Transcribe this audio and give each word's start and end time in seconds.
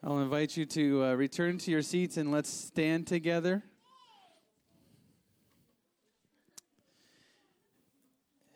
I'll 0.00 0.20
invite 0.20 0.56
you 0.56 0.64
to 0.64 1.04
uh, 1.06 1.14
return 1.14 1.58
to 1.58 1.72
your 1.72 1.82
seats 1.82 2.18
and 2.18 2.30
let's 2.30 2.48
stand 2.48 3.08
together. 3.08 3.64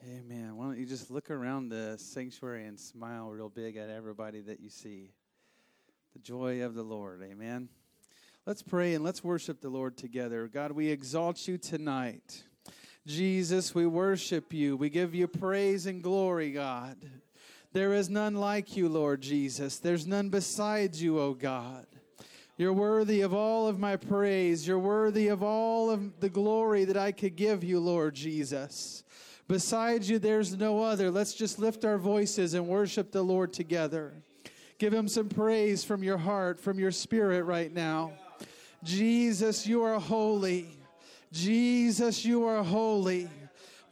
Amen. 0.06 0.56
Why 0.56 0.66
don't 0.66 0.78
you 0.78 0.86
just 0.86 1.10
look 1.10 1.32
around 1.32 1.68
the 1.68 1.96
sanctuary 1.98 2.66
and 2.66 2.78
smile 2.78 3.28
real 3.28 3.48
big 3.48 3.76
at 3.76 3.90
everybody 3.90 4.40
that 4.42 4.60
you 4.60 4.70
see? 4.70 5.10
The 6.12 6.20
joy 6.20 6.62
of 6.62 6.74
the 6.74 6.84
Lord. 6.84 7.22
Amen. 7.24 7.68
Let's 8.46 8.62
pray 8.62 8.94
and 8.94 9.02
let's 9.02 9.24
worship 9.24 9.60
the 9.60 9.68
Lord 9.68 9.96
together. 9.96 10.46
God, 10.46 10.70
we 10.70 10.90
exalt 10.90 11.48
you 11.48 11.58
tonight. 11.58 12.44
Jesus, 13.04 13.74
we 13.74 13.84
worship 13.84 14.52
you. 14.52 14.76
We 14.76 14.90
give 14.90 15.12
you 15.12 15.26
praise 15.26 15.86
and 15.86 16.04
glory, 16.04 16.52
God. 16.52 16.98
There 17.72 17.94
is 17.94 18.10
none 18.10 18.34
like 18.34 18.76
you, 18.76 18.88
Lord 18.88 19.22
Jesus. 19.22 19.78
There's 19.78 20.06
none 20.06 20.28
besides 20.28 21.02
you, 21.02 21.18
O 21.18 21.32
God. 21.32 21.86
You're 22.58 22.72
worthy 22.72 23.22
of 23.22 23.32
all 23.32 23.66
of 23.66 23.78
my 23.78 23.96
praise. 23.96 24.66
You're 24.66 24.78
worthy 24.78 25.28
of 25.28 25.42
all 25.42 25.90
of 25.90 26.20
the 26.20 26.28
glory 26.28 26.84
that 26.84 26.98
I 26.98 27.10
could 27.10 27.34
give 27.34 27.64
you, 27.64 27.80
Lord 27.80 28.14
Jesus. 28.14 29.04
Besides 29.48 30.08
you, 30.08 30.18
there's 30.18 30.56
no 30.56 30.82
other. 30.82 31.10
Let's 31.10 31.34
just 31.34 31.58
lift 31.58 31.84
our 31.84 31.98
voices 31.98 32.54
and 32.54 32.68
worship 32.68 33.10
the 33.10 33.22
Lord 33.22 33.52
together. 33.52 34.12
Give 34.78 34.92
him 34.92 35.08
some 35.08 35.28
praise 35.28 35.82
from 35.82 36.02
your 36.02 36.18
heart, 36.18 36.60
from 36.60 36.78
your 36.78 36.90
spirit 36.90 37.44
right 37.44 37.72
now. 37.72 38.12
Jesus, 38.84 39.66
you 39.66 39.82
are 39.82 39.98
holy. 39.98 40.78
Jesus, 41.32 42.24
you 42.24 42.44
are 42.44 42.62
holy. 42.62 43.28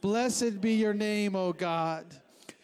Blessed 0.01 0.61
be 0.61 0.73
your 0.73 0.93
name, 0.93 1.35
O 1.35 1.51
God. 1.51 2.05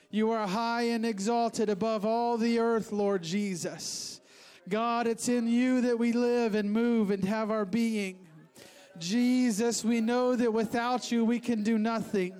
You 0.09 0.31
are 0.31 0.47
high 0.47 0.83
and 0.83 1.05
exalted 1.05 1.69
above 1.69 2.05
all 2.05 2.37
the 2.37 2.59
earth, 2.59 2.91
Lord 2.91 3.23
Jesus. 3.23 4.21
God, 4.69 5.05
it's 5.05 5.27
in 5.27 5.47
you 5.47 5.81
that 5.81 5.99
we 5.99 6.13
live 6.13 6.55
and 6.55 6.71
move 6.71 7.11
and 7.11 7.23
have 7.25 7.51
our 7.51 7.65
being. 7.65 8.27
Jesus, 8.97 9.83
we 9.83 10.01
know 10.01 10.35
that 10.35 10.51
without 10.51 11.11
you 11.11 11.25
we 11.25 11.39
can 11.39 11.61
do 11.61 11.77
nothing. 11.77 12.33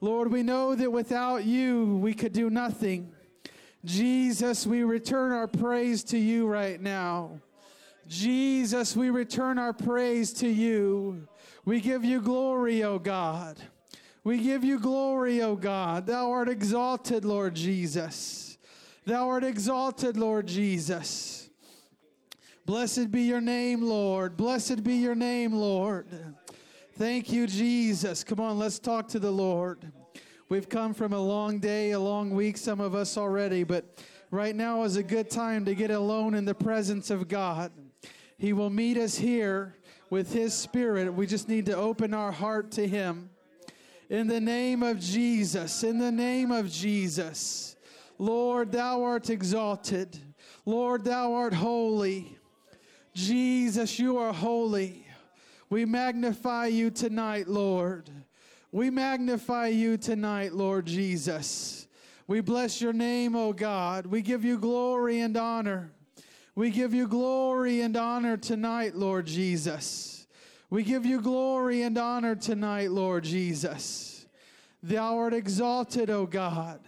Lord, 0.00 0.30
we 0.30 0.42
know 0.42 0.74
that 0.74 0.90
without 0.90 1.44
you 1.44 1.96
we 1.96 2.14
could 2.14 2.32
do 2.32 2.50
nothing. 2.50 3.12
Jesus, 3.84 4.66
we 4.66 4.82
return 4.82 5.32
our 5.32 5.48
praise 5.48 6.04
to 6.04 6.18
you 6.18 6.46
right 6.46 6.80
now. 6.80 7.40
Jesus, 8.08 8.94
we 8.94 9.08
return 9.10 9.58
our 9.58 9.72
praise 9.72 10.32
to 10.34 10.48
you. 10.48 11.26
We 11.64 11.80
give 11.80 12.04
you 12.04 12.20
glory, 12.20 12.82
O 12.82 12.98
God. 12.98 13.58
We 14.22 14.38
give 14.38 14.64
you 14.64 14.78
glory, 14.78 15.40
O 15.42 15.56
God. 15.56 16.06
Thou 16.06 16.30
art 16.30 16.48
exalted, 16.48 17.24
Lord 17.24 17.54
Jesus. 17.54 18.58
Thou 19.06 19.28
art 19.28 19.44
exalted, 19.44 20.16
Lord 20.16 20.46
Jesus. 20.46 21.48
Blessed 22.66 23.10
be 23.10 23.22
your 23.22 23.40
name, 23.40 23.82
Lord. 23.82 24.36
Blessed 24.36 24.84
be 24.84 24.94
your 24.94 25.14
name, 25.14 25.54
Lord. 25.54 26.06
Thank 26.98 27.32
you, 27.32 27.46
Jesus. 27.46 28.22
Come 28.22 28.40
on, 28.40 28.58
let's 28.58 28.78
talk 28.78 29.08
to 29.08 29.18
the 29.18 29.30
Lord. 29.30 29.90
We've 30.50 30.68
come 30.68 30.92
from 30.92 31.14
a 31.14 31.18
long 31.18 31.58
day, 31.58 31.92
a 31.92 31.98
long 31.98 32.30
week, 32.30 32.58
some 32.58 32.80
of 32.80 32.94
us 32.94 33.16
already, 33.16 33.64
but 33.64 34.04
right 34.30 34.54
now 34.54 34.82
is 34.82 34.96
a 34.96 35.02
good 35.02 35.30
time 35.30 35.64
to 35.64 35.74
get 35.74 35.90
alone 35.90 36.34
in 36.34 36.44
the 36.44 36.54
presence 36.54 37.08
of 37.08 37.26
God. 37.26 37.72
He 38.36 38.52
will 38.52 38.70
meet 38.70 38.98
us 38.98 39.16
here 39.16 39.76
with 40.10 40.32
His 40.32 40.52
Spirit. 40.52 41.12
We 41.14 41.26
just 41.26 41.48
need 41.48 41.66
to 41.66 41.76
open 41.76 42.12
our 42.12 42.32
heart 42.32 42.70
to 42.72 42.86
Him. 42.86 43.30
In 44.10 44.26
the 44.26 44.40
name 44.40 44.82
of 44.82 44.98
Jesus, 44.98 45.84
in 45.84 45.98
the 45.98 46.10
name 46.10 46.50
of 46.50 46.68
Jesus. 46.68 47.76
Lord, 48.18 48.72
thou 48.72 49.04
art 49.04 49.30
exalted. 49.30 50.18
Lord, 50.66 51.04
thou 51.04 51.32
art 51.32 51.54
holy. 51.54 52.36
Jesus, 53.14 54.00
you 54.00 54.18
are 54.18 54.32
holy. 54.32 55.06
We 55.70 55.84
magnify 55.84 56.66
you 56.66 56.90
tonight, 56.90 57.46
Lord. 57.46 58.10
We 58.72 58.90
magnify 58.90 59.68
you 59.68 59.96
tonight, 59.96 60.54
Lord 60.54 60.86
Jesus. 60.86 61.86
We 62.26 62.40
bless 62.40 62.80
your 62.80 62.92
name, 62.92 63.36
O 63.36 63.52
God. 63.52 64.06
We 64.06 64.22
give 64.22 64.44
you 64.44 64.58
glory 64.58 65.20
and 65.20 65.36
honor. 65.36 65.92
We 66.56 66.70
give 66.70 66.92
you 66.92 67.06
glory 67.06 67.80
and 67.80 67.96
honor 67.96 68.36
tonight, 68.36 68.96
Lord 68.96 69.26
Jesus. 69.26 70.19
We 70.70 70.84
give 70.84 71.04
you 71.04 71.20
glory 71.20 71.82
and 71.82 71.98
honor 71.98 72.36
tonight, 72.36 72.92
Lord 72.92 73.24
Jesus. 73.24 74.24
Thou 74.82 75.18
art 75.18 75.34
exalted, 75.34 76.08
O 76.10 76.26
God. 76.26 76.80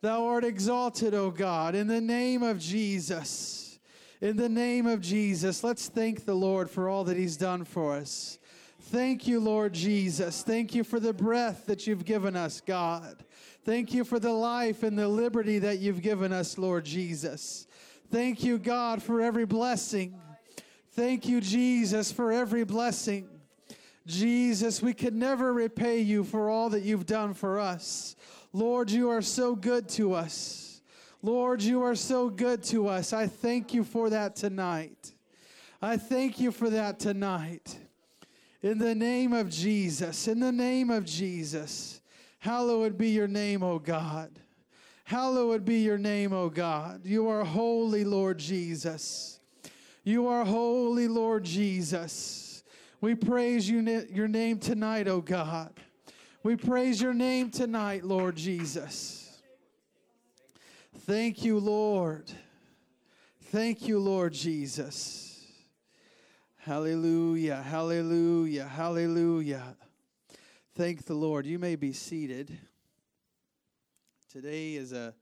Thou 0.00 0.24
art 0.24 0.42
exalted, 0.42 1.12
O 1.12 1.30
God, 1.30 1.74
in 1.74 1.86
the 1.86 2.00
name 2.00 2.42
of 2.42 2.58
Jesus. 2.58 3.78
In 4.22 4.36
the 4.36 4.48
name 4.48 4.86
of 4.86 5.00
Jesus, 5.00 5.62
let's 5.62 5.88
thank 5.88 6.24
the 6.24 6.34
Lord 6.34 6.70
for 6.70 6.88
all 6.88 7.04
that 7.04 7.16
He's 7.16 7.36
done 7.36 7.64
for 7.64 7.96
us. 7.96 8.38
Thank 8.80 9.26
you, 9.26 9.38
Lord 9.38 9.74
Jesus. 9.74 10.42
Thank 10.42 10.74
you 10.74 10.84
for 10.84 10.98
the 10.98 11.12
breath 11.12 11.66
that 11.66 11.86
you've 11.86 12.04
given 12.04 12.34
us, 12.34 12.60
God. 12.60 13.24
Thank 13.64 13.92
you 13.92 14.04
for 14.04 14.18
the 14.18 14.32
life 14.32 14.82
and 14.82 14.98
the 14.98 15.08
liberty 15.08 15.58
that 15.58 15.80
you've 15.80 16.02
given 16.02 16.32
us, 16.32 16.56
Lord 16.56 16.84
Jesus. 16.84 17.66
Thank 18.10 18.42
you, 18.42 18.58
God, 18.58 19.02
for 19.02 19.20
every 19.20 19.44
blessing. 19.44 20.21
Thank 20.94 21.26
you, 21.26 21.40
Jesus, 21.40 22.12
for 22.12 22.30
every 22.32 22.64
blessing. 22.64 23.28
Jesus, 24.06 24.82
we 24.82 24.92
could 24.92 25.14
never 25.14 25.52
repay 25.52 26.00
you 26.00 26.22
for 26.22 26.50
all 26.50 26.68
that 26.70 26.82
you've 26.82 27.06
done 27.06 27.32
for 27.32 27.58
us. 27.58 28.14
Lord, 28.52 28.90
you 28.90 29.08
are 29.08 29.22
so 29.22 29.54
good 29.54 29.88
to 29.90 30.12
us. 30.12 30.82
Lord, 31.22 31.62
you 31.62 31.82
are 31.82 31.94
so 31.94 32.28
good 32.28 32.62
to 32.64 32.88
us. 32.88 33.14
I 33.14 33.26
thank 33.26 33.72
you 33.72 33.84
for 33.84 34.10
that 34.10 34.36
tonight. 34.36 35.14
I 35.80 35.96
thank 35.96 36.38
you 36.38 36.52
for 36.52 36.68
that 36.68 36.98
tonight. 36.98 37.78
In 38.60 38.78
the 38.78 38.94
name 38.94 39.32
of 39.32 39.48
Jesus, 39.48 40.28
in 40.28 40.40
the 40.40 40.52
name 40.52 40.90
of 40.90 41.06
Jesus, 41.06 42.02
hallowed 42.38 42.98
be 42.98 43.08
your 43.10 43.28
name, 43.28 43.62
O 43.62 43.78
God. 43.78 44.30
Hallowed 45.04 45.64
be 45.64 45.78
your 45.80 45.98
name, 45.98 46.32
O 46.32 46.50
God. 46.50 47.06
You 47.06 47.28
are 47.28 47.44
holy, 47.44 48.04
Lord 48.04 48.38
Jesus. 48.38 49.40
You 50.04 50.26
are 50.26 50.44
holy, 50.44 51.06
Lord 51.06 51.44
Jesus. 51.44 52.64
We 53.00 53.14
praise 53.14 53.68
you, 53.68 53.80
your 54.10 54.26
name 54.26 54.58
tonight, 54.58 55.06
O 55.06 55.20
God. 55.20 55.72
We 56.42 56.56
praise 56.56 57.00
your 57.00 57.14
name 57.14 57.50
tonight, 57.50 58.02
Lord 58.02 58.34
Jesus. 58.34 59.40
Thank 61.06 61.44
you, 61.44 61.60
Lord. 61.60 62.32
Thank 63.44 63.86
you, 63.86 64.00
Lord 64.00 64.32
Jesus. 64.32 65.46
Hallelujah, 66.56 67.62
hallelujah, 67.62 68.64
hallelujah. 68.66 69.76
Thank 70.74 71.04
the 71.04 71.14
Lord. 71.14 71.46
You 71.46 71.60
may 71.60 71.76
be 71.76 71.92
seated. 71.92 72.56
Today 74.32 74.74
is 74.74 74.92
a 74.92 75.14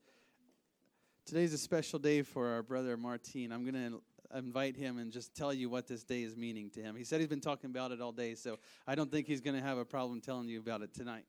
today's 1.25 1.53
a 1.53 1.57
special 1.57 1.99
day 1.99 2.23
for 2.23 2.47
our 2.47 2.63
brother 2.63 2.97
Martin. 2.97 3.51
I'm 3.51 3.63
going 3.63 3.91
to 3.91 4.01
invite 4.35 4.75
him 4.75 4.97
and 4.97 5.11
just 5.11 5.35
tell 5.35 5.53
you 5.53 5.69
what 5.69 5.87
this 5.87 6.03
day 6.03 6.23
is 6.23 6.35
meaning 6.35 6.69
to 6.71 6.81
him. 6.81 6.95
He 6.95 7.03
said 7.03 7.19
he's 7.19 7.29
been 7.29 7.41
talking 7.41 7.69
about 7.69 7.91
it 7.91 8.01
all 8.01 8.11
day, 8.11 8.35
so 8.35 8.57
I 8.87 8.95
don't 8.95 9.11
think 9.11 9.27
he's 9.27 9.41
going 9.41 9.55
to 9.55 9.61
have 9.61 9.77
a 9.77 9.85
problem 9.85 10.21
telling 10.21 10.47
you 10.47 10.59
about 10.59 10.81
it 10.81 10.93
tonight. 10.93 11.25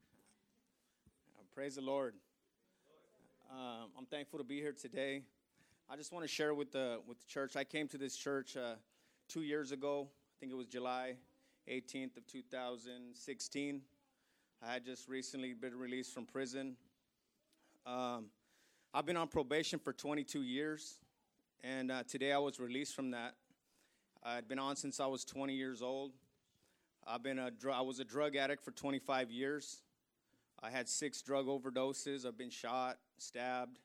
Uh, 1.36 1.42
praise 1.54 1.76
the 1.76 1.82
Lord. 1.82 2.14
Um, 3.50 3.90
I'm 3.98 4.06
thankful 4.06 4.38
to 4.38 4.44
be 4.44 4.60
here 4.60 4.72
today. 4.72 5.22
I 5.90 5.96
just 5.96 6.12
want 6.12 6.24
to 6.24 6.28
share 6.28 6.54
with 6.54 6.72
the 6.72 7.00
with 7.06 7.20
the 7.20 7.26
church. 7.26 7.56
I 7.56 7.64
came 7.64 7.86
to 7.88 7.98
this 7.98 8.16
church 8.16 8.56
uh, 8.56 8.74
two 9.28 9.42
years 9.42 9.72
ago. 9.72 10.08
I 10.10 10.34
think 10.40 10.52
it 10.52 10.56
was 10.56 10.66
July 10.66 11.16
18th 11.69 12.16
of 12.16 12.26
2016. 12.26 13.82
I 14.62 14.72
had 14.72 14.84
just 14.84 15.08
recently 15.08 15.52
been 15.54 15.76
released 15.76 16.14
from 16.14 16.24
prison. 16.24 16.76
Um, 17.84 18.26
I've 18.94 19.06
been 19.06 19.16
on 19.16 19.28
probation 19.28 19.78
for 19.78 19.93
22 19.93 20.43
years 20.43 20.98
and 21.64 21.93
uh, 21.93 22.03
today 22.09 22.32
I 22.32 22.38
was 22.38 22.59
released 22.59 22.94
from 22.94 23.12
that. 23.12 23.35
I'd 24.23 24.49
been 24.49 24.59
on 24.59 24.76
since 24.76 24.99
I 25.00 25.06
was 25.06 25.25
20 25.25 25.55
years 25.55 25.82
old. 25.82 26.12
I've 27.06 27.23
been 27.23 27.38
a 27.38 27.50
dr- 27.50 27.75
I 27.75 27.81
was 27.81 28.00
a 28.00 28.05
drug 28.05 28.37
addict 28.37 28.64
for 28.64 28.73
25 28.73 29.31
years. 29.31 29.82
I 30.62 30.70
had 30.70 30.88
six 30.88 31.23
drug 31.23 31.47
overdoses. 31.47 32.26
I've 32.26 32.38
been 32.38 32.50
shot, 32.50 32.99
stabbed, 33.19 33.79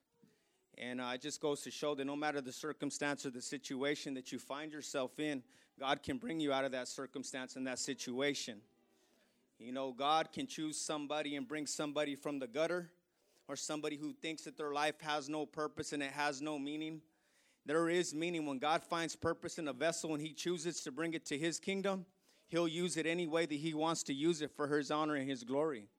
and 0.78 1.02
uh, 1.02 1.12
it 1.14 1.22
just 1.22 1.42
goes 1.42 1.62
to 1.62 1.72
show 1.72 1.96
that 1.96 2.06
no 2.06 2.16
matter 2.16 2.42
the 2.42 2.52
circumstance 2.52 3.26
or 3.26 3.32
the 3.32 3.42
situation 3.42 4.14
that 4.16 4.32
you 4.32 4.40
find 4.40 4.72
yourself 4.72 5.20
in, 5.20 5.42
God 5.80 6.04
can 6.04 6.18
bring 6.18 6.40
you 6.40 6.54
out 6.54 6.66
of 6.66 6.72
that 6.72 6.88
circumstance 6.88 7.56
and 7.56 7.66
that 7.68 7.80
situation. 7.80 8.60
You 9.60 9.72
know, 9.72 9.92
God 9.92 10.32
can 10.32 10.46
choose 10.46 10.80
somebody 10.80 11.36
and 11.36 11.48
bring 11.48 11.66
somebody 11.66 12.16
from 12.16 12.38
the 12.38 12.48
gutter 12.48 12.92
or 13.48 13.56
somebody 13.56 13.98
who 13.98 14.14
thinks 14.14 14.44
that 14.44 14.58
their 14.58 14.72
life 14.72 15.00
has 15.02 15.30
no 15.30 15.46
purpose 15.48 15.94
and 15.94 16.04
it 16.04 16.12
has 16.12 16.42
no 16.42 16.60
meaning 16.60 17.02
there 17.68 17.90
is 17.90 18.16
meaning 18.16 18.46
when 18.46 18.60
God 18.60 18.82
finds 18.82 19.16
purpose 19.16 19.58
in 19.58 19.68
a 19.68 19.74
vessel 19.74 20.14
and 20.14 20.22
He 20.22 20.34
chooses 20.34 20.82
to 20.82 20.92
bring 20.92 21.14
it 21.14 21.26
to 21.28 21.38
His 21.38 21.60
kingdom, 21.60 22.06
He'll 22.48 22.68
use 22.68 22.98
it 22.98 23.06
any 23.06 23.28
way 23.28 23.46
that 23.46 23.56
He 23.56 23.74
wants 23.74 24.04
to 24.04 24.14
use 24.14 24.42
it 24.42 24.52
for 24.52 24.68
His 24.68 24.90
honor 24.90 25.16
and 25.16 25.30
His 25.30 25.44
glory. 25.44 25.90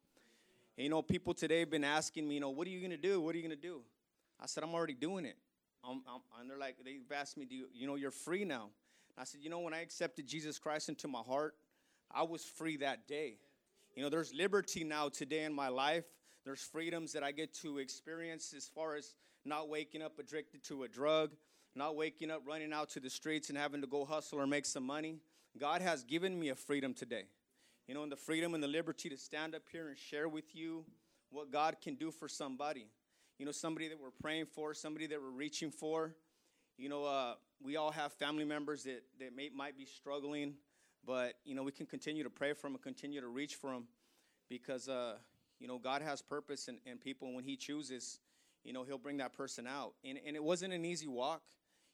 And, 0.77 0.85
you 0.85 0.91
know, 0.91 1.03
people 1.03 1.35
today 1.35 1.61
have 1.61 1.71
been 1.71 1.85
asking 1.85 2.27
me, 2.27 2.37
you 2.37 2.41
know, 2.41 2.51
what 2.51 2.67
are 2.67 2.71
you 2.71 2.81
going 2.81 2.91
to 2.91 2.97
do? 2.97 3.21
What 3.21 3.35
are 3.35 3.39
you 3.39 3.47
going 3.47 3.57
to 3.57 3.63
do? 3.63 3.83
I 4.41 4.47
said, 4.47 4.65
I'm 4.65 4.75
already 4.75 4.95
doing 4.95 5.25
it. 5.25 5.37
I'm, 5.85 6.03
I'm, 6.09 6.21
and 6.41 6.49
they're 6.49 6.59
like, 6.59 6.77
they've 6.85 7.01
asked 7.15 7.37
me, 7.37 7.45
do 7.45 7.55
you, 7.55 7.67
you 7.75 7.87
know, 7.87 7.97
you're 7.97 8.11
free 8.11 8.45
now. 8.45 8.71
And 9.17 9.21
I 9.21 9.25
said, 9.25 9.41
you 9.43 9.51
know, 9.51 9.61
when 9.61 9.75
I 9.75 9.83
accepted 9.83 10.27
Jesus 10.27 10.59
Christ 10.59 10.89
into 10.89 11.09
my 11.09 11.21
heart, 11.21 11.55
I 12.11 12.23
was 12.23 12.45
free 12.45 12.77
that 12.79 13.07
day. 13.07 13.37
You 13.95 14.03
know, 14.03 14.09
there's 14.09 14.33
liberty 14.33 14.85
now 14.85 15.09
today 15.09 15.45
in 15.45 15.53
my 15.53 15.69
life. 15.69 16.05
There's 16.45 16.61
freedoms 16.61 17.13
that 17.13 17.23
I 17.23 17.33
get 17.33 17.53
to 17.63 17.79
experience 17.79 18.55
as 18.57 18.69
far 18.69 18.95
as 18.95 19.15
not 19.45 19.69
waking 19.69 20.03
up 20.03 20.19
addicted 20.19 20.63
to 20.65 20.85
a 20.85 20.89
drug, 20.89 21.33
not 21.79 21.97
waking 21.97 22.31
up 22.31 22.43
running 22.47 22.73
out 22.73 22.91
to 22.91 23.01
the 23.01 23.11
streets 23.11 23.49
and 23.49 23.57
having 23.57 23.81
to 23.81 23.87
go 23.87 24.05
hustle 24.05 24.39
or 24.41 24.47
make 24.47 24.67
some 24.67 24.85
money. 24.85 25.19
God 25.59 25.81
has 25.81 26.05
given 26.05 26.39
me 26.39 26.51
a 26.51 26.55
freedom 26.55 26.95
today. 26.95 27.25
You 27.87 27.95
know, 27.95 28.03
and 28.03 28.13
the 28.13 28.17
freedom 28.17 28.53
and 28.55 28.63
the 28.63 28.69
liberty 28.69 29.09
to 29.09 29.17
stand 29.17 29.55
up 29.55 29.63
here 29.73 29.89
and 29.89 29.97
share 29.97 30.29
with 30.29 30.55
you 30.55 30.85
what 31.31 31.51
God 31.51 31.77
can 31.83 31.95
do 31.95 32.11
for 32.11 32.29
somebody. 32.29 32.87
You 33.39 33.47
know, 33.47 33.53
somebody 33.53 33.89
that 33.89 33.99
we're 33.99 34.11
praying 34.21 34.47
for, 34.47 34.75
somebody 34.75 35.07
that 35.07 35.21
we're 35.21 35.31
reaching 35.31 35.71
for. 35.71 36.15
You 36.77 36.89
know, 36.89 37.05
uh, 37.05 37.35
we 37.63 37.77
all 37.77 37.91
have 37.91 38.13
family 38.13 38.45
members 38.45 38.85
that, 38.85 39.03
that 39.21 39.35
may, 39.35 39.49
might 39.55 39.77
be 39.77 39.87
struggling, 39.87 40.55
but, 41.05 41.35
you 41.45 41.55
know, 41.55 41.63
we 41.63 41.73
can 41.73 41.87
continue 41.87 42.23
to 42.23 42.31
pray 42.31 42.53
for 42.53 42.63
them 42.67 42.75
and 42.75 42.83
continue 42.83 43.21
to 43.21 43.29
reach 43.29 43.55
for 43.55 43.71
them 43.71 43.85
because, 44.49 44.89
uh, 44.89 45.15
you 45.59 45.67
know, 45.67 45.79
God 45.79 46.03
has 46.03 46.23
purpose 46.23 46.69
and, 46.69 47.01
people, 47.01 47.35
when 47.35 47.45
He 47.45 47.57
chooses, 47.57 48.21
you 48.65 48.73
know, 48.73 48.85
He'll 48.85 48.99
bring 48.99 49.17
that 49.17 49.33
person 49.33 49.67
out. 49.67 49.95
And, 50.05 50.19
and 50.27 50.37
it 50.37 50.43
wasn't 50.43 50.73
an 50.73 50.85
easy 50.85 51.09
walk. 51.09 51.43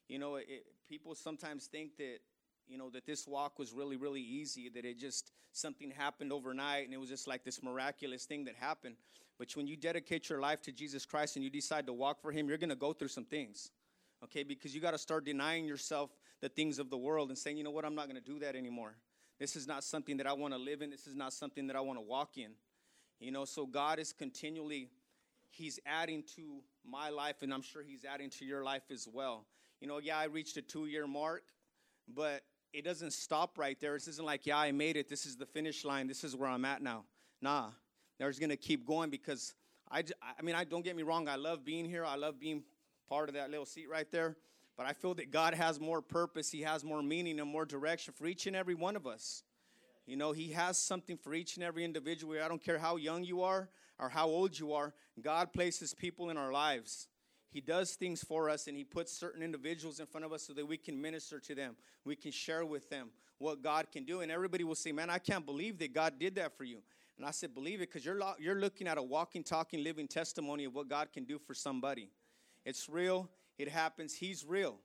You 0.07 0.19
know, 0.19 0.35
it, 0.35 0.65
people 0.87 1.15
sometimes 1.15 1.65
think 1.65 1.97
that, 1.97 2.19
you 2.67 2.77
know, 2.77 2.89
that 2.91 3.05
this 3.05 3.27
walk 3.27 3.59
was 3.59 3.73
really, 3.73 3.97
really 3.97 4.21
easy, 4.21 4.69
that 4.69 4.85
it 4.85 4.99
just 4.99 5.31
something 5.51 5.91
happened 5.91 6.31
overnight 6.31 6.85
and 6.85 6.93
it 6.93 6.99
was 6.99 7.09
just 7.09 7.27
like 7.27 7.43
this 7.43 7.63
miraculous 7.63 8.25
thing 8.25 8.45
that 8.45 8.55
happened. 8.55 8.95
But 9.37 9.55
when 9.55 9.67
you 9.67 9.75
dedicate 9.75 10.29
your 10.29 10.39
life 10.39 10.61
to 10.63 10.71
Jesus 10.71 11.05
Christ 11.05 11.35
and 11.35 11.43
you 11.43 11.49
decide 11.49 11.85
to 11.87 11.93
walk 11.93 12.21
for 12.21 12.31
Him, 12.31 12.47
you're 12.47 12.57
going 12.57 12.69
to 12.69 12.75
go 12.75 12.93
through 12.93 13.09
some 13.09 13.25
things, 13.25 13.71
okay? 14.23 14.43
Because 14.43 14.73
you 14.73 14.81
got 14.81 14.91
to 14.91 14.97
start 14.97 15.25
denying 15.25 15.65
yourself 15.65 16.11
the 16.41 16.49
things 16.49 16.79
of 16.79 16.89
the 16.89 16.97
world 16.97 17.29
and 17.29 17.37
saying, 17.37 17.57
you 17.57 17.63
know 17.63 17.71
what, 17.71 17.85
I'm 17.85 17.95
not 17.95 18.07
going 18.09 18.21
to 18.21 18.31
do 18.31 18.39
that 18.39 18.55
anymore. 18.55 18.95
This 19.39 19.55
is 19.55 19.67
not 19.67 19.83
something 19.83 20.17
that 20.17 20.27
I 20.27 20.33
want 20.33 20.53
to 20.53 20.59
live 20.59 20.81
in. 20.81 20.89
This 20.89 21.07
is 21.07 21.15
not 21.15 21.33
something 21.33 21.67
that 21.67 21.75
I 21.75 21.81
want 21.81 21.99
to 21.99 22.05
walk 22.05 22.37
in. 22.37 22.51
You 23.19 23.31
know, 23.31 23.45
so 23.45 23.65
God 23.65 23.99
is 23.99 24.13
continually, 24.13 24.89
He's 25.49 25.79
adding 25.85 26.23
to 26.35 26.61
my 26.85 27.09
life, 27.09 27.41
and 27.41 27.53
I'm 27.53 27.61
sure 27.61 27.83
He's 27.83 28.05
adding 28.05 28.29
to 28.31 28.45
your 28.45 28.63
life 28.63 28.83
as 28.91 29.07
well. 29.11 29.45
You 29.85 29.91
know, 29.91 29.99
yeah, 29.99 30.17
I 30.17 30.23
reached 30.23 30.57
a 30.57 30.63
two 30.63 30.87
year 30.87 31.05
mark, 31.05 31.43
but 32.11 32.41
it 32.73 32.83
doesn't 32.83 33.13
stop 33.13 33.55
right 33.59 33.79
there. 33.79 33.93
This 33.93 34.07
isn't 34.07 34.25
like, 34.25 34.47
yeah, 34.47 34.57
I 34.57 34.71
made 34.71 34.97
it. 34.97 35.07
This 35.07 35.27
is 35.27 35.35
the 35.35 35.45
finish 35.45 35.85
line. 35.85 36.07
This 36.07 36.23
is 36.23 36.35
where 36.35 36.49
I'm 36.49 36.65
at 36.65 36.81
now. 36.81 37.03
Nah, 37.39 37.69
there's 38.17 38.39
going 38.39 38.49
to 38.49 38.57
keep 38.57 38.87
going 38.87 39.11
because 39.11 39.53
I, 39.91 40.03
I 40.23 40.41
mean, 40.41 40.55
I 40.55 40.63
don't 40.63 40.83
get 40.83 40.95
me 40.95 41.03
wrong. 41.03 41.27
I 41.27 41.35
love 41.35 41.63
being 41.63 41.85
here. 41.85 42.03
I 42.03 42.15
love 42.15 42.39
being 42.39 42.63
part 43.07 43.29
of 43.29 43.35
that 43.35 43.51
little 43.51 43.67
seat 43.67 43.87
right 43.87 44.09
there. 44.09 44.35
But 44.75 44.87
I 44.87 44.93
feel 44.93 45.13
that 45.13 45.29
God 45.29 45.53
has 45.53 45.79
more 45.79 46.01
purpose. 46.01 46.49
He 46.49 46.61
has 46.61 46.83
more 46.83 47.03
meaning 47.03 47.39
and 47.39 47.47
more 47.47 47.63
direction 47.63 48.15
for 48.17 48.25
each 48.25 48.47
and 48.47 48.55
every 48.55 48.73
one 48.73 48.95
of 48.95 49.05
us. 49.05 49.43
You 50.07 50.17
know, 50.17 50.31
He 50.31 50.53
has 50.53 50.79
something 50.79 51.15
for 51.15 51.35
each 51.35 51.57
and 51.57 51.63
every 51.63 51.83
individual. 51.83 52.43
I 52.43 52.47
don't 52.47 52.63
care 52.63 52.79
how 52.79 52.95
young 52.95 53.23
you 53.23 53.43
are 53.43 53.69
or 53.99 54.09
how 54.09 54.25
old 54.25 54.57
you 54.57 54.73
are. 54.73 54.95
God 55.21 55.53
places 55.53 55.93
people 55.93 56.31
in 56.31 56.37
our 56.37 56.51
lives 56.51 57.07
he 57.55 57.61
does 57.61 57.93
things 57.93 58.21
for 58.21 58.49
us 58.49 58.67
and 58.67 58.75
He 58.75 58.83
puts 58.83 59.13
certain 59.13 59.41
individuals 59.41 60.01
in 60.01 60.07
front 60.07 60.25
of 60.25 60.33
us 60.33 60.43
so 60.43 60.51
that 60.51 60.67
we 60.67 60.75
can 60.75 61.01
minister 61.01 61.39
to 61.39 61.55
them. 61.55 61.77
We 62.03 62.17
can 62.17 62.31
share 62.31 62.65
with 62.65 62.89
them 62.89 63.11
what 63.37 63.63
God 63.63 63.87
can 63.93 64.03
do. 64.03 64.19
And 64.19 64.29
everybody 64.29 64.65
will 64.65 64.75
say, 64.75 64.91
Man, 64.91 65.09
I 65.09 65.19
can't 65.19 65.45
believe 65.45 65.77
that 65.77 65.93
God 65.93 66.19
did 66.19 66.35
that 66.35 66.57
for 66.57 66.65
you. 66.65 66.79
And 67.15 67.25
I 67.25 67.31
said, 67.31 67.53
Believe 67.53 67.75
it 67.75 67.89
because 67.89 68.03
you're, 68.03 68.19
lo- 68.19 68.33
you're 68.39 68.59
looking 68.59 68.89
at 68.89 68.97
a 68.97 69.01
walking, 69.01 69.41
talking, 69.41 69.81
living 69.81 70.05
testimony 70.05 70.65
of 70.65 70.75
what 70.75 70.89
God 70.89 71.13
can 71.13 71.23
do 71.23 71.39
for 71.39 71.53
somebody. 71.53 72.09
It's 72.65 72.89
real, 72.89 73.29
it 73.57 73.69
happens. 73.69 74.13
He's 74.13 74.43
real. 74.43 74.75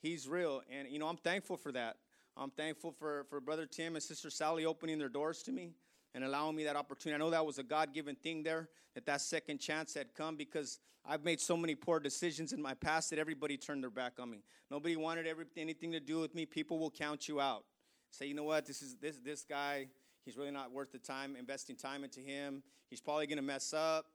He's 0.00 0.26
real. 0.26 0.62
And, 0.70 0.88
you 0.88 0.98
know, 0.98 1.08
I'm 1.08 1.18
thankful 1.18 1.58
for 1.58 1.72
that. 1.72 1.98
I'm 2.34 2.50
thankful 2.50 2.92
for, 2.92 3.26
for 3.28 3.42
Brother 3.42 3.66
Tim 3.66 3.94
and 3.94 4.02
Sister 4.02 4.30
Sally 4.30 4.64
opening 4.64 4.98
their 4.98 5.10
doors 5.10 5.42
to 5.42 5.52
me 5.52 5.72
and 6.16 6.24
allowing 6.24 6.56
me 6.56 6.64
that 6.64 6.76
opportunity. 6.76 7.14
I 7.14 7.18
know 7.18 7.30
that 7.30 7.44
was 7.44 7.58
a 7.58 7.62
God 7.62 7.92
given 7.92 8.16
thing 8.16 8.42
there, 8.42 8.70
that 8.94 9.04
that 9.04 9.20
second 9.20 9.58
chance 9.58 9.92
had 9.92 10.14
come 10.14 10.34
because 10.34 10.80
I've 11.04 11.22
made 11.22 11.42
so 11.42 11.58
many 11.58 11.74
poor 11.74 12.00
decisions 12.00 12.54
in 12.54 12.60
my 12.60 12.72
past 12.72 13.10
that 13.10 13.18
everybody 13.18 13.58
turned 13.58 13.82
their 13.82 13.90
back 13.90 14.14
on 14.18 14.30
me. 14.30 14.42
Nobody 14.70 14.96
wanted 14.96 15.26
every, 15.26 15.44
anything 15.58 15.92
to 15.92 16.00
do 16.00 16.18
with 16.18 16.34
me. 16.34 16.46
People 16.46 16.78
will 16.78 16.90
count 16.90 17.28
you 17.28 17.38
out. 17.38 17.64
Say, 18.10 18.26
you 18.26 18.34
know 18.34 18.44
what, 18.44 18.64
this 18.64 18.80
is 18.80 18.96
this 18.96 19.18
this 19.22 19.44
guy, 19.44 19.88
he's 20.24 20.38
really 20.38 20.50
not 20.50 20.72
worth 20.72 20.90
the 20.90 20.98
time, 20.98 21.36
investing 21.36 21.76
time 21.76 22.02
into 22.02 22.20
him. 22.20 22.62
He's 22.88 23.02
probably 23.02 23.26
gonna 23.26 23.42
mess 23.42 23.74
up. 23.74 24.06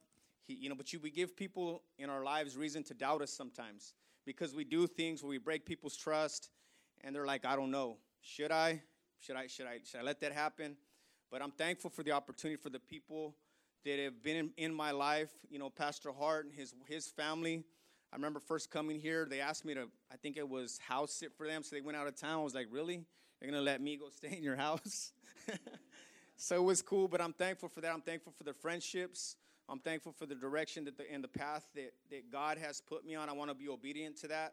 He, 0.42 0.54
you 0.54 0.68
know, 0.68 0.74
but 0.74 0.92
you, 0.92 0.98
we 0.98 1.10
give 1.12 1.36
people 1.36 1.84
in 1.98 2.10
our 2.10 2.24
lives 2.24 2.56
reason 2.56 2.82
to 2.84 2.94
doubt 2.94 3.22
us 3.22 3.30
sometimes 3.30 3.94
because 4.26 4.56
we 4.56 4.64
do 4.64 4.88
things 4.88 5.22
where 5.22 5.30
we 5.30 5.38
break 5.38 5.64
people's 5.64 5.96
trust 5.96 6.50
and 7.02 7.14
they're 7.14 7.26
like, 7.26 7.44
I 7.44 7.54
don't 7.54 7.70
know. 7.70 7.98
Should 8.22 8.50
I? 8.50 8.82
Should 9.20 9.36
I 9.36 9.46
should 9.46 9.66
I 9.66 9.78
should 9.84 10.00
I 10.00 10.02
let 10.02 10.20
that 10.22 10.32
happen? 10.32 10.76
But 11.32 11.40
I'm 11.40 11.50
thankful 11.50 11.88
for 11.88 12.02
the 12.02 12.12
opportunity 12.12 12.60
for 12.60 12.68
the 12.68 12.78
people 12.78 13.34
that 13.86 13.98
have 13.98 14.22
been 14.22 14.36
in, 14.36 14.50
in 14.58 14.74
my 14.74 14.90
life. 14.90 15.30
You 15.50 15.58
know, 15.58 15.70
Pastor 15.70 16.12
Hart 16.12 16.44
and 16.44 16.54
his 16.54 16.74
his 16.86 17.08
family. 17.08 17.64
I 18.12 18.16
remember 18.16 18.38
first 18.38 18.70
coming 18.70 19.00
here, 19.00 19.26
they 19.28 19.40
asked 19.40 19.64
me 19.64 19.72
to, 19.72 19.88
I 20.12 20.16
think 20.16 20.36
it 20.36 20.46
was 20.46 20.78
house 20.86 21.14
sit 21.14 21.32
for 21.32 21.46
them. 21.46 21.62
So 21.62 21.74
they 21.74 21.80
went 21.80 21.96
out 21.96 22.06
of 22.06 22.14
town. 22.14 22.40
I 22.40 22.42
was 22.42 22.54
like, 22.54 22.66
really? 22.70 23.06
You're 23.40 23.50
going 23.50 23.54
to 23.54 23.64
let 23.64 23.80
me 23.80 23.96
go 23.96 24.10
stay 24.14 24.36
in 24.36 24.42
your 24.42 24.56
house? 24.56 25.12
so 26.36 26.56
it 26.56 26.62
was 26.62 26.82
cool, 26.82 27.08
but 27.08 27.22
I'm 27.22 27.32
thankful 27.32 27.70
for 27.70 27.80
that. 27.80 27.90
I'm 27.90 28.02
thankful 28.02 28.34
for 28.36 28.44
the 28.44 28.52
friendships. 28.52 29.36
I'm 29.66 29.78
thankful 29.78 30.12
for 30.12 30.26
the 30.26 30.34
direction 30.34 30.84
that 30.84 30.98
the, 30.98 31.10
and 31.10 31.24
the 31.24 31.28
path 31.28 31.64
that, 31.74 31.94
that 32.10 32.30
God 32.30 32.58
has 32.58 32.82
put 32.82 33.06
me 33.06 33.14
on. 33.14 33.30
I 33.30 33.32
want 33.32 33.50
to 33.50 33.54
be 33.54 33.70
obedient 33.70 34.18
to 34.18 34.28
that. 34.28 34.52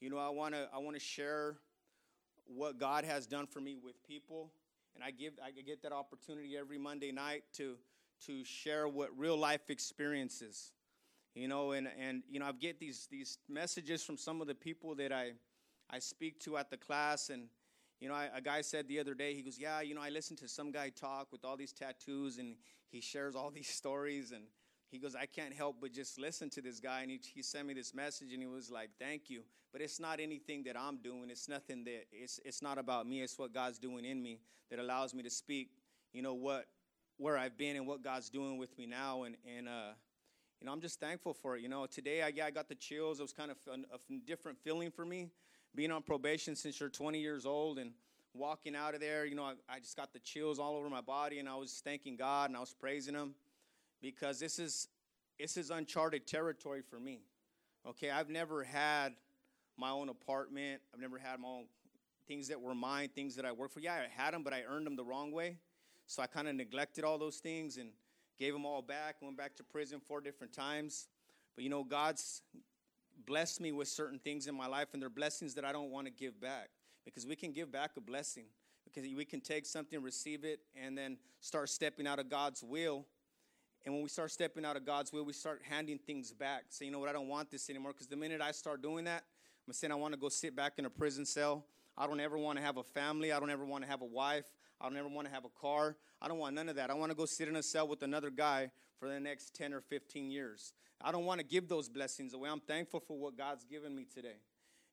You 0.00 0.10
know, 0.10 0.18
I 0.18 0.30
want 0.30 0.54
to 0.54 0.68
I 0.74 0.78
want 0.78 0.96
to 0.96 1.00
share 1.00 1.54
what 2.46 2.80
God 2.80 3.04
has 3.04 3.28
done 3.28 3.46
for 3.46 3.60
me 3.60 3.76
with 3.80 4.02
people 4.02 4.50
and 4.98 5.04
I 5.04 5.12
give 5.12 5.34
I 5.44 5.52
get 5.52 5.82
that 5.82 5.92
opportunity 5.92 6.56
every 6.56 6.78
Monday 6.78 7.12
night 7.12 7.44
to 7.54 7.76
to 8.26 8.42
share 8.44 8.88
what 8.88 9.16
real 9.16 9.36
life 9.36 9.70
experiences, 9.70 10.72
you 11.34 11.46
know, 11.46 11.70
and 11.70 11.88
and 12.00 12.24
you 12.28 12.40
know 12.40 12.46
I 12.46 12.52
get 12.52 12.80
these 12.80 13.06
these 13.08 13.38
messages 13.48 14.02
from 14.02 14.16
some 14.16 14.40
of 14.40 14.48
the 14.48 14.56
people 14.56 14.96
that 14.96 15.12
I 15.12 15.32
I 15.88 16.00
speak 16.00 16.40
to 16.40 16.56
at 16.56 16.70
the 16.70 16.76
class, 16.76 17.30
and 17.30 17.44
you 18.00 18.08
know 18.08 18.14
I, 18.14 18.28
a 18.34 18.40
guy 18.40 18.60
said 18.60 18.88
the 18.88 18.98
other 18.98 19.14
day 19.14 19.34
he 19.34 19.42
goes, 19.42 19.56
yeah, 19.56 19.80
you 19.82 19.94
know 19.94 20.02
I 20.02 20.08
listened 20.08 20.40
to 20.40 20.48
some 20.48 20.72
guy 20.72 20.88
talk 20.90 21.30
with 21.30 21.44
all 21.44 21.56
these 21.56 21.72
tattoos, 21.72 22.38
and 22.38 22.56
he 22.90 23.00
shares 23.00 23.36
all 23.36 23.50
these 23.54 23.68
stories, 23.68 24.32
and 24.32 24.44
he 24.90 24.98
goes, 24.98 25.14
I 25.14 25.26
can't 25.26 25.52
help 25.52 25.76
but 25.80 25.92
just 25.92 26.18
listen 26.18 26.48
to 26.50 26.62
this 26.62 26.80
guy. 26.80 27.02
And 27.02 27.10
he, 27.10 27.20
he 27.34 27.42
sent 27.42 27.66
me 27.66 27.74
this 27.74 27.94
message 27.94 28.32
and 28.32 28.40
he 28.40 28.48
was 28.48 28.70
like, 28.70 28.90
Thank 28.98 29.28
you. 29.28 29.42
But 29.72 29.82
it's 29.82 30.00
not 30.00 30.18
anything 30.18 30.64
that 30.64 30.76
I'm 30.78 30.96
doing. 30.96 31.28
It's 31.28 31.48
nothing 31.48 31.84
that, 31.84 32.06
it's, 32.10 32.40
it's 32.44 32.62
not 32.62 32.78
about 32.78 33.06
me. 33.06 33.20
It's 33.20 33.38
what 33.38 33.52
God's 33.52 33.78
doing 33.78 34.04
in 34.04 34.22
me 34.22 34.40
that 34.70 34.78
allows 34.78 35.12
me 35.12 35.22
to 35.22 35.30
speak, 35.30 35.68
you 36.14 36.22
know, 36.22 36.32
what, 36.32 36.66
where 37.18 37.36
I've 37.36 37.58
been 37.58 37.76
and 37.76 37.86
what 37.86 38.02
God's 38.02 38.30
doing 38.30 38.56
with 38.56 38.76
me 38.78 38.86
now. 38.86 39.24
And, 39.24 39.36
and, 39.56 39.68
uh, 39.68 39.92
you 40.60 40.66
know, 40.66 40.72
I'm 40.72 40.80
just 40.80 40.98
thankful 41.00 41.34
for 41.34 41.56
it. 41.56 41.62
You 41.62 41.68
know, 41.68 41.84
today 41.84 42.22
I, 42.22 42.28
yeah, 42.28 42.46
I 42.46 42.50
got 42.50 42.68
the 42.68 42.74
chills. 42.74 43.20
It 43.20 43.22
was 43.22 43.32
kind 43.34 43.50
of 43.50 43.58
a, 43.68 43.74
a 43.94 44.18
different 44.26 44.58
feeling 44.58 44.90
for 44.90 45.04
me 45.04 45.28
being 45.74 45.92
on 45.92 46.02
probation 46.02 46.56
since 46.56 46.80
you're 46.80 46.88
20 46.88 47.20
years 47.20 47.44
old 47.44 47.78
and 47.78 47.92
walking 48.32 48.74
out 48.74 48.94
of 48.94 49.00
there. 49.00 49.26
You 49.26 49.34
know, 49.34 49.44
I, 49.44 49.52
I 49.68 49.80
just 49.80 49.96
got 49.96 50.14
the 50.14 50.18
chills 50.18 50.58
all 50.58 50.76
over 50.76 50.88
my 50.88 51.02
body 51.02 51.40
and 51.40 51.48
I 51.48 51.56
was 51.56 51.82
thanking 51.84 52.16
God 52.16 52.48
and 52.48 52.56
I 52.56 52.60
was 52.60 52.72
praising 52.72 53.14
Him 53.14 53.34
because 54.00 54.38
this 54.38 54.58
is 54.58 54.88
this 55.38 55.56
is 55.56 55.70
uncharted 55.70 56.26
territory 56.26 56.82
for 56.82 56.98
me. 56.98 57.20
Okay, 57.86 58.10
I've 58.10 58.28
never 58.28 58.64
had 58.64 59.14
my 59.76 59.90
own 59.90 60.08
apartment. 60.08 60.82
I've 60.92 61.00
never 61.00 61.18
had 61.18 61.38
my 61.40 61.48
own 61.48 61.64
things 62.26 62.48
that 62.48 62.60
were 62.60 62.74
mine, 62.74 63.08
things 63.14 63.36
that 63.36 63.44
I 63.44 63.52
worked 63.52 63.74
for. 63.74 63.80
Yeah, 63.80 63.94
I 63.94 64.22
had 64.22 64.34
them, 64.34 64.42
but 64.42 64.52
I 64.52 64.62
earned 64.68 64.86
them 64.86 64.96
the 64.96 65.04
wrong 65.04 65.30
way. 65.30 65.56
So 66.06 66.22
I 66.22 66.26
kind 66.26 66.48
of 66.48 66.56
neglected 66.56 67.04
all 67.04 67.18
those 67.18 67.36
things 67.36 67.76
and 67.76 67.90
gave 68.38 68.52
them 68.52 68.66
all 68.66 68.82
back. 68.82 69.16
Went 69.22 69.36
back 69.36 69.54
to 69.56 69.62
prison 69.62 70.00
four 70.00 70.20
different 70.20 70.52
times. 70.52 71.06
But 71.54 71.64
you 71.64 71.70
know, 71.70 71.84
God's 71.84 72.42
blessed 73.26 73.60
me 73.60 73.72
with 73.72 73.88
certain 73.88 74.18
things 74.18 74.46
in 74.46 74.54
my 74.54 74.66
life, 74.66 74.88
and 74.92 75.00
they're 75.00 75.08
blessings 75.08 75.54
that 75.54 75.64
I 75.64 75.72
don't 75.72 75.90
want 75.90 76.06
to 76.06 76.12
give 76.12 76.40
back 76.40 76.70
because 77.04 77.26
we 77.26 77.36
can 77.36 77.52
give 77.52 77.70
back 77.70 77.92
a 77.96 78.00
blessing 78.00 78.44
because 78.84 79.08
we 79.14 79.24
can 79.24 79.40
take 79.40 79.66
something, 79.66 80.02
receive 80.02 80.44
it, 80.44 80.60
and 80.74 80.96
then 80.96 81.18
start 81.40 81.68
stepping 81.68 82.06
out 82.06 82.18
of 82.18 82.28
God's 82.28 82.62
will 82.62 83.06
and 83.84 83.94
when 83.94 84.02
we 84.02 84.08
start 84.08 84.30
stepping 84.30 84.64
out 84.64 84.76
of 84.76 84.84
God's 84.84 85.12
will, 85.12 85.24
we 85.24 85.32
start 85.32 85.62
handing 85.68 85.98
things 85.98 86.32
back. 86.32 86.64
Say, 86.68 86.86
you 86.86 86.90
know 86.90 86.98
what, 86.98 87.08
I 87.08 87.12
don't 87.12 87.28
want 87.28 87.50
this 87.50 87.70
anymore. 87.70 87.92
Because 87.92 88.06
the 88.06 88.16
minute 88.16 88.40
I 88.40 88.52
start 88.52 88.82
doing 88.82 89.04
that, 89.04 89.24
I'm 89.66 89.72
saying 89.72 89.92
I 89.92 89.96
want 89.96 90.14
to 90.14 90.20
go 90.20 90.28
sit 90.28 90.54
back 90.54 90.74
in 90.78 90.84
a 90.84 90.90
prison 90.90 91.24
cell. 91.24 91.64
I 91.96 92.06
don't 92.06 92.20
ever 92.20 92.38
want 92.38 92.58
to 92.58 92.64
have 92.64 92.76
a 92.76 92.82
family. 92.82 93.32
I 93.32 93.40
don't 93.40 93.50
ever 93.50 93.64
want 93.64 93.84
to 93.84 93.90
have 93.90 94.02
a 94.02 94.06
wife. 94.06 94.46
I 94.80 94.88
don't 94.88 94.96
ever 94.96 95.08
want 95.08 95.26
to 95.26 95.34
have 95.34 95.44
a 95.44 95.60
car. 95.60 95.96
I 96.20 96.28
don't 96.28 96.38
want 96.38 96.54
none 96.54 96.68
of 96.68 96.76
that. 96.76 96.90
I 96.90 96.94
want 96.94 97.10
to 97.10 97.16
go 97.16 97.24
sit 97.24 97.48
in 97.48 97.56
a 97.56 97.62
cell 97.62 97.88
with 97.88 98.02
another 98.02 98.30
guy 98.30 98.70
for 98.98 99.08
the 99.08 99.18
next 99.18 99.54
10 99.54 99.72
or 99.72 99.80
15 99.80 100.30
years. 100.30 100.72
I 101.00 101.12
don't 101.12 101.24
want 101.24 101.40
to 101.40 101.46
give 101.46 101.68
those 101.68 101.88
blessings 101.88 102.34
away. 102.34 102.50
I'm 102.50 102.60
thankful 102.60 103.00
for 103.00 103.16
what 103.16 103.36
God's 103.36 103.64
given 103.64 103.94
me 103.94 104.04
today. 104.12 104.36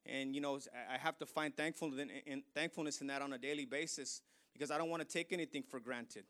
And, 0.05 0.35
you 0.35 0.41
know, 0.41 0.59
I 0.91 0.97
have 0.97 1.17
to 1.17 1.25
find 1.25 1.55
thankfulness 1.55 3.01
in 3.01 3.07
that 3.07 3.21
on 3.21 3.33
a 3.33 3.37
daily 3.37 3.65
basis 3.65 4.21
because 4.53 4.69
I 4.71 4.77
don't 4.77 4.89
want 4.89 5.01
to 5.01 5.07
take 5.07 5.33
anything 5.33 5.63
for 5.63 5.79
granted. 5.79 6.25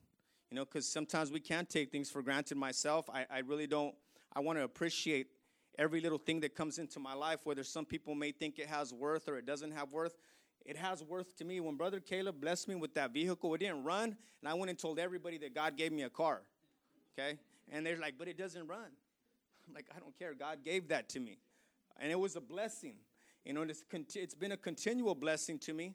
You 0.49 0.55
know, 0.57 0.65
because 0.65 0.87
sometimes 0.87 1.31
we 1.31 1.39
can't 1.39 1.69
take 1.69 1.91
things 1.91 2.09
for 2.09 2.21
granted. 2.21 2.57
Myself, 2.57 3.09
I, 3.09 3.25
I 3.29 3.39
really 3.39 3.67
don't. 3.67 3.95
I 4.33 4.41
want 4.41 4.57
to 4.59 4.63
appreciate 4.63 5.27
every 5.77 6.01
little 6.01 6.17
thing 6.17 6.39
that 6.41 6.55
comes 6.55 6.77
into 6.77 6.99
my 6.99 7.13
life, 7.13 7.39
whether 7.43 7.63
some 7.63 7.85
people 7.85 8.15
may 8.15 8.31
think 8.31 8.59
it 8.59 8.67
has 8.67 8.93
worth 8.93 9.27
or 9.27 9.37
it 9.37 9.45
doesn't 9.45 9.71
have 9.71 9.91
worth, 9.91 10.17
it 10.65 10.77
has 10.77 11.03
worth 11.03 11.35
to 11.37 11.45
me. 11.45 11.59
When 11.59 11.75
Brother 11.75 11.99
Caleb 11.99 12.41
blessed 12.41 12.67
me 12.67 12.75
with 12.75 12.93
that 12.95 13.11
vehicle, 13.11 13.53
it 13.53 13.59
didn't 13.59 13.83
run, 13.83 14.15
and 14.41 14.49
I 14.49 14.53
went 14.53 14.69
and 14.69 14.79
told 14.79 14.99
everybody 14.99 15.37
that 15.39 15.53
God 15.53 15.77
gave 15.77 15.91
me 15.91 16.03
a 16.03 16.09
car. 16.09 16.41
Okay? 17.17 17.37
And 17.71 17.85
they're 17.85 17.97
like, 17.97 18.15
but 18.17 18.27
it 18.27 18.37
doesn't 18.37 18.67
run. 18.67 18.91
I'm 19.67 19.73
like, 19.73 19.87
I 19.95 19.99
don't 19.99 20.17
care. 20.17 20.33
God 20.33 20.59
gave 20.63 20.89
that 20.89 21.09
to 21.09 21.19
me. 21.19 21.39
And 21.99 22.11
it 22.11 22.19
was 22.19 22.35
a 22.35 22.41
blessing. 22.41 22.95
You 23.43 23.53
know, 23.53 23.61
it's, 23.61 23.83
it's 24.15 24.33
been 24.35 24.51
a 24.51 24.57
continual 24.57 25.15
blessing 25.15 25.59
to 25.59 25.73
me. 25.73 25.93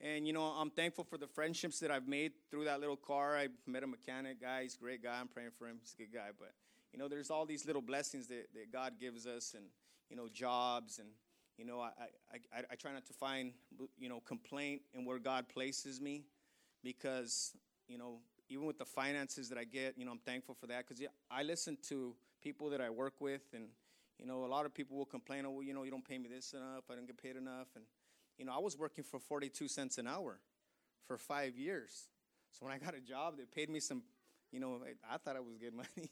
And, 0.00 0.26
you 0.26 0.32
know, 0.32 0.42
I'm 0.42 0.70
thankful 0.70 1.04
for 1.04 1.18
the 1.18 1.26
friendships 1.26 1.80
that 1.80 1.90
I've 1.90 2.06
made 2.06 2.32
through 2.50 2.64
that 2.66 2.78
little 2.80 2.96
car. 2.96 3.36
I 3.36 3.48
met 3.66 3.82
a 3.82 3.86
mechanic 3.86 4.40
guy. 4.40 4.62
He's 4.62 4.76
a 4.76 4.78
great 4.78 5.02
guy. 5.02 5.18
I'm 5.20 5.26
praying 5.26 5.50
for 5.58 5.66
him. 5.66 5.78
He's 5.80 5.94
a 5.94 6.02
good 6.02 6.12
guy. 6.12 6.28
But, 6.38 6.52
you 6.92 6.98
know, 6.98 7.08
there's 7.08 7.30
all 7.30 7.44
these 7.44 7.66
little 7.66 7.82
blessings 7.82 8.28
that, 8.28 8.46
that 8.54 8.72
God 8.72 8.94
gives 9.00 9.26
us 9.26 9.54
and, 9.56 9.64
you 10.08 10.16
know, 10.16 10.28
jobs. 10.28 11.00
And, 11.00 11.08
you 11.56 11.64
know, 11.64 11.80
I, 11.80 11.90
I, 12.32 12.58
I, 12.58 12.62
I 12.70 12.74
try 12.76 12.92
not 12.92 13.06
to 13.06 13.12
find, 13.12 13.52
you 13.98 14.08
know, 14.08 14.20
complaint 14.20 14.82
in 14.94 15.04
where 15.04 15.18
God 15.18 15.48
places 15.48 16.00
me 16.00 16.22
because, 16.84 17.56
you 17.88 17.98
know, 17.98 18.20
even 18.48 18.66
with 18.66 18.78
the 18.78 18.84
finances 18.84 19.48
that 19.48 19.58
I 19.58 19.64
get, 19.64 19.98
you 19.98 20.04
know, 20.04 20.12
I'm 20.12 20.18
thankful 20.18 20.54
for 20.54 20.66
that 20.68 20.86
because 20.86 21.00
yeah, 21.00 21.08
I 21.30 21.42
listen 21.42 21.76
to 21.88 22.14
people 22.42 22.70
that 22.70 22.80
I 22.80 22.90
work 22.90 23.14
with, 23.20 23.42
and 23.54 23.64
you 24.18 24.26
know, 24.26 24.44
a 24.44 24.46
lot 24.46 24.66
of 24.66 24.74
people 24.74 24.96
will 24.96 25.04
complain, 25.04 25.44
oh, 25.46 25.50
well, 25.50 25.62
you 25.62 25.74
know, 25.74 25.82
you 25.82 25.90
don't 25.90 26.06
pay 26.06 26.18
me 26.18 26.28
this 26.28 26.54
enough, 26.54 26.84
I 26.90 26.94
don't 26.94 27.06
get 27.06 27.20
paid 27.20 27.36
enough, 27.36 27.68
and 27.76 27.84
you 28.38 28.44
know, 28.44 28.52
I 28.54 28.58
was 28.58 28.76
working 28.78 29.04
for 29.04 29.18
42 29.18 29.68
cents 29.68 29.98
an 29.98 30.06
hour 30.06 30.38
for 31.06 31.18
five 31.18 31.56
years. 31.56 32.08
So 32.52 32.66
when 32.66 32.74
I 32.74 32.78
got 32.78 32.94
a 32.94 33.00
job, 33.00 33.36
they 33.36 33.44
paid 33.44 33.70
me 33.70 33.80
some, 33.80 34.02
you 34.52 34.60
know, 34.60 34.78
I 35.10 35.18
thought 35.18 35.36
I 35.36 35.40
was 35.40 35.56
good 35.58 35.74
money, 35.74 36.10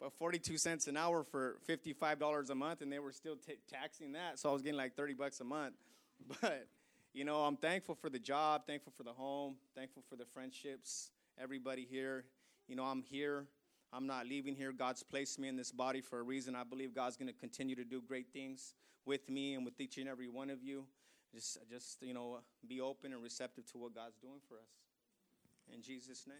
but 0.00 0.12
42 0.18 0.56
cents 0.56 0.86
an 0.86 0.96
hour 0.96 1.24
for 1.24 1.56
$55 1.68 2.50
a 2.50 2.54
month, 2.54 2.80
and 2.80 2.92
they 2.92 2.98
were 2.98 3.12
still 3.12 3.36
t- 3.36 3.58
taxing 3.70 4.12
that, 4.12 4.38
so 4.38 4.50
I 4.50 4.52
was 4.52 4.62
getting 4.62 4.78
like 4.78 4.94
30 4.94 5.14
bucks 5.14 5.40
a 5.40 5.44
month, 5.44 5.74
but 6.40 6.66
you 7.12 7.24
know, 7.24 7.44
I'm 7.44 7.56
thankful 7.56 7.94
for 7.94 8.10
the 8.10 8.18
job, 8.18 8.66
thankful 8.66 8.92
for 8.96 9.04
the 9.04 9.12
home, 9.12 9.54
thankful 9.76 10.02
for 10.08 10.16
the 10.16 10.24
friendships, 10.24 11.10
everybody 11.40 11.86
here. 11.88 12.24
You 12.66 12.74
know, 12.74 12.84
I'm 12.84 13.02
here. 13.02 13.46
I'm 13.92 14.06
not 14.06 14.26
leaving 14.26 14.56
here. 14.56 14.72
God's 14.72 15.02
placed 15.02 15.38
me 15.38 15.48
in 15.48 15.56
this 15.56 15.70
body 15.70 16.00
for 16.00 16.18
a 16.18 16.22
reason. 16.22 16.56
I 16.56 16.64
believe 16.64 16.94
God's 16.94 17.16
going 17.16 17.32
to 17.32 17.38
continue 17.38 17.76
to 17.76 17.84
do 17.84 18.00
great 18.00 18.32
things 18.32 18.74
with 19.06 19.28
me 19.28 19.54
and 19.54 19.64
with 19.64 19.80
each 19.80 19.98
and 19.98 20.08
every 20.08 20.28
one 20.28 20.50
of 20.50 20.62
you. 20.62 20.84
Just, 21.32 21.58
just 21.68 22.02
you 22.02 22.14
know, 22.14 22.38
be 22.66 22.80
open 22.80 23.12
and 23.12 23.22
receptive 23.22 23.66
to 23.72 23.78
what 23.78 23.94
God's 23.94 24.16
doing 24.18 24.40
for 24.48 24.54
us. 24.54 25.74
In 25.74 25.82
Jesus' 25.82 26.26
name. 26.26 26.36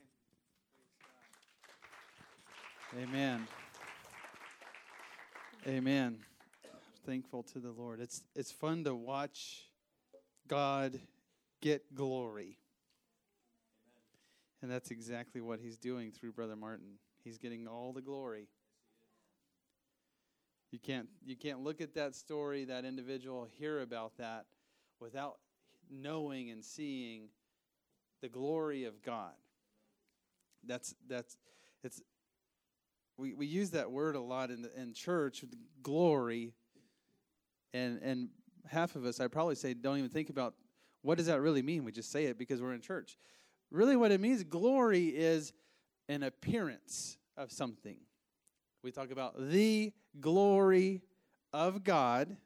Amen. 3.02 3.46
Amen. 5.66 6.18
Thankful 7.06 7.42
to 7.42 7.58
the 7.58 7.70
Lord. 7.70 8.00
It's 8.00 8.22
it's 8.36 8.52
fun 8.52 8.84
to 8.84 8.94
watch 8.94 9.64
God 10.46 11.00
get 11.60 11.94
glory. 11.94 12.58
And 14.62 14.70
that's 14.70 14.90
exactly 14.90 15.40
what 15.40 15.60
he's 15.60 15.76
doing 15.76 16.12
through 16.12 16.32
Brother 16.32 16.56
Martin. 16.56 16.98
He's 17.24 17.38
getting 17.38 17.66
all 17.66 17.92
the 17.92 18.02
glory. 18.02 18.48
You 20.70 20.78
can't 20.78 21.08
you 21.24 21.36
can't 21.36 21.60
look 21.60 21.80
at 21.80 21.94
that 21.94 22.14
story, 22.14 22.64
that 22.66 22.84
individual, 22.84 23.46
hear 23.58 23.80
about 23.80 24.16
that 24.18 24.44
without 25.00 25.38
knowing 25.90 26.50
and 26.50 26.64
seeing 26.64 27.28
the 28.20 28.28
glory 28.28 28.84
of 28.84 29.02
God. 29.02 29.32
That's 30.66 30.94
that's 31.08 31.36
it's 31.82 32.02
we, 33.16 33.34
we 33.34 33.46
use 33.46 33.70
that 33.70 33.90
word 33.90 34.16
a 34.16 34.20
lot 34.20 34.50
in 34.50 34.62
the, 34.62 34.80
in 34.80 34.92
church, 34.92 35.44
glory, 35.82 36.52
and 37.72 38.00
and 38.02 38.28
half 38.68 38.96
of 38.96 39.04
us, 39.04 39.20
I 39.20 39.28
probably 39.28 39.54
say, 39.54 39.74
don't 39.74 39.98
even 39.98 40.10
think 40.10 40.30
about 40.30 40.54
what 41.02 41.18
does 41.18 41.26
that 41.26 41.40
really 41.40 41.62
mean. 41.62 41.84
We 41.84 41.92
just 41.92 42.10
say 42.10 42.24
it 42.24 42.38
because 42.38 42.62
we're 42.62 42.72
in 42.72 42.80
church. 42.80 43.16
Really, 43.70 43.96
what 43.96 44.10
it 44.10 44.20
means, 44.20 44.42
glory 44.42 45.08
is 45.08 45.52
an 46.08 46.22
appearance 46.22 47.18
of 47.36 47.50
something. 47.50 47.96
We 48.82 48.92
talk 48.92 49.10
about 49.10 49.34
the 49.38 49.92
glory 50.20 51.02
of 51.52 51.84
God. 51.84 52.36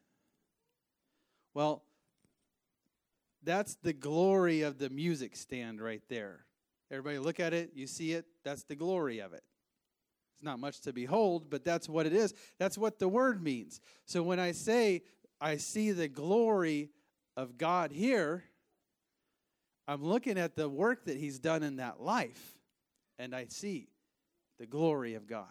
Well, 1.54 1.82
that's 3.42 3.76
the 3.76 3.92
glory 3.92 4.62
of 4.62 4.78
the 4.78 4.90
music 4.90 5.36
stand 5.36 5.80
right 5.80 6.02
there. 6.08 6.44
Everybody 6.90 7.18
look 7.18 7.40
at 7.40 7.52
it, 7.52 7.72
you 7.74 7.86
see 7.86 8.12
it, 8.12 8.24
that's 8.44 8.62
the 8.64 8.76
glory 8.76 9.18
of 9.18 9.32
it. 9.32 9.42
It's 10.34 10.44
not 10.44 10.60
much 10.60 10.80
to 10.82 10.92
behold, 10.92 11.50
but 11.50 11.64
that's 11.64 11.88
what 11.88 12.06
it 12.06 12.12
is. 12.12 12.32
That's 12.58 12.78
what 12.78 12.98
the 12.98 13.08
word 13.08 13.42
means. 13.42 13.80
So 14.06 14.22
when 14.22 14.38
I 14.38 14.52
say 14.52 15.02
I 15.40 15.56
see 15.56 15.90
the 15.90 16.08
glory 16.08 16.90
of 17.36 17.58
God 17.58 17.90
here, 17.90 18.44
I'm 19.86 20.04
looking 20.04 20.38
at 20.38 20.54
the 20.54 20.68
work 20.68 21.06
that 21.06 21.16
He's 21.16 21.38
done 21.38 21.62
in 21.62 21.76
that 21.76 22.00
life, 22.00 22.57
and 23.18 23.34
I 23.34 23.46
see 23.48 23.88
the 24.58 24.66
glory 24.66 25.14
of 25.14 25.26
God. 25.26 25.46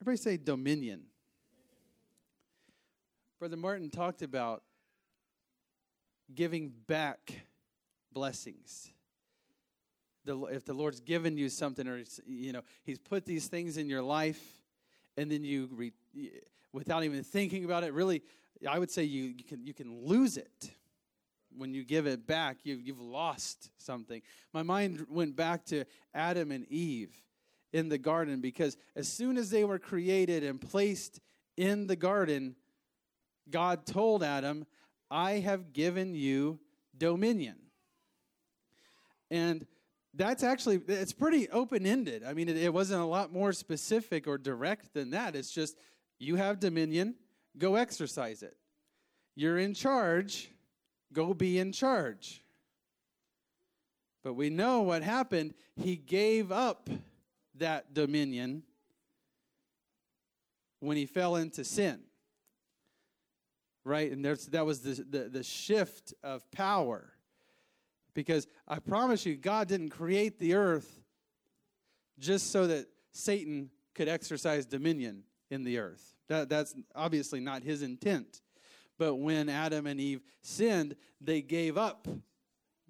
Everybody 0.00 0.16
say 0.16 0.36
dominion. 0.36 1.02
Brother 3.38 3.56
Martin 3.56 3.90
talked 3.90 4.22
about 4.22 4.62
giving 6.34 6.72
back 6.86 7.46
blessings. 8.12 8.92
The, 10.24 10.38
if 10.46 10.64
the 10.64 10.74
Lord's 10.74 11.00
given 11.00 11.36
you 11.36 11.48
something, 11.48 11.86
or 11.88 12.02
you 12.26 12.52
know, 12.52 12.62
He's 12.84 12.98
put 12.98 13.26
these 13.26 13.48
things 13.48 13.76
in 13.76 13.88
your 13.88 14.02
life, 14.02 14.40
and 15.16 15.30
then 15.30 15.44
you 15.44 15.68
re, 15.72 15.92
without 16.72 17.04
even 17.04 17.22
thinking 17.24 17.64
about 17.64 17.84
it. 17.84 17.92
Really, 17.92 18.22
I 18.68 18.78
would 18.78 18.90
say 18.90 19.02
you, 19.02 19.24
you, 19.24 19.44
can, 19.44 19.66
you 19.66 19.74
can 19.74 20.04
lose 20.04 20.36
it 20.36 20.70
when 21.56 21.74
you 21.74 21.84
give 21.84 22.06
it 22.06 22.26
back. 22.26 22.58
you've, 22.64 22.80
you've 22.80 23.00
lost 23.00 23.70
something. 23.78 24.22
My 24.52 24.62
mind 24.62 25.06
went 25.08 25.36
back 25.36 25.64
to 25.66 25.84
Adam 26.14 26.50
and 26.50 26.66
Eve 26.68 27.14
in 27.72 27.88
the 27.88 27.98
garden 27.98 28.40
because 28.40 28.76
as 28.96 29.08
soon 29.08 29.36
as 29.36 29.50
they 29.50 29.64
were 29.64 29.78
created 29.78 30.44
and 30.44 30.60
placed 30.60 31.20
in 31.56 31.86
the 31.86 31.96
garden, 31.96 32.56
God 33.50 33.86
told 33.86 34.22
Adam, 34.22 34.66
I 35.10 35.32
have 35.32 35.72
given 35.72 36.14
you 36.14 36.60
dominion. 36.96 37.56
And 39.30 39.66
that's 40.14 40.42
actually 40.42 40.76
it's 40.88 41.14
pretty 41.14 41.48
open-ended 41.48 42.22
i 42.22 42.34
mean 42.34 42.46
it, 42.46 42.58
it, 42.58 42.70
wasn't 42.70 43.00
a 43.00 43.04
lot 43.04 43.32
more 43.32 43.50
specific 43.50 44.28
or 44.28 44.36
direct 44.36 44.92
than 44.92 45.08
that 45.08 45.34
it's 45.34 45.50
just 45.50 45.74
you 46.22 46.36
have 46.36 46.60
dominion, 46.60 47.16
go 47.58 47.74
exercise 47.74 48.44
it. 48.44 48.56
You're 49.34 49.58
in 49.58 49.74
charge, 49.74 50.50
go 51.12 51.34
be 51.34 51.58
in 51.58 51.72
charge. 51.72 52.42
But 54.22 54.34
we 54.34 54.50
know 54.50 54.82
what 54.82 55.02
happened. 55.02 55.54
He 55.76 55.96
gave 55.96 56.52
up 56.52 56.88
that 57.56 57.92
dominion 57.92 58.62
when 60.80 60.96
he 60.96 61.06
fell 61.06 61.36
into 61.36 61.64
sin. 61.64 62.00
Right? 63.84 64.12
And 64.12 64.24
that 64.24 64.64
was 64.64 64.80
the, 64.80 65.04
the, 65.08 65.28
the 65.28 65.42
shift 65.42 66.14
of 66.22 66.48
power. 66.52 67.12
Because 68.14 68.46
I 68.68 68.78
promise 68.78 69.26
you, 69.26 69.36
God 69.36 69.68
didn't 69.68 69.90
create 69.90 70.38
the 70.38 70.54
earth 70.54 71.00
just 72.18 72.52
so 72.52 72.66
that 72.68 72.86
Satan 73.10 73.70
could 73.94 74.08
exercise 74.08 74.66
dominion 74.66 75.24
in 75.50 75.64
the 75.64 75.78
earth. 75.78 76.14
That, 76.28 76.48
that's 76.48 76.74
obviously 76.94 77.40
not 77.40 77.62
his 77.62 77.82
intent. 77.82 78.40
But 78.98 79.16
when 79.16 79.48
Adam 79.48 79.86
and 79.86 80.00
Eve 80.00 80.22
sinned, 80.42 80.96
they 81.20 81.42
gave 81.42 81.76
up 81.76 82.06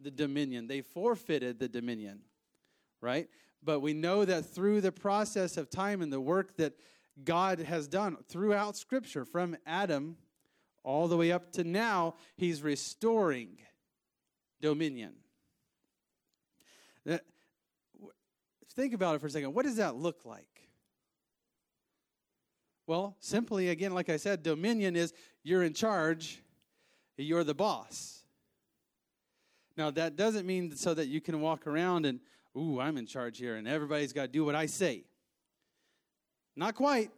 the 0.01 0.11
dominion, 0.11 0.67
they 0.67 0.81
forfeited 0.81 1.59
the 1.59 1.69
dominion, 1.69 2.21
right? 3.01 3.29
But 3.63 3.81
we 3.81 3.95
know 3.95 4.25
that 4.25 4.47
through 4.47 4.81
the 4.81 4.93
process 4.93 5.57
of 5.57 5.71
time 5.71 6.03
and 6.03 6.13
the 6.13 6.21
work 6.21 6.57
that 6.57 6.75
God 7.25 7.61
has 7.61 7.87
done 7.87 8.17
throughout 8.29 8.77
Scripture, 8.77 9.25
from 9.25 9.57
Adam 9.65 10.17
all 10.83 11.07
the 11.07 11.17
way 11.17 11.31
up 11.31 11.53
to 11.53 11.65
now, 11.65 12.17
He's 12.37 12.63
restoring 12.63 13.59
dominion. 14.61 15.15
Think 18.75 18.95
about 18.95 19.15
it 19.15 19.21
for 19.21 19.27
a 19.27 19.31
second. 19.31 19.53
What 19.53 19.67
does 19.67 19.77
that 19.77 19.97
look 19.97 20.25
like? 20.25 20.52
Well, 22.87 23.17
simply, 23.21 23.69
again, 23.69 23.95
like 23.95 24.09
I 24.09 24.17
said, 24.17 24.43
dominion 24.43 24.97
is 24.97 25.13
you're 25.43 25.63
in 25.63 25.73
charge, 25.73 26.43
you're 27.17 27.45
the 27.45 27.55
boss. 27.55 28.25
Now, 29.77 29.91
that 29.93 30.17
doesn't 30.17 30.47
mean 30.47 30.77
so 30.77 30.93
that 30.95 31.07
you 31.07 31.21
can 31.21 31.41
walk 31.41 31.67
around 31.67 32.07
and, 32.07 32.21
ooh, 32.57 32.81
I'm 32.81 32.99
in 32.99 33.07
charge 33.07 33.39
here, 33.39 33.57
and 33.57 33.67
everybody's 33.67 34.13
got 34.13 34.23
to 34.23 34.29
do 34.29 34.45
what 34.45 34.55
I 34.55 34.67
say. 34.67 35.05
Not 36.57 36.75
quite, 36.75 37.11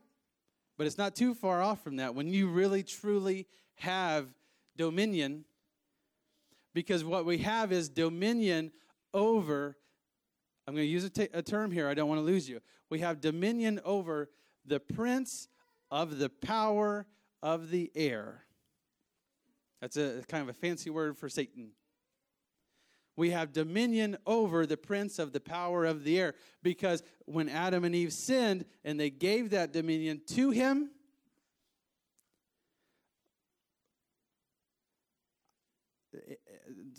but 0.77 0.87
it's 0.87 0.99
not 0.99 1.17
too 1.17 1.35
far 1.35 1.63
off 1.63 1.83
from 1.83 1.97
that. 1.97 2.15
When 2.15 2.29
you 2.29 2.49
really, 2.49 2.83
truly 2.83 3.47
have 3.77 4.29
dominion, 4.77 5.45
because 6.75 7.05
what 7.05 7.25
we 7.25 7.39
have 7.39 7.73
is 7.73 7.89
dominion 7.89 8.71
over, 9.13 9.77
I'm 10.69 10.75
going 10.75 10.87
to 10.87 10.91
use 10.91 11.05
a, 11.05 11.11
t- 11.11 11.29
a 11.33 11.43
term 11.43 11.73
here, 11.73 11.89
I 11.89 11.95
don't 11.95 12.09
want 12.09 12.21
to 12.21 12.25
lose 12.25 12.49
you. 12.49 12.61
We 12.91 13.01
have 13.01 13.21
dominion 13.21 13.81
over 13.85 14.31
the 14.65 14.79
prince 14.79 15.49
of 15.91 16.19
the 16.19 16.29
power 16.29 17.07
of 17.43 17.71
the 17.71 17.91
air. 17.95 18.45
That's 19.81 19.97
a 19.97 20.23
kind 20.29 20.43
of 20.43 20.49
a 20.49 20.55
fancy 20.59 20.91
word 20.91 21.19
for 21.19 21.29
Satan. 21.29 21.73
We 23.17 23.31
have 23.31 23.53
dominion 23.53 24.17
over 24.27 24.67
the 24.67 24.77
prince 24.77 25.19
of 25.19 25.33
the 25.33 25.41
power 25.41 25.85
of 25.85 26.05
the 26.05 26.19
air 26.19 26.35
because 26.63 27.03
when 27.27 27.49
Adam 27.49 27.85
and 27.85 27.95
Eve 27.95 28.13
sinned 28.13 28.65
and 28.85 28.99
they 28.99 29.11
gave 29.11 29.51
that 29.51 29.73
dominion 29.73 30.23
to 30.29 30.51
him, 30.51 30.91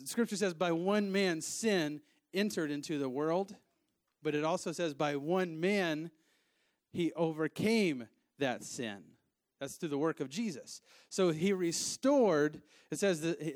scripture 0.03 0.35
says 0.35 0.53
by 0.53 0.71
one 0.71 1.11
man 1.11 1.41
sin 1.41 2.01
entered 2.33 2.69
into 2.69 2.97
the 2.99 3.09
world 3.09 3.55
but 4.25 4.33
it 4.33 4.43
also 4.43 4.71
says 4.71 4.95
by 4.95 5.15
one 5.15 5.59
man 5.59 6.09
he 6.91 7.13
overcame 7.13 8.07
that 8.39 8.63
sin. 8.63 9.03
That's 9.59 9.75
through 9.75 9.89
the 9.89 9.97
work 9.97 10.19
of 10.19 10.29
jesus. 10.29 10.81
So 11.09 11.31
he 11.31 11.53
restored 11.53 12.61
it 12.91 12.99
says 12.99 13.21
that 13.21 13.41
he, 13.41 13.55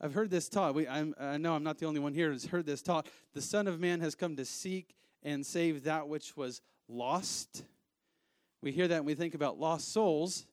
i've 0.00 0.14
heard 0.14 0.30
this 0.30 0.48
taught. 0.48 0.74
We, 0.74 0.86
i 0.88 1.02
know 1.36 1.54
i'm 1.54 1.64
not 1.64 1.78
the 1.78 1.86
only 1.86 2.00
one 2.00 2.14
here 2.14 2.30
who's 2.30 2.46
heard 2.46 2.66
this 2.66 2.82
taught. 2.82 3.06
The 3.34 3.42
son 3.42 3.66
of 3.66 3.80
man 3.80 4.00
has 4.00 4.14
come 4.14 4.36
to 4.36 4.44
seek 4.44 4.94
and 5.22 5.44
save 5.44 5.84
that 5.84 6.08
which 6.08 6.36
was 6.36 6.60
lost. 6.88 7.64
We 8.62 8.72
hear 8.72 8.88
that 8.88 8.96
and 8.96 9.06
we 9.06 9.14
think 9.14 9.34
about 9.34 9.58
lost 9.58 9.92
souls 9.92 10.46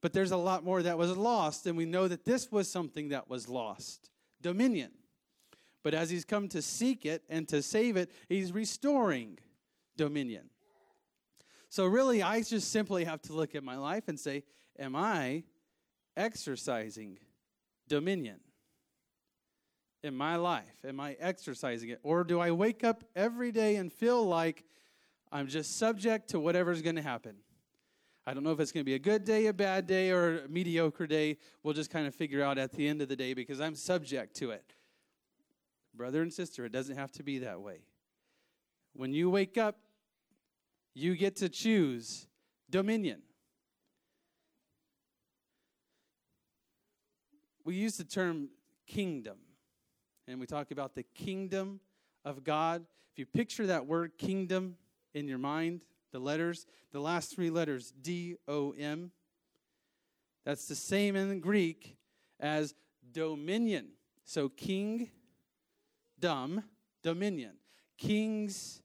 but 0.00 0.12
there's 0.12 0.30
a 0.30 0.36
lot 0.36 0.64
more 0.64 0.82
that 0.82 0.96
was 0.96 1.16
lost, 1.16 1.66
and 1.66 1.76
we 1.76 1.84
know 1.84 2.06
that 2.06 2.24
this 2.24 2.52
was 2.52 2.70
something 2.70 3.08
that 3.08 3.28
was 3.28 3.48
lost. 3.48 4.10
Dominion. 4.40 4.92
But 5.82 5.94
as 5.94 6.10
he's 6.10 6.24
come 6.24 6.48
to 6.48 6.62
seek 6.62 7.04
it 7.04 7.24
and 7.28 7.48
to 7.48 7.62
save 7.62 7.96
it, 7.96 8.10
he's 8.28 8.52
restoring 8.52 9.38
dominion. 9.96 10.50
So, 11.70 11.84
really, 11.86 12.22
I 12.22 12.42
just 12.42 12.70
simply 12.70 13.04
have 13.04 13.20
to 13.22 13.32
look 13.32 13.54
at 13.54 13.62
my 13.62 13.76
life 13.76 14.08
and 14.08 14.18
say, 14.18 14.44
Am 14.78 14.94
I 14.94 15.44
exercising 16.16 17.18
dominion 17.88 18.40
in 20.02 20.14
my 20.14 20.36
life? 20.36 20.84
Am 20.86 21.00
I 21.00 21.16
exercising 21.18 21.90
it? 21.90 21.98
Or 22.02 22.24
do 22.24 22.40
I 22.40 22.52
wake 22.52 22.84
up 22.84 23.04
every 23.16 23.52
day 23.52 23.76
and 23.76 23.92
feel 23.92 24.24
like 24.24 24.64
I'm 25.32 25.48
just 25.48 25.78
subject 25.78 26.30
to 26.30 26.40
whatever's 26.40 26.80
going 26.80 26.96
to 26.96 27.02
happen? 27.02 27.36
I 28.26 28.34
don't 28.34 28.44
know 28.44 28.52
if 28.52 28.60
it's 28.60 28.72
going 28.72 28.82
to 28.82 28.88
be 28.88 28.94
a 28.94 28.98
good 28.98 29.24
day, 29.24 29.46
a 29.46 29.54
bad 29.54 29.86
day, 29.86 30.10
or 30.10 30.44
a 30.44 30.48
mediocre 30.48 31.06
day. 31.06 31.38
We'll 31.62 31.74
just 31.74 31.90
kind 31.90 32.06
of 32.06 32.14
figure 32.14 32.42
out 32.42 32.58
at 32.58 32.72
the 32.72 32.86
end 32.86 33.00
of 33.00 33.08
the 33.08 33.16
day 33.16 33.32
because 33.32 33.60
I'm 33.60 33.74
subject 33.74 34.36
to 34.36 34.50
it. 34.50 34.74
Brother 35.94 36.20
and 36.22 36.32
sister, 36.32 36.64
it 36.66 36.72
doesn't 36.72 36.96
have 36.96 37.10
to 37.12 37.22
be 37.22 37.38
that 37.38 37.60
way. 37.60 37.80
When 38.92 39.14
you 39.14 39.30
wake 39.30 39.56
up, 39.56 39.78
you 40.98 41.14
get 41.14 41.36
to 41.36 41.48
choose 41.48 42.26
dominion. 42.68 43.22
We 47.64 47.76
use 47.76 47.96
the 47.96 48.04
term 48.04 48.48
kingdom, 48.86 49.36
and 50.26 50.40
we 50.40 50.46
talk 50.46 50.70
about 50.72 50.94
the 50.94 51.04
kingdom 51.04 51.80
of 52.24 52.42
God. 52.42 52.84
If 53.12 53.18
you 53.18 53.26
picture 53.26 53.66
that 53.66 53.86
word 53.86 54.18
kingdom 54.18 54.76
in 55.14 55.28
your 55.28 55.38
mind, 55.38 55.82
the 56.10 56.18
letters, 56.18 56.66
the 56.92 57.00
last 57.00 57.32
three 57.32 57.50
letters, 57.50 57.92
D 58.02 58.36
O 58.48 58.72
M. 58.72 59.12
That's 60.44 60.66
the 60.66 60.74
same 60.74 61.14
in 61.14 61.38
Greek 61.40 61.96
as 62.40 62.74
dominion. 63.12 63.90
So 64.24 64.48
king, 64.48 65.10
dumb, 66.18 66.64
dominion. 67.02 67.52
King's 67.98 68.82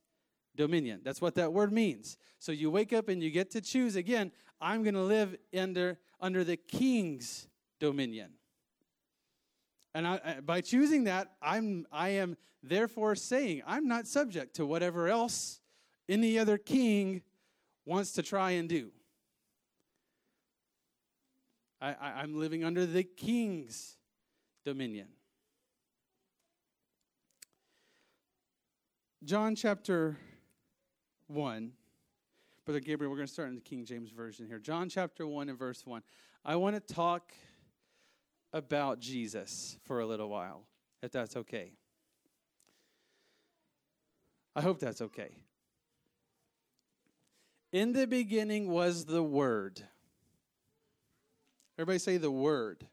dominion. 0.56 1.00
That's 1.04 1.20
what 1.20 1.34
that 1.36 1.52
word 1.52 1.72
means. 1.72 2.16
So 2.38 2.52
you 2.52 2.70
wake 2.70 2.92
up 2.92 3.08
and 3.08 3.22
you 3.22 3.30
get 3.30 3.50
to 3.52 3.60
choose 3.60 3.96
again, 3.96 4.32
I'm 4.60 4.82
going 4.82 4.94
to 4.94 5.02
live 5.02 5.36
under 5.56 5.98
under 6.20 6.44
the 6.44 6.56
king's 6.56 7.48
dominion. 7.80 8.30
And 9.94 10.06
I, 10.06 10.40
by 10.40 10.60
choosing 10.60 11.04
that, 11.04 11.32
I'm 11.42 11.86
I 11.92 12.10
am 12.10 12.36
therefore 12.62 13.14
saying 13.14 13.62
I'm 13.66 13.86
not 13.86 14.06
subject 14.06 14.56
to 14.56 14.66
whatever 14.66 15.08
else 15.08 15.60
any 16.08 16.38
other 16.38 16.58
king 16.58 17.22
wants 17.86 18.12
to 18.12 18.22
try 18.22 18.52
and 18.52 18.68
do. 18.68 18.90
I, 21.80 22.22
am 22.22 22.34
living 22.38 22.64
under 22.64 22.86
the 22.86 23.02
king's 23.02 23.98
dominion. 24.64 25.08
John 29.22 29.54
chapter 29.54 30.16
1. 31.28 31.72
Brother 32.64 32.80
Gabriel, 32.80 33.10
we're 33.10 33.16
going 33.16 33.26
to 33.26 33.32
start 33.32 33.48
in 33.48 33.54
the 33.54 33.60
King 33.60 33.84
James 33.84 34.10
Version 34.10 34.46
here. 34.46 34.58
John 34.58 34.88
chapter 34.88 35.26
1 35.26 35.48
and 35.48 35.58
verse 35.58 35.86
1. 35.86 36.02
I 36.44 36.56
want 36.56 36.74
to 36.76 36.94
talk 36.94 37.32
about 38.52 39.00
Jesus 39.00 39.78
for 39.84 40.00
a 40.00 40.06
little 40.06 40.28
while, 40.28 40.64
if 41.02 41.10
that's 41.12 41.36
okay. 41.36 41.72
I 44.56 44.60
hope 44.60 44.78
that's 44.78 45.02
okay. 45.02 45.36
In 47.72 47.92
the 47.92 48.06
beginning 48.06 48.70
was 48.70 49.04
the 49.04 49.22
Word. 49.22 49.82
Everybody 51.76 51.98
say 51.98 52.18
the 52.18 52.30
Word. 52.30 52.86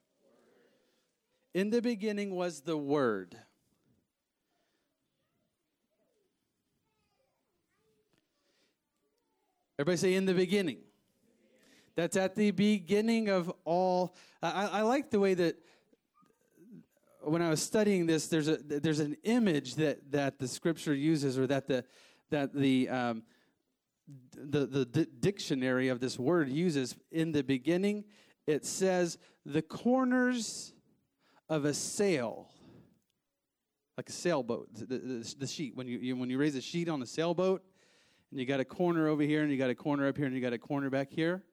In 1.53 1.69
the 1.69 1.81
beginning 1.81 2.35
was 2.35 2.61
the 2.61 2.77
Word. 2.77 3.37
Everybody 9.81 9.97
say 9.97 10.13
in 10.13 10.27
the 10.27 10.35
beginning. 10.35 10.77
That's 11.95 12.15
at 12.15 12.35
the 12.35 12.51
beginning 12.51 13.29
of 13.29 13.51
all. 13.65 14.15
I, 14.43 14.67
I 14.67 14.81
like 14.81 15.09
the 15.09 15.19
way 15.19 15.33
that 15.33 15.55
when 17.23 17.41
I 17.41 17.49
was 17.49 17.63
studying 17.63 18.05
this, 18.05 18.27
there's 18.27 18.47
a 18.47 18.57
there's 18.57 18.99
an 18.99 19.17
image 19.23 19.73
that 19.75 20.11
that 20.11 20.37
the 20.37 20.47
Scripture 20.47 20.93
uses, 20.93 21.39
or 21.39 21.47
that 21.47 21.65
the 21.65 21.83
that 22.29 22.53
the 22.53 22.89
um, 22.89 23.23
the, 24.37 24.67
the 24.67 24.85
d- 24.85 25.07
dictionary 25.19 25.87
of 25.87 25.99
this 25.99 26.19
word 26.19 26.49
uses 26.49 26.95
in 27.11 27.31
the 27.31 27.41
beginning, 27.41 28.03
it 28.45 28.67
says 28.67 29.17
the 29.47 29.63
corners 29.63 30.73
of 31.49 31.65
a 31.65 31.73
sail, 31.73 32.51
like 33.97 34.09
a 34.09 34.11
sailboat, 34.11 34.67
the, 34.75 34.85
the, 34.85 35.35
the 35.39 35.47
sheet. 35.47 35.75
When 35.75 35.87
you, 35.87 35.97
you, 35.97 36.15
when 36.15 36.29
you 36.29 36.37
raise 36.37 36.55
a 36.55 36.61
sheet 36.61 36.87
on 36.87 37.01
a 37.01 37.07
sailboat, 37.07 37.63
and 38.31 38.39
you 38.39 38.45
got 38.45 38.59
a 38.59 38.65
corner 38.65 39.07
over 39.07 39.21
here, 39.21 39.43
and 39.43 39.51
you 39.51 39.57
got 39.57 39.69
a 39.69 39.75
corner 39.75 40.07
up 40.07 40.17
here, 40.17 40.25
and 40.25 40.35
you 40.35 40.41
got 40.41 40.53
a 40.53 40.57
corner 40.57 40.89
back 40.89 41.11
here, 41.11 41.43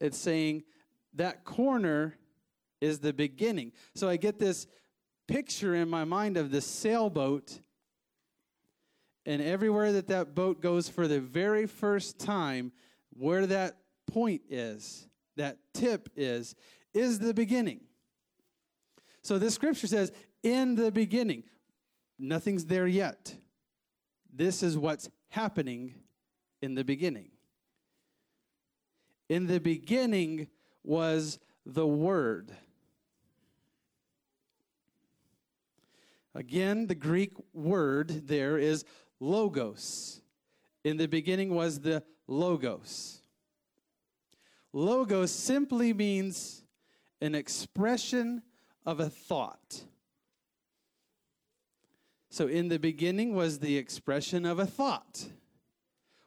it's 0.00 0.18
saying 0.18 0.62
that 1.14 1.44
corner 1.44 2.16
is 2.80 3.00
the 3.00 3.12
beginning. 3.12 3.72
So 3.94 4.08
I 4.08 4.16
get 4.16 4.38
this 4.38 4.66
picture 5.26 5.74
in 5.74 5.88
my 5.88 6.04
mind 6.04 6.36
of 6.36 6.50
the 6.50 6.60
sailboat 6.60 7.60
and 9.26 9.42
everywhere 9.42 9.92
that 9.92 10.08
that 10.08 10.34
boat 10.34 10.62
goes 10.62 10.88
for 10.88 11.06
the 11.06 11.20
very 11.20 11.66
first 11.66 12.18
time, 12.18 12.72
where 13.10 13.46
that 13.46 13.76
point 14.06 14.42
is, 14.48 15.06
that 15.36 15.58
tip 15.74 16.08
is, 16.16 16.54
is 16.94 17.18
the 17.18 17.34
beginning. 17.34 17.80
So 19.22 19.38
this 19.38 19.54
scripture 19.54 19.86
says, 19.86 20.10
in 20.42 20.74
the 20.74 20.90
beginning. 20.90 21.44
Nothing's 22.18 22.66
there 22.66 22.86
yet. 22.86 23.34
This 24.32 24.62
is 24.62 24.76
what's 24.76 25.08
happening 25.30 25.94
in 26.60 26.74
the 26.74 26.84
beginning. 26.84 27.30
In 29.28 29.46
the 29.46 29.60
beginning 29.60 30.48
was 30.84 31.38
the 31.64 31.86
Word. 31.86 32.52
Again, 36.34 36.86
the 36.86 36.94
Greek 36.94 37.32
word 37.52 38.28
there 38.28 38.56
is 38.56 38.84
logos. 39.18 40.22
In 40.84 40.96
the 40.96 41.08
beginning 41.08 41.54
was 41.54 41.80
the 41.80 42.04
logos. 42.28 43.22
Logos 44.72 45.32
simply 45.32 45.92
means 45.92 46.62
an 47.20 47.34
expression 47.34 48.42
of 48.86 49.00
a 49.00 49.10
thought. 49.10 49.82
So, 52.30 52.46
in 52.46 52.68
the 52.68 52.78
beginning 52.78 53.34
was 53.34 53.58
the 53.58 53.76
expression 53.76 54.46
of 54.46 54.60
a 54.60 54.66
thought. 54.66 55.28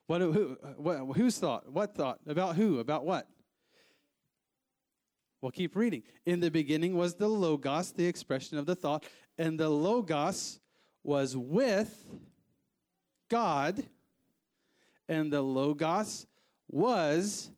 What, 0.07 0.19
who, 0.19 0.57
what, 0.75 0.97
whose 1.15 1.39
thought? 1.39 1.71
What 1.71 1.95
thought? 1.95 2.19
About 2.27 2.57
who? 2.57 2.79
About 2.79 3.05
what? 3.05 3.27
Well, 5.41 5.51
keep 5.51 5.77
reading. 5.77 6.03
In 6.25 6.41
the 6.41 6.51
beginning 6.51 6.95
was 6.95 7.15
the 7.15 7.29
Logos, 7.29 7.91
the 7.91 8.05
expression 8.05 8.57
of 8.57 8.65
the 8.65 8.75
thought, 8.75 9.05
and 9.37 9.57
the 9.57 9.69
Logos 9.69 10.59
was 11.03 11.37
with 11.37 12.05
God, 13.29 13.83
and 15.07 15.31
the 15.31 15.41
Logos 15.41 16.27
was 16.69 17.49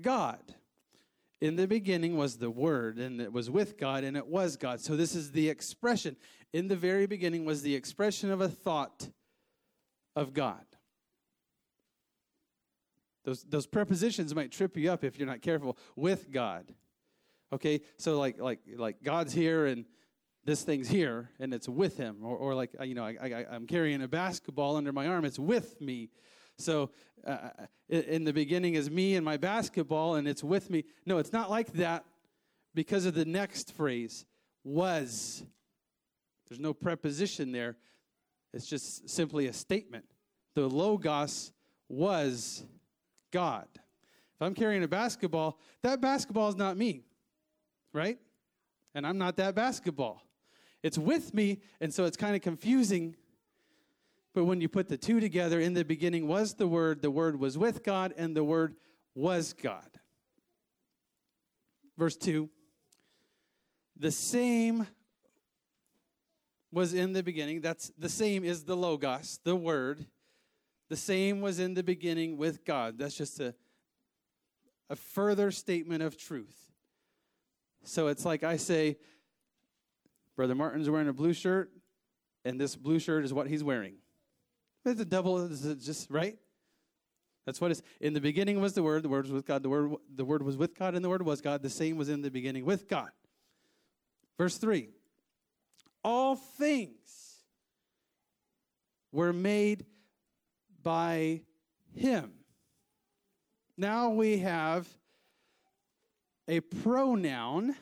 God. 0.00 0.40
In 1.40 1.56
the 1.56 1.68
beginning 1.68 2.16
was 2.16 2.38
the 2.38 2.50
Word, 2.50 2.98
and 2.98 3.20
it 3.20 3.32
was 3.32 3.48
with 3.48 3.78
God, 3.78 4.02
and 4.04 4.16
it 4.16 4.26
was 4.26 4.56
God. 4.56 4.80
So 4.80 4.96
this 4.96 5.14
is 5.14 5.32
the 5.32 5.48
expression. 5.48 6.16
In 6.52 6.68
the 6.68 6.76
very 6.76 7.06
beginning 7.06 7.44
was 7.44 7.62
the 7.62 7.74
expression 7.74 8.30
of 8.30 8.40
a 8.40 8.48
thought 8.48 9.08
of 10.16 10.32
God. 10.32 10.64
Those, 13.24 13.44
those 13.44 13.66
prepositions 13.66 14.34
might 14.34 14.50
trip 14.50 14.76
you 14.76 14.90
up 14.90 15.04
if 15.04 15.18
you're 15.18 15.28
not 15.28 15.42
careful. 15.42 15.76
With 15.94 16.32
God. 16.32 16.74
Okay, 17.52 17.82
so 17.98 18.18
like 18.18 18.40
like 18.40 18.60
like 18.76 19.02
God's 19.02 19.32
here 19.32 19.66
and 19.66 19.84
this 20.48 20.62
thing's 20.62 20.88
here 20.88 21.28
and 21.38 21.52
it's 21.52 21.68
with 21.68 21.98
him 21.98 22.18
or, 22.22 22.34
or 22.34 22.54
like 22.54 22.74
you 22.82 22.94
know 22.94 23.04
I, 23.04 23.16
I, 23.22 23.46
i'm 23.52 23.66
carrying 23.66 24.00
a 24.00 24.08
basketball 24.08 24.76
under 24.76 24.92
my 24.92 25.06
arm 25.06 25.26
it's 25.26 25.38
with 25.38 25.78
me 25.78 26.08
so 26.58 26.90
uh, 27.26 27.50
in 27.88 28.24
the 28.24 28.32
beginning 28.32 28.74
is 28.74 28.90
me 28.90 29.16
and 29.16 29.24
my 29.24 29.36
basketball 29.36 30.16
and 30.16 30.28
it's 30.28 30.44
with 30.44 30.70
me. 30.70 30.84
No 31.06 31.18
it's 31.18 31.32
not 31.32 31.50
like 31.50 31.72
that 31.74 32.04
because 32.74 33.06
of 33.06 33.14
the 33.14 33.24
next 33.24 33.72
phrase 33.72 34.26
was. 34.64 35.44
There's 36.48 36.60
no 36.60 36.72
preposition 36.72 37.52
there. 37.52 37.76
It's 38.54 38.66
just 38.66 39.10
simply 39.10 39.48
a 39.48 39.52
statement. 39.52 40.06
The 40.54 40.66
logos 40.66 41.52
was 41.88 42.64
god. 43.32 43.68
If 43.74 44.42
i'm 44.42 44.54
carrying 44.54 44.82
a 44.82 44.88
basketball 44.88 45.58
that 45.82 46.00
basketball 46.00 46.48
is 46.48 46.56
not 46.56 46.76
me 46.76 47.04
right? 47.92 48.18
And 48.94 49.06
i'm 49.06 49.18
not 49.18 49.36
that 49.36 49.54
basketball. 49.54 50.22
It's 50.82 50.98
with 50.98 51.34
me, 51.34 51.60
and 51.80 51.92
so 51.92 52.04
it's 52.04 52.16
kind 52.16 52.36
of 52.36 52.42
confusing. 52.42 53.16
But 54.38 54.44
when 54.44 54.60
you 54.60 54.68
put 54.68 54.88
the 54.88 54.96
two 54.96 55.18
together, 55.18 55.58
in 55.58 55.74
the 55.74 55.82
beginning 55.82 56.28
was 56.28 56.54
the 56.54 56.68
Word, 56.68 57.02
the 57.02 57.10
Word 57.10 57.40
was 57.40 57.58
with 57.58 57.82
God, 57.82 58.14
and 58.16 58.36
the 58.36 58.44
Word 58.44 58.76
was 59.16 59.52
God. 59.52 59.90
Verse 61.96 62.16
2 62.16 62.48
The 63.98 64.12
same 64.12 64.86
was 66.70 66.94
in 66.94 67.14
the 67.14 67.24
beginning. 67.24 67.62
That's 67.62 67.90
the 67.98 68.08
same 68.08 68.44
is 68.44 68.62
the 68.62 68.76
Logos, 68.76 69.40
the 69.42 69.56
Word. 69.56 70.06
The 70.88 70.96
same 70.96 71.40
was 71.40 71.58
in 71.58 71.74
the 71.74 71.82
beginning 71.82 72.36
with 72.36 72.64
God. 72.64 72.96
That's 72.96 73.16
just 73.16 73.40
a, 73.40 73.56
a 74.88 74.94
further 74.94 75.50
statement 75.50 76.04
of 76.04 76.16
truth. 76.16 76.70
So 77.82 78.06
it's 78.06 78.24
like 78.24 78.44
I 78.44 78.56
say, 78.56 78.98
Brother 80.36 80.54
Martin's 80.54 80.88
wearing 80.88 81.08
a 81.08 81.12
blue 81.12 81.32
shirt, 81.32 81.72
and 82.44 82.60
this 82.60 82.76
blue 82.76 83.00
shirt 83.00 83.24
is 83.24 83.34
what 83.34 83.48
he's 83.48 83.64
wearing. 83.64 83.96
It's 84.84 85.04
devil 85.04 85.38
is 85.38 85.62
just 85.84 86.10
right. 86.10 86.38
That's 87.44 87.60
what 87.60 87.70
it's. 87.70 87.82
In 88.00 88.12
the 88.14 88.20
beginning 88.20 88.60
was 88.60 88.74
the 88.74 88.82
Word. 88.82 89.02
The 89.02 89.08
Word 89.08 89.24
was 89.24 89.32
with 89.32 89.46
God. 89.46 89.62
The 89.62 89.68
Word, 89.68 89.92
the 90.14 90.24
Word 90.24 90.42
was 90.42 90.56
with 90.56 90.78
God, 90.78 90.94
and 90.94 91.04
the 91.04 91.08
Word 91.08 91.22
was 91.22 91.40
God. 91.40 91.62
The 91.62 91.70
same 91.70 91.96
was 91.96 92.08
in 92.08 92.22
the 92.22 92.30
beginning 92.30 92.64
with 92.64 92.88
God. 92.88 93.10
Verse 94.36 94.56
three. 94.56 94.90
All 96.04 96.36
things 96.36 97.42
were 99.12 99.32
made 99.32 99.84
by 100.82 101.42
Him. 101.94 102.32
Now 103.76 104.10
we 104.10 104.38
have 104.38 104.88
a 106.46 106.60
pronoun 106.60 107.76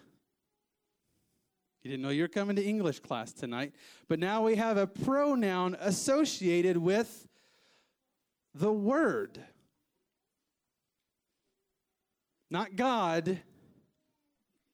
you 1.86 1.92
didn't 1.92 2.02
know 2.02 2.10
you 2.10 2.22
were 2.22 2.28
coming 2.28 2.56
to 2.56 2.64
English 2.64 2.98
class 2.98 3.32
tonight. 3.32 3.72
But 4.08 4.18
now 4.18 4.42
we 4.42 4.56
have 4.56 4.76
a 4.76 4.88
pronoun 4.88 5.76
associated 5.78 6.76
with 6.76 7.28
the 8.54 8.72
Word. 8.72 9.38
Not 12.50 12.74
God, 12.74 13.38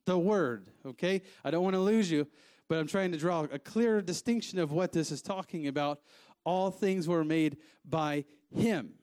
the 0.07 0.18
Word, 0.18 0.70
okay? 0.87 1.20
I 1.44 1.51
don't 1.51 1.62
want 1.62 1.75
to 1.75 1.81
lose 1.81 2.11
you, 2.11 2.27
but 2.66 2.79
I'm 2.79 2.87
trying 2.87 3.12
to 3.12 3.18
draw 3.18 3.46
a 3.53 3.59
clear 3.59 4.01
distinction 4.01 4.59
of 4.59 4.72
what 4.72 4.92
this 4.92 5.11
is 5.11 5.20
talking 5.20 5.66
about. 5.66 6.01
All 6.44 6.70
things 6.70 7.07
were 7.07 7.25
made 7.25 7.59
by 7.85 8.25
Him. 8.51 8.94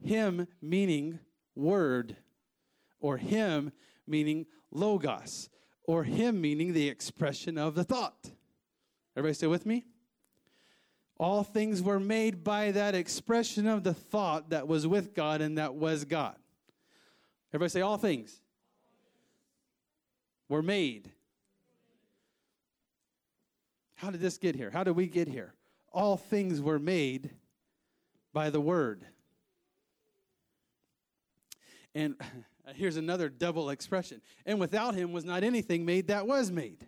Him 0.00 0.46
meaning 0.62 1.18
Word, 1.56 2.14
or 3.00 3.16
Him 3.16 3.72
meaning 4.06 4.46
Logos 4.70 5.48
or 5.86 6.04
him 6.04 6.40
meaning 6.40 6.72
the 6.72 6.88
expression 6.88 7.56
of 7.56 7.74
the 7.74 7.84
thought. 7.84 8.30
Everybody 9.16 9.34
stay 9.34 9.46
with 9.46 9.64
me? 9.64 9.86
All 11.18 11.42
things 11.42 11.82
were 11.82 12.00
made 12.00 12.44
by 12.44 12.72
that 12.72 12.94
expression 12.94 13.66
of 13.66 13.82
the 13.82 13.94
thought 13.94 14.50
that 14.50 14.68
was 14.68 14.86
with 14.86 15.14
God 15.14 15.40
and 15.40 15.56
that 15.56 15.74
was 15.74 16.04
God. 16.04 16.36
Everybody 17.54 17.70
say, 17.70 17.80
all 17.80 17.96
things 17.96 18.40
were 20.48 20.62
made. 20.62 21.10
How 23.94 24.10
did 24.10 24.20
this 24.20 24.36
get 24.36 24.54
here? 24.54 24.70
How 24.70 24.84
did 24.84 24.94
we 24.94 25.06
get 25.06 25.26
here? 25.26 25.54
All 25.90 26.18
things 26.18 26.60
were 26.60 26.78
made 26.78 27.30
by 28.34 28.50
the 28.50 28.60
Word. 28.60 29.06
And 31.94 32.14
Uh, 32.66 32.72
here's 32.74 32.96
another 32.96 33.28
double 33.28 33.70
expression. 33.70 34.20
And 34.44 34.58
without 34.58 34.94
him 34.94 35.12
was 35.12 35.24
not 35.24 35.44
anything 35.44 35.84
made 35.84 36.08
that 36.08 36.26
was 36.26 36.50
made. 36.50 36.86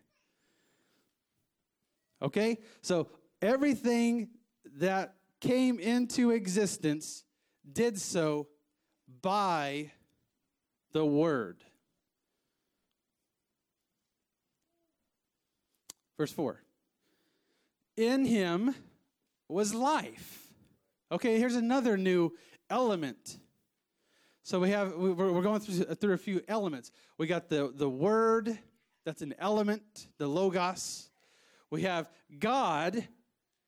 Okay? 2.20 2.58
So 2.82 3.08
everything 3.40 4.30
that 4.78 5.14
came 5.40 5.78
into 5.78 6.30
existence 6.30 7.22
did 7.70 7.98
so 7.98 8.48
by 9.22 9.92
the 10.92 11.04
Word. 11.04 11.62
Verse 16.16 16.32
4 16.32 16.60
In 17.96 18.24
him 18.24 18.74
was 19.48 19.72
life. 19.72 20.48
Okay, 21.12 21.38
here's 21.38 21.54
another 21.54 21.96
new 21.96 22.32
element 22.68 23.38
so 24.48 24.58
we 24.58 24.70
have 24.70 24.94
we're 24.96 25.42
going 25.42 25.60
through, 25.60 25.94
through 25.96 26.14
a 26.14 26.16
few 26.16 26.40
elements. 26.48 26.90
We 27.18 27.26
got 27.26 27.50
the 27.50 27.70
the 27.70 27.86
word 27.86 28.58
that's 29.04 29.20
an 29.20 29.34
element, 29.38 30.08
the 30.16 30.26
logos. 30.26 31.10
We 31.68 31.82
have 31.82 32.08
God, 32.38 33.06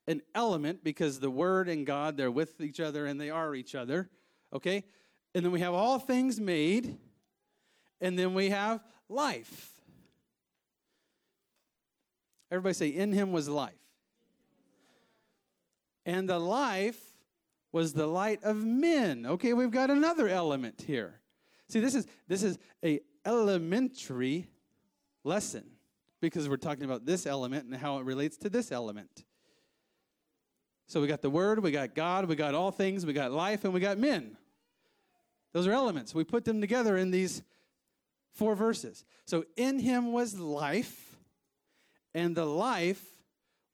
an 0.06 0.22
element 0.34 0.82
because 0.82 1.20
the 1.20 1.28
word 1.28 1.68
and 1.68 1.84
God 1.84 2.16
they're 2.16 2.30
with 2.30 2.62
each 2.62 2.80
other 2.80 3.04
and 3.04 3.20
they 3.20 3.28
are 3.28 3.54
each 3.54 3.74
other. 3.74 4.08
Okay, 4.54 4.84
and 5.34 5.44
then 5.44 5.52
we 5.52 5.60
have 5.60 5.74
all 5.74 5.98
things 5.98 6.40
made, 6.40 6.96
and 8.00 8.18
then 8.18 8.32
we 8.32 8.48
have 8.48 8.82
life. 9.10 9.82
Everybody 12.50 12.72
say, 12.72 12.88
"In 12.88 13.12
Him 13.12 13.32
was 13.32 13.50
life." 13.50 13.74
And 16.06 16.26
the 16.26 16.38
life 16.38 17.09
was 17.72 17.92
the 17.92 18.06
light 18.06 18.42
of 18.42 18.56
men. 18.64 19.26
Okay, 19.26 19.52
we've 19.52 19.70
got 19.70 19.90
another 19.90 20.28
element 20.28 20.84
here. 20.86 21.20
See, 21.68 21.80
this 21.80 21.94
is 21.94 22.06
this 22.26 22.42
is 22.42 22.58
a 22.84 23.00
elementary 23.24 24.48
lesson 25.24 25.64
because 26.20 26.48
we're 26.48 26.56
talking 26.56 26.84
about 26.84 27.06
this 27.06 27.26
element 27.26 27.66
and 27.66 27.74
how 27.76 27.98
it 27.98 28.04
relates 28.04 28.36
to 28.38 28.48
this 28.48 28.72
element. 28.72 29.24
So 30.86 31.00
we 31.00 31.06
got 31.06 31.22
the 31.22 31.30
word, 31.30 31.62
we 31.62 31.70
got 31.70 31.94
God, 31.94 32.26
we 32.26 32.34
got 32.34 32.54
all 32.54 32.72
things, 32.72 33.06
we 33.06 33.12
got 33.12 33.30
life, 33.30 33.64
and 33.64 33.72
we 33.72 33.78
got 33.78 33.98
men. 33.98 34.36
Those 35.52 35.66
are 35.66 35.72
elements. 35.72 36.14
We 36.14 36.24
put 36.24 36.44
them 36.44 36.60
together 36.60 36.96
in 36.96 37.12
these 37.12 37.42
four 38.32 38.56
verses. 38.56 39.04
So 39.24 39.44
in 39.56 39.78
him 39.78 40.12
was 40.12 40.38
life, 40.38 41.16
and 42.14 42.34
the 42.34 42.44
life 42.44 43.04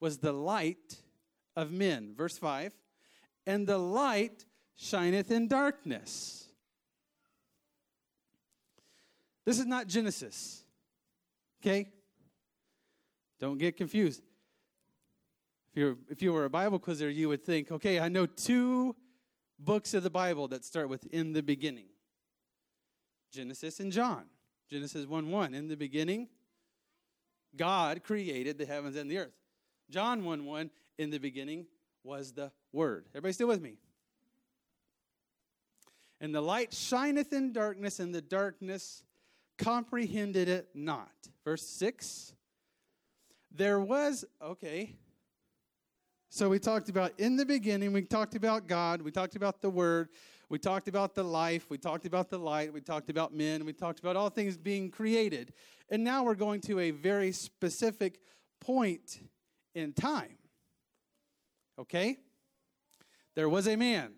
was 0.01 0.19
the 0.19 0.33
light 0.33 0.99
of 1.55 1.73
men. 1.73 2.15
Verse 2.15 2.37
5 2.37 2.73
and 3.47 3.67
the 3.67 3.79
light 3.79 4.45
shineth 4.75 5.31
in 5.31 5.49
darkness. 5.49 6.49
This 9.45 9.59
is 9.59 9.67
not 9.67 9.87
Genesis. 9.87 10.65
Okay? 11.63 11.89
Don't 13.39 13.59
get 13.59 13.77
confused. 13.77 14.23
If, 15.71 15.81
you're, 15.81 15.97
if 16.09 16.23
you 16.23 16.33
were 16.33 16.45
a 16.45 16.51
Bible 16.51 16.79
quizzer, 16.79 17.09
you 17.09 17.29
would 17.29 17.45
think, 17.45 17.71
okay, 17.71 18.01
I 18.01 18.09
know 18.09 18.27
two 18.27 18.97
books 19.59 19.95
of 19.95 20.03
the 20.03 20.11
Bible 20.11 20.49
that 20.49 20.65
start 20.65 20.89
with 20.89 21.07
in 21.07 21.33
the 21.33 21.43
beginning 21.43 21.87
Genesis 23.33 23.81
and 23.81 23.93
John. 23.93 24.25
Genesis 24.71 25.07
1 25.07 25.31
1. 25.31 25.55
In 25.55 25.69
the 25.69 25.77
beginning, 25.77 26.29
God 27.55 28.03
created 28.03 28.59
the 28.59 28.67
heavens 28.67 28.97
and 28.97 29.11
the 29.11 29.19
earth. 29.19 29.35
John 29.91 30.25
1 30.25 30.45
1. 30.45 30.71
In 30.99 31.11
the 31.11 31.19
beginning, 31.19 31.67
was 32.07 32.33
the 32.33 32.53
Word. 32.73 33.07
Everybody 33.11 33.33
still 33.33 33.49
with 33.49 33.61
me? 33.61 33.79
And 36.21 36.35
the 36.35 36.41
light 36.41 36.73
shineth 36.73 37.33
in 37.33 37.53
darkness, 37.53 38.01
and 38.01 38.15
the 38.15 38.23
darkness 38.23 39.03
comprehended 39.59 40.49
it 40.49 40.69
not. 40.75 41.11
Verse 41.45 41.63
6. 41.63 42.33
There 43.55 43.81
was, 43.81 44.25
okay. 44.41 44.95
So 46.31 46.49
we 46.49 46.59
talked 46.59 46.89
about 46.89 47.13
in 47.19 47.37
the 47.37 47.47
beginning, 47.47 47.93
we 47.93 48.03
talked 48.03 48.35
about 48.35 48.67
God, 48.67 49.03
we 49.03 49.11
talked 49.11 49.37
about 49.37 49.61
the 49.61 49.71
Word, 49.71 50.09
we 50.49 50.59
talked 50.59 50.89
about 50.89 51.15
the 51.15 51.25
life, 51.25 51.67
we 51.71 51.79
talked 51.79 52.07
about 52.07 52.31
the 52.31 52.39
light, 52.39 52.73
we 52.73 52.81
talked 52.81 53.11
about 53.11 53.35
men, 53.35 53.65
we 53.65 53.73
talked 53.73 53.99
about 54.01 54.17
all 54.17 54.29
things 54.29 54.57
being 54.57 54.91
created. 54.91 55.53
And 55.89 56.05
now 56.05 56.25
we're 56.25 56.35
going 56.35 56.61
to 56.63 56.81
a 56.81 56.91
very 56.91 57.33
specific 57.33 58.21
point 58.61 59.21
in 59.75 59.93
time. 59.93 60.36
Okay? 61.79 62.19
There 63.35 63.49
was 63.49 63.67
a 63.69 63.77
man. 63.77 64.15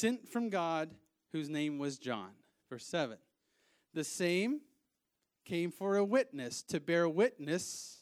sent 0.00 0.26
from 0.28 0.48
God, 0.48 0.90
whose 1.32 1.50
name 1.50 1.78
was 1.78 1.98
John. 1.98 2.30
Verse 2.70 2.86
7. 2.86 3.18
The 3.92 4.04
same 4.04 4.60
came 5.44 5.70
for 5.70 5.96
a 5.96 6.04
witness, 6.04 6.62
to 6.64 6.80
bear 6.80 7.08
witness 7.08 7.98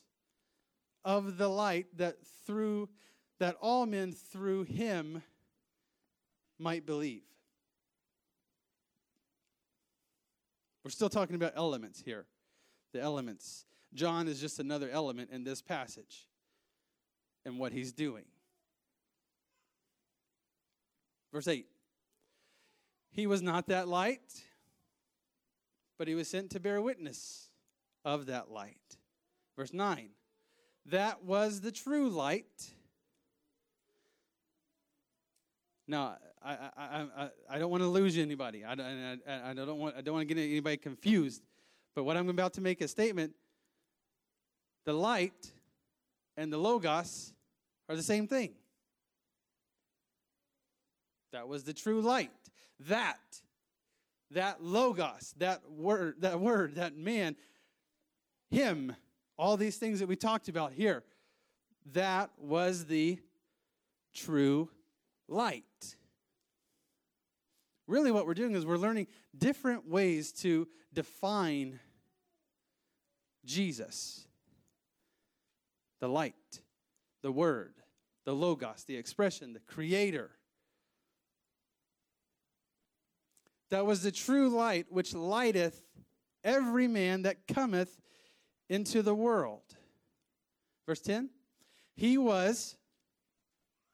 of 1.04 1.38
the 1.38 1.48
light 1.48 1.86
that 1.96 2.16
through 2.46 2.88
that 3.40 3.56
all 3.60 3.86
men 3.86 4.12
through 4.12 4.64
him 4.64 5.22
might 6.58 6.84
believe. 6.84 7.22
We're 10.84 10.90
still 10.90 11.08
talking 11.08 11.36
about 11.36 11.52
elements 11.54 12.02
here. 12.04 12.26
The 12.92 13.00
elements. 13.00 13.64
John 13.94 14.28
is 14.28 14.40
just 14.40 14.58
another 14.58 14.88
element 14.90 15.30
in 15.32 15.44
this 15.44 15.62
passage 15.62 16.28
and 17.44 17.58
what 17.58 17.72
he's 17.72 17.92
doing. 17.92 18.24
Verse 21.32 21.48
8 21.48 21.66
He 23.10 23.26
was 23.26 23.42
not 23.42 23.68
that 23.68 23.88
light, 23.88 24.42
but 25.98 26.08
he 26.08 26.14
was 26.14 26.28
sent 26.28 26.50
to 26.50 26.60
bear 26.60 26.80
witness 26.80 27.48
of 28.04 28.26
that 28.26 28.50
light. 28.50 28.96
Verse 29.56 29.72
9 29.72 30.10
That 30.86 31.24
was 31.24 31.60
the 31.60 31.72
true 31.72 32.08
light. 32.08 32.70
Now, 35.90 36.18
I, 36.44 36.52
I, 36.76 37.06
I, 37.16 37.28
I 37.48 37.58
don't 37.58 37.70
want 37.70 37.82
to 37.82 37.88
lose 37.88 38.18
anybody. 38.18 38.62
I, 38.62 38.72
I, 38.72 39.50
I, 39.50 39.54
don't 39.54 39.78
want, 39.78 39.96
I 39.96 40.02
don't 40.02 40.14
want 40.14 40.28
to 40.28 40.34
get 40.34 40.40
anybody 40.40 40.76
confused. 40.76 41.42
But 41.94 42.04
what 42.04 42.16
I'm 42.18 42.28
about 42.28 42.52
to 42.54 42.60
make 42.60 42.82
a 42.82 42.88
statement 42.88 43.32
the 44.88 44.94
light 44.94 45.52
and 46.38 46.50
the 46.50 46.56
Logos 46.56 47.34
are 47.90 47.94
the 47.94 48.02
same 48.02 48.26
thing. 48.26 48.54
That 51.30 51.46
was 51.46 51.64
the 51.64 51.74
true 51.74 52.00
light. 52.00 52.30
That, 52.88 53.18
that 54.30 54.64
Logos, 54.64 55.34
that 55.36 55.60
word, 55.70 56.14
that 56.20 56.40
word, 56.40 56.76
that 56.76 56.96
man, 56.96 57.36
him, 58.50 58.96
all 59.36 59.58
these 59.58 59.76
things 59.76 60.00
that 60.00 60.08
we 60.08 60.16
talked 60.16 60.48
about 60.48 60.72
here, 60.72 61.04
that 61.92 62.30
was 62.38 62.86
the 62.86 63.18
true 64.14 64.70
light. 65.28 65.96
Really, 67.86 68.10
what 68.10 68.24
we're 68.24 68.32
doing 68.32 68.54
is 68.54 68.64
we're 68.64 68.78
learning 68.78 69.08
different 69.36 69.86
ways 69.86 70.32
to 70.32 70.66
define 70.94 71.78
Jesus 73.44 74.27
the 76.00 76.08
light, 76.08 76.60
the 77.22 77.32
Word, 77.32 77.74
the 78.24 78.34
Logos, 78.34 78.84
the 78.84 78.96
expression, 78.96 79.52
the 79.52 79.60
Creator. 79.60 80.30
That 83.70 83.86
was 83.86 84.02
the 84.02 84.12
true 84.12 84.48
light 84.48 84.86
which 84.90 85.14
lighteth 85.14 85.82
every 86.42 86.88
man 86.88 87.22
that 87.22 87.46
cometh 87.46 88.00
into 88.68 89.02
the 89.02 89.14
world. 89.14 89.62
Verse 90.86 91.00
10 91.00 91.30
He 91.96 92.16
was, 92.16 92.76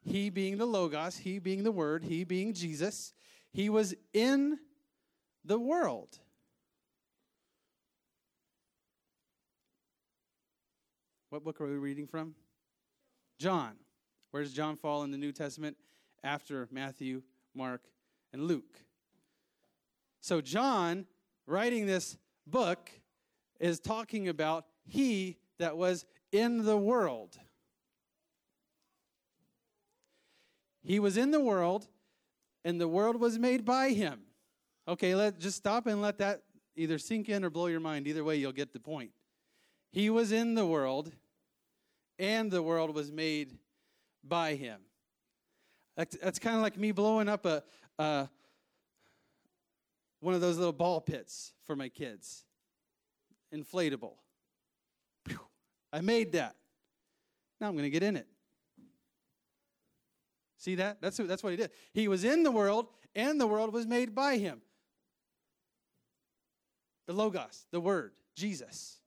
he 0.01 0.29
being 0.29 0.57
the 0.57 0.65
Logos, 0.65 1.17
he 1.17 1.39
being 1.39 1.63
the 1.63 1.71
Word, 1.71 2.03
he 2.03 2.23
being 2.23 2.53
Jesus, 2.53 3.13
he 3.51 3.69
was 3.69 3.95
in 4.13 4.59
the 5.43 5.59
world. 5.59 6.19
What 11.35 11.43
book 11.43 11.59
are 11.59 11.67
we 11.67 11.75
reading 11.75 12.07
from? 12.07 12.33
John. 13.39 13.73
Where 14.31 14.41
does 14.41 14.53
John 14.53 14.77
fall 14.77 15.03
in 15.03 15.11
the 15.11 15.17
New 15.17 15.33
Testament? 15.33 15.75
After 16.23 16.65
Matthew, 16.71 17.23
Mark, 17.53 17.81
and 18.31 18.43
Luke. 18.43 18.79
So, 20.21 20.39
John, 20.39 21.05
writing 21.45 21.87
this 21.87 22.17
book, 22.47 22.89
is 23.59 23.81
talking 23.81 24.29
about 24.29 24.63
he 24.85 25.35
that 25.59 25.75
was 25.75 26.05
in 26.31 26.63
the 26.63 26.77
world. 26.77 27.37
He 30.83 31.01
was 31.01 31.17
in 31.17 31.31
the 31.31 31.41
world, 31.41 31.85
and 32.63 32.79
the 32.79 32.87
world 32.87 33.19
was 33.19 33.37
made 33.37 33.65
by 33.65 33.89
him. 33.89 34.21
Okay, 34.87 35.15
let 35.15 35.37
just 35.37 35.57
stop 35.57 35.85
and 35.85 36.01
let 36.01 36.17
that 36.19 36.43
either 36.77 36.97
sink 36.97 37.27
in 37.27 37.43
or 37.43 37.49
blow 37.49 37.67
your 37.67 37.81
mind. 37.81 38.07
Either 38.07 38.23
way, 38.23 38.37
you'll 38.37 38.53
get 38.53 38.71
the 38.71 38.79
point. 38.79 39.11
He 39.91 40.09
was 40.09 40.31
in 40.31 40.55
the 40.55 40.65
world, 40.65 41.11
and 42.19 42.51
the 42.51 42.61
world 42.61 42.93
was 42.93 43.11
made 43.11 43.57
by 44.23 44.55
him. 44.55 44.79
That's, 45.95 46.39
kind 46.39 46.55
of 46.55 46.61
like 46.61 46.77
me 46.77 46.91
blowing 46.91 47.29
up 47.29 47.45
a, 47.45 47.63
a 47.97 48.27
one 50.19 50.33
of 50.33 50.41
those 50.41 50.57
little 50.57 50.73
ball 50.73 50.99
pits 50.99 51.53
for 51.65 51.75
my 51.75 51.87
kids, 51.87 52.43
inflatable. 53.53 54.13
I 55.93 56.01
made 56.01 56.33
that. 56.33 56.55
Now 57.61 57.67
I'm 57.67 57.73
going 57.73 57.83
to 57.83 57.89
get 57.89 58.03
in 58.03 58.17
it. 58.17 58.27
See 60.57 60.75
that? 60.75 60.97
That's, 60.99 61.17
that's 61.17 61.43
what 61.43 61.51
he 61.51 61.57
did. 61.57 61.71
He 61.93 62.07
was 62.07 62.23
in 62.23 62.43
the 62.43 62.51
world, 62.51 62.87
and 63.13 63.39
the 63.39 63.47
world 63.47 63.71
was 63.71 63.85
made 63.85 64.13
by 64.13 64.37
him. 64.37 64.61
The 67.07 67.13
Logos, 67.13 67.67
the 67.71 67.79
Word, 67.79 68.13
Jesus. 68.35 68.99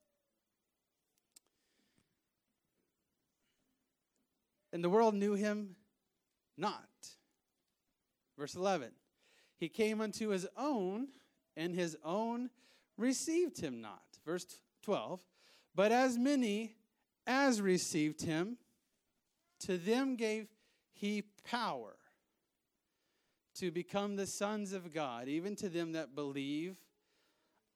And 4.79 4.85
the 4.85 4.91
world 4.91 5.17
knew 5.17 5.35
him 5.35 5.75
not. 6.57 6.87
Verse 8.39 8.55
11 8.55 8.93
He 9.59 9.69
came 9.69 10.01
unto 10.01 10.29
his 10.29 10.47
own, 10.57 11.09
and 11.57 11.75
his 11.75 11.97
own 12.05 12.49
received 12.97 13.61
him 13.61 13.81
not. 13.81 14.05
Verse 14.25 14.47
12 14.85 15.21
But 15.75 15.91
as 15.91 16.17
many 16.17 16.77
as 17.27 17.61
received 17.61 18.23
him, 18.23 18.57
to 19.67 19.79
them 19.79 20.15
gave 20.15 20.47
he 20.93 21.25
power 21.51 21.97
to 23.57 23.73
become 23.73 24.15
the 24.15 24.29
sons 24.29 24.73
of 24.73 24.95
God, 24.95 25.27
even 25.27 25.57
to 25.57 25.69
them 25.69 25.91
that 25.95 26.15
believe 26.15 26.77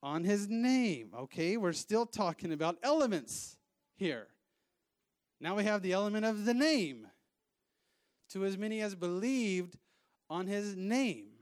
on 0.04 0.22
his 0.22 0.48
name. 0.48 1.10
Okay, 1.18 1.56
we're 1.56 1.72
still 1.72 2.06
talking 2.06 2.52
about 2.52 2.78
elements 2.80 3.56
here. 3.96 4.28
Now 5.42 5.56
we 5.56 5.64
have 5.64 5.82
the 5.82 5.92
element 5.92 6.24
of 6.24 6.44
the 6.44 6.54
name. 6.54 7.08
To 8.30 8.44
as 8.46 8.56
many 8.56 8.80
as 8.80 8.94
believed 8.94 9.76
on 10.30 10.46
his 10.46 10.74
name. 10.76 11.32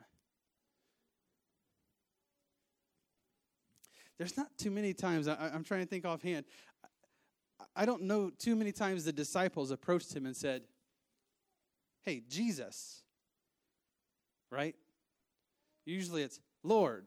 There's 4.19 4.37
not 4.37 4.49
too 4.59 4.71
many 4.71 4.93
times, 4.93 5.29
I, 5.29 5.51
am 5.55 5.63
trying 5.63 5.83
to 5.83 5.87
think 5.87 6.05
offhand. 6.05 6.47
I 7.77 7.87
don't 7.87 8.03
know 8.03 8.31
too 8.31 8.57
many 8.57 8.73
times 8.73 9.05
the 9.05 9.13
disciples 9.13 9.71
approached 9.71 10.15
him 10.15 10.27
and 10.27 10.37
said, 10.37 10.63
Hey, 12.03 12.23
Jesus, 12.29 13.03
right? 14.51 14.75
Usually 15.85 16.23
it's 16.23 16.41
Lord, 16.65 17.07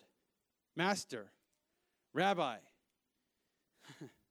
Master, 0.76 1.32
Rabbi. 2.14 2.58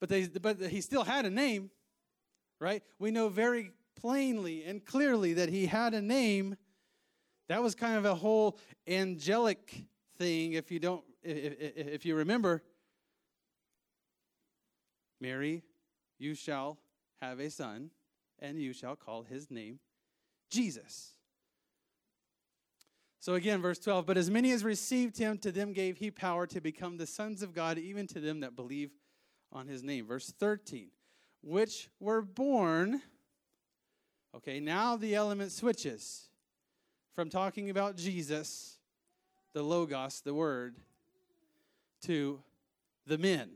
but, 0.00 0.08
they, 0.08 0.26
but 0.26 0.60
he 0.60 0.80
still 0.80 1.04
had 1.04 1.24
a 1.24 1.30
name, 1.30 1.70
right? 2.60 2.82
We 2.98 3.10
know 3.10 3.28
very 3.28 3.72
plainly 4.00 4.64
and 4.64 4.84
clearly 4.84 5.34
that 5.34 5.48
he 5.48 5.66
had 5.66 5.94
a 5.94 6.02
name. 6.02 6.56
That 7.48 7.62
was 7.62 7.74
kind 7.74 7.96
of 7.96 8.04
a 8.04 8.14
whole 8.14 8.58
angelic 8.86 9.86
thing, 10.18 10.52
if 10.52 10.70
you 10.70 10.78
don't, 10.78 11.04
if, 11.22 11.60
if, 11.60 11.88
if 11.88 12.06
you 12.06 12.14
remember. 12.14 12.62
Mary, 15.20 15.62
you 16.18 16.34
shall 16.34 16.78
have 17.20 17.40
a 17.40 17.50
son 17.50 17.90
and 18.38 18.58
you 18.58 18.72
shall 18.72 18.96
call 18.96 19.22
his 19.22 19.50
name 19.50 19.78
Jesus. 20.50 21.12
So 23.20 23.34
again, 23.34 23.62
verse 23.62 23.78
12, 23.78 24.04
but 24.04 24.18
as 24.18 24.30
many 24.30 24.52
as 24.52 24.62
received 24.62 25.16
him, 25.16 25.38
to 25.38 25.50
them 25.50 25.72
gave 25.72 25.96
he 25.96 26.10
power 26.10 26.46
to 26.48 26.60
become 26.60 26.98
the 26.98 27.06
sons 27.06 27.42
of 27.42 27.54
God, 27.54 27.78
even 27.78 28.06
to 28.08 28.20
them 28.20 28.40
that 28.40 28.54
believe 28.54 28.90
on 29.54 29.68
his 29.68 29.82
name. 29.82 30.06
Verse 30.06 30.32
13, 30.38 30.88
which 31.42 31.88
were 32.00 32.20
born. 32.20 33.00
Okay, 34.34 34.60
now 34.60 34.96
the 34.96 35.14
element 35.14 35.52
switches 35.52 36.28
from 37.14 37.30
talking 37.30 37.70
about 37.70 37.96
Jesus, 37.96 38.78
the 39.52 39.62
Logos, 39.62 40.20
the 40.20 40.34
Word, 40.34 40.76
to 42.02 42.42
the 43.06 43.16
men, 43.16 43.50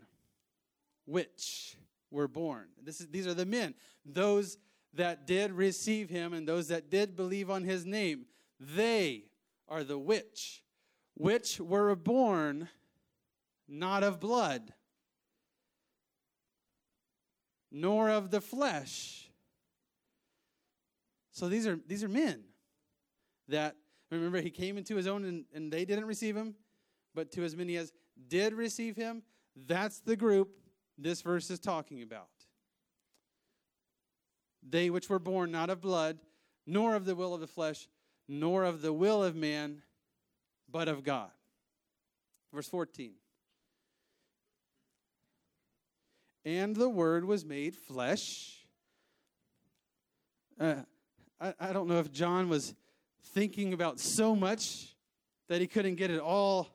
which 1.04 1.76
were 2.10 2.28
born. 2.28 2.68
This 2.82 3.00
is, 3.00 3.08
these 3.08 3.26
are 3.26 3.34
the 3.34 3.44
men, 3.44 3.74
those 4.04 4.58
that 4.94 5.26
did 5.26 5.52
receive 5.52 6.08
him 6.08 6.32
and 6.32 6.48
those 6.48 6.68
that 6.68 6.90
did 6.90 7.16
believe 7.16 7.50
on 7.50 7.64
his 7.64 7.84
name. 7.84 8.26
They 8.60 9.24
are 9.68 9.84
the 9.84 9.98
which, 9.98 10.62
which 11.14 11.60
were 11.60 11.94
born 11.94 12.68
not 13.68 14.02
of 14.02 14.18
blood, 14.18 14.72
nor 17.70 18.10
of 18.10 18.30
the 18.30 18.40
flesh. 18.40 19.30
So 21.32 21.48
these 21.48 21.66
are 21.66 21.78
these 21.86 22.02
are 22.02 22.08
men. 22.08 22.42
that, 23.48 23.76
remember, 24.10 24.40
he 24.40 24.50
came 24.50 24.76
into 24.76 24.96
his 24.96 25.06
own 25.06 25.24
and, 25.24 25.44
and 25.54 25.72
they 25.72 25.84
didn't 25.84 26.04
receive 26.04 26.36
him, 26.36 26.54
but 27.14 27.32
to 27.32 27.44
as 27.44 27.56
many 27.56 27.76
as 27.76 27.92
did 28.28 28.52
receive 28.52 28.96
him, 28.96 29.22
that's 29.66 30.00
the 30.00 30.16
group 30.16 30.50
this 30.98 31.22
verse 31.22 31.50
is 31.50 31.58
talking 31.58 32.02
about. 32.02 32.28
They 34.68 34.90
which 34.90 35.08
were 35.08 35.18
born 35.18 35.50
not 35.50 35.70
of 35.70 35.80
blood, 35.80 36.18
nor 36.66 36.94
of 36.94 37.04
the 37.04 37.14
will 37.14 37.32
of 37.32 37.40
the 37.40 37.46
flesh, 37.46 37.88
nor 38.28 38.64
of 38.64 38.82
the 38.82 38.92
will 38.92 39.22
of 39.22 39.34
man, 39.34 39.82
but 40.70 40.88
of 40.88 41.02
God. 41.04 41.30
Verse 42.52 42.68
14. 42.68 43.12
And 46.48 46.74
the 46.74 46.88
Word 46.88 47.26
was 47.26 47.44
made 47.44 47.76
flesh. 47.76 48.64
Uh, 50.58 50.76
I, 51.38 51.52
I 51.60 51.72
don't 51.74 51.88
know 51.88 51.98
if 51.98 52.10
John 52.10 52.48
was 52.48 52.74
thinking 53.34 53.74
about 53.74 54.00
so 54.00 54.34
much 54.34 54.96
that 55.50 55.60
he 55.60 55.66
couldn't 55.66 55.96
get 55.96 56.10
it 56.10 56.20
all 56.20 56.68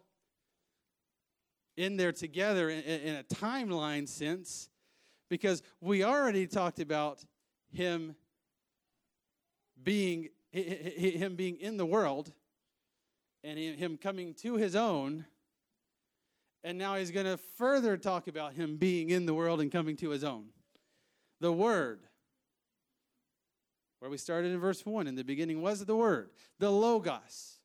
in 1.75 1.97
there 1.97 2.11
together 2.11 2.69
in, 2.69 2.83
in 2.83 3.15
a 3.15 3.23
timeline 3.23 4.07
sense, 4.07 4.69
because 5.27 5.63
we 5.81 6.03
already 6.03 6.45
talked 6.45 6.79
about 6.79 7.25
him 7.71 8.15
being 9.83 10.29
him 10.51 11.35
being 11.35 11.57
in 11.57 11.77
the 11.77 11.85
world 11.87 12.31
and 13.43 13.57
him 13.57 13.97
coming 13.97 14.35
to 14.35 14.53
his 14.53 14.75
own 14.75 15.25
and 16.63 16.77
now 16.77 16.95
he's 16.95 17.11
going 17.11 17.25
to 17.25 17.37
further 17.37 17.97
talk 17.97 18.27
about 18.27 18.53
him 18.53 18.77
being 18.77 19.09
in 19.09 19.25
the 19.25 19.33
world 19.33 19.59
and 19.59 19.71
coming 19.71 19.95
to 19.97 20.09
his 20.09 20.23
own. 20.23 20.45
The 21.41 21.51
word. 21.51 22.01
Where 23.99 24.09
we 24.09 24.17
started 24.17 24.51
in 24.51 24.59
verse 24.59 24.85
1 24.85 25.07
in 25.07 25.15
the 25.15 25.23
beginning 25.23 25.61
was 25.61 25.85
the 25.85 25.95
word. 25.95 26.29
The 26.59 26.69
logos. 26.69 27.59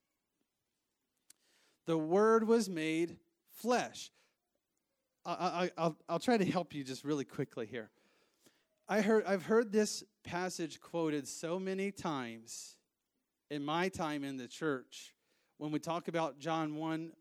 The 1.87 1.99
word 1.99 2.47
was 2.47 2.69
made 2.69 3.17
flesh. 3.51 4.11
I, 5.25 5.71
will 5.77 5.97
I'll 6.09 6.19
try 6.19 6.37
to 6.37 6.45
help 6.45 6.75
you 6.75 6.85
just 6.85 7.05
really 7.05 7.25
quickly 7.25 7.67
here. 7.67 7.91
I 8.89 9.03
heard, 9.03 9.25
I've 9.27 9.43
heard 9.43 9.73
this 9.73 10.03
passage 10.25 10.81
quoted 10.81 11.29
so 11.29 11.59
many 11.59 11.91
times 11.91 12.77
in 13.51 13.65
my 13.65 13.89
time 13.89 14.25
in 14.25 14.39
the 14.39 14.49
church. 14.49 15.15
When 15.59 15.71
we 15.71 15.79
talk 15.79 16.09
about 16.09 16.39
John 16.39 16.77
1 16.77 17.13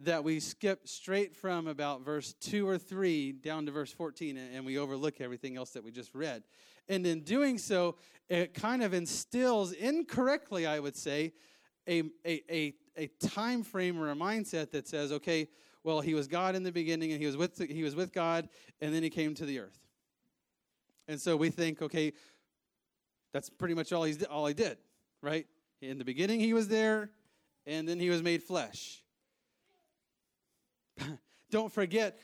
that 0.00 0.24
we 0.24 0.40
skip 0.40 0.88
straight 0.88 1.36
from 1.36 1.66
about 1.66 2.02
verse 2.02 2.34
2 2.40 2.66
or 2.66 2.78
3 2.78 3.32
down 3.32 3.66
to 3.66 3.72
verse 3.72 3.92
14 3.92 4.36
and 4.36 4.64
we 4.64 4.78
overlook 4.78 5.20
everything 5.20 5.56
else 5.56 5.70
that 5.70 5.84
we 5.84 5.90
just 5.90 6.14
read. 6.14 6.42
And 6.88 7.06
in 7.06 7.20
doing 7.20 7.58
so, 7.58 7.96
it 8.28 8.54
kind 8.54 8.82
of 8.82 8.94
instills 8.94 9.72
incorrectly, 9.72 10.66
I 10.66 10.80
would 10.80 10.96
say, 10.96 11.32
a, 11.86 12.04
a, 12.24 12.42
a, 12.50 12.74
a 12.96 13.06
time 13.20 13.62
frame 13.62 14.00
or 14.00 14.10
a 14.10 14.14
mindset 14.14 14.70
that 14.70 14.88
says, 14.88 15.12
okay, 15.12 15.48
well, 15.84 16.00
he 16.00 16.14
was 16.14 16.26
God 16.26 16.54
in 16.54 16.62
the 16.62 16.72
beginning 16.72 17.12
and 17.12 17.20
he 17.20 17.26
was 17.26 17.36
with, 17.36 17.56
the, 17.56 17.66
he 17.66 17.82
was 17.82 17.94
with 17.94 18.12
God 18.12 18.48
and 18.80 18.94
then 18.94 19.02
he 19.02 19.10
came 19.10 19.34
to 19.34 19.44
the 19.44 19.60
earth. 19.60 19.78
And 21.08 21.20
so 21.20 21.36
we 21.36 21.50
think, 21.50 21.82
okay, 21.82 22.12
that's 23.32 23.50
pretty 23.50 23.74
much 23.74 23.92
all 23.92 24.04
he's 24.04 24.22
all 24.24 24.46
he 24.46 24.54
did, 24.54 24.78
right? 25.22 25.46
In 25.82 25.98
the 25.98 26.04
beginning 26.04 26.40
he 26.40 26.52
was 26.52 26.68
there, 26.68 27.10
and 27.66 27.88
then 27.88 27.98
he 28.00 28.10
was 28.10 28.22
made 28.22 28.42
flesh. 28.42 29.02
Don't 31.50 31.72
forget, 31.72 32.18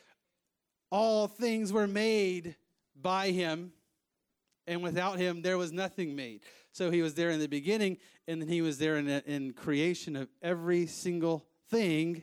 all 0.91 1.29
things 1.29 1.73
were 1.73 1.87
made 1.87 2.57
by 3.01 3.31
him, 3.31 3.73
and 4.67 4.83
without 4.83 5.19
him 5.19 5.43
there 5.43 5.59
was 5.59 5.73
nothing 5.73 6.15
made. 6.15 6.41
So 6.73 6.91
he 6.91 7.03
was 7.03 7.15
there 7.15 7.31
in 7.31 7.41
the 7.41 7.49
beginning, 7.49 7.99
and 8.29 8.41
then 8.41 8.49
he 8.49 8.63
was 8.63 8.79
there 8.79 8.97
in, 8.97 9.09
in 9.09 9.53
creation 9.53 10.17
of 10.17 10.29
every 10.43 10.87
single 10.87 11.47
thing, 11.71 12.23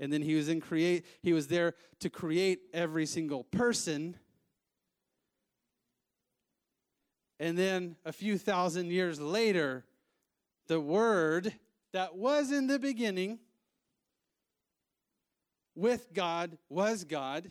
and 0.00 0.12
then 0.12 0.22
he 0.22 0.34
was 0.34 0.48
in 0.48 0.60
create. 0.60 1.04
He 1.22 1.32
was 1.32 1.48
there 1.48 1.74
to 2.00 2.08
create 2.08 2.60
every 2.72 3.06
single 3.06 3.44
person 3.44 4.16
And 7.40 7.56
then 7.56 7.96
a 8.04 8.12
few 8.12 8.36
thousand 8.36 8.90
years 8.90 9.20
later, 9.20 9.84
the 10.66 10.80
Word 10.80 11.54
that 11.92 12.16
was 12.16 12.50
in 12.50 12.66
the 12.66 12.78
beginning 12.78 13.38
with 15.78 16.12
God 16.12 16.58
was 16.68 17.04
God. 17.04 17.50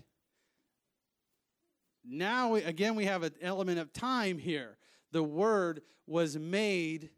Now, 2.05 2.55
again, 2.55 2.95
we 2.95 3.05
have 3.05 3.23
an 3.23 3.33
element 3.41 3.79
of 3.79 3.93
time 3.93 4.37
here. 4.37 4.77
The 5.11 5.23
Word 5.23 5.81
was 6.05 6.37
made 6.37 7.09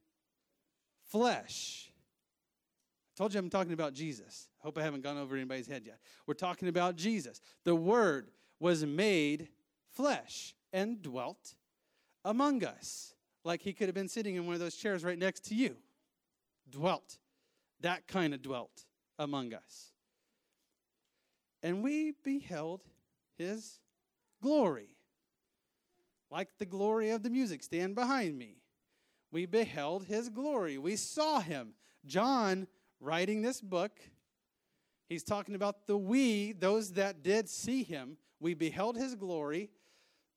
flesh. 1.10 1.92
I 1.92 3.18
told 3.18 3.34
you 3.34 3.40
I'm 3.40 3.50
talking 3.50 3.74
about 3.74 3.94
Jesus. 3.94 4.48
I 4.62 4.68
hope 4.68 4.78
I 4.78 4.84
haven't 4.84 5.02
gone 5.02 5.18
over 5.18 5.36
anybody's 5.36 5.68
head 5.68 5.84
yet. 5.86 6.00
We're 6.28 6.36
talking 6.36 6.68
about 6.68 6.96
Jesus. 6.96 7.42
The 7.66 7.76
Word 7.76 8.30
was 8.60 8.86
made 8.86 9.50
flesh 9.92 10.56
and 10.72 11.02
dwelt 11.02 11.56
among 12.24 12.64
us, 12.64 13.16
like 13.44 13.62
he 13.62 13.74
could 13.74 13.88
have 13.88 13.96
been 13.96 14.08
sitting 14.08 14.36
in 14.36 14.46
one 14.46 14.54
of 14.54 14.60
those 14.60 14.76
chairs 14.76 15.04
right 15.04 15.18
next 15.18 15.46
to 15.46 15.56
you. 15.56 15.76
Dwelt. 16.70 17.18
That 17.82 18.08
kind 18.08 18.34
of 18.34 18.42
dwelt 18.42 18.86
among 19.18 19.54
us. 19.54 19.89
And 21.62 21.84
we 21.84 22.14
beheld 22.24 22.82
his 23.38 23.80
glory. 24.42 24.96
Like 26.32 26.50
the 26.58 26.66
glory 26.66 27.10
of 27.10 27.24
the 27.24 27.30
music 27.30 27.64
stand 27.64 27.96
behind 27.96 28.38
me. 28.38 28.58
We 29.32 29.46
beheld 29.46 30.06
his 30.06 30.30
glory. 30.30 30.78
We 30.78 30.96
saw 30.96 31.40
him. 31.40 31.74
John, 32.06 32.68
writing 33.00 33.42
this 33.42 33.62
book, 33.62 34.00
he's 35.08 35.24
talking 35.24 35.56
about 35.56 35.88
the 35.88 35.98
we, 35.98 36.54
those 36.54 36.94
that 36.94 37.24
did 37.24 37.50
see 37.50 37.84
him. 37.84 38.18
We 38.40 38.54
beheld 38.54 38.96
his 38.96 39.16
glory, 39.16 39.70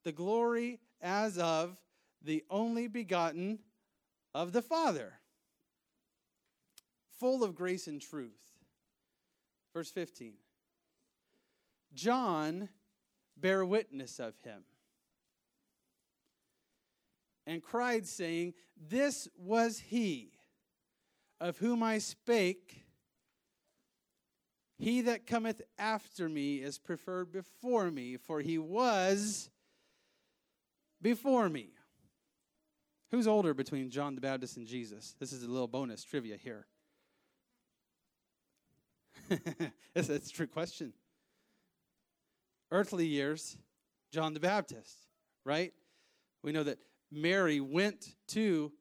the 0.04 0.12
glory 0.12 0.80
as 1.00 1.38
of 1.38 1.76
the 2.22 2.44
only 2.50 2.88
begotten 2.88 3.58
of 4.34 4.52
the 4.52 4.62
Father, 4.62 5.14
full 7.18 7.44
of 7.44 7.54
grace 7.54 7.86
and 7.86 8.00
truth. 8.00 8.40
Verse 9.72 9.90
15 9.90 10.34
John 11.94 12.68
bare 13.36 13.64
witness 13.64 14.18
of 14.18 14.34
him 14.44 14.64
and 17.46 17.62
cried, 17.62 18.06
saying, 18.06 18.54
This 18.76 19.28
was 19.36 19.78
he 19.78 20.32
of 21.40 21.58
whom 21.58 21.82
I 21.82 21.98
spake. 21.98 22.84
He 24.78 25.02
that 25.02 25.26
cometh 25.26 25.62
after 25.78 26.28
me 26.28 26.56
is 26.56 26.78
preferred 26.78 27.32
before 27.32 27.90
me, 27.90 28.16
for 28.16 28.40
he 28.40 28.58
was 28.58 29.50
before 31.00 31.48
me. 31.48 31.70
Who's 33.10 33.26
older 33.26 33.54
between 33.54 33.90
John 33.90 34.14
the 34.14 34.20
Baptist 34.20 34.56
and 34.56 34.66
Jesus? 34.66 35.14
This 35.20 35.32
is 35.32 35.42
a 35.42 35.48
little 35.48 35.68
bonus 35.68 36.02
trivia 36.02 36.36
here. 36.36 36.66
it's, 39.30 40.08
that's 40.08 40.30
a 40.30 40.32
true 40.32 40.46
question. 40.46 40.92
Earthly 42.72 43.06
years, 43.06 43.56
John 44.10 44.34
the 44.34 44.40
Baptist, 44.40 45.06
right? 45.44 45.72
We 46.42 46.50
know 46.50 46.64
that 46.64 46.78
Mary 47.12 47.60
went 47.60 48.16
to 48.28 48.72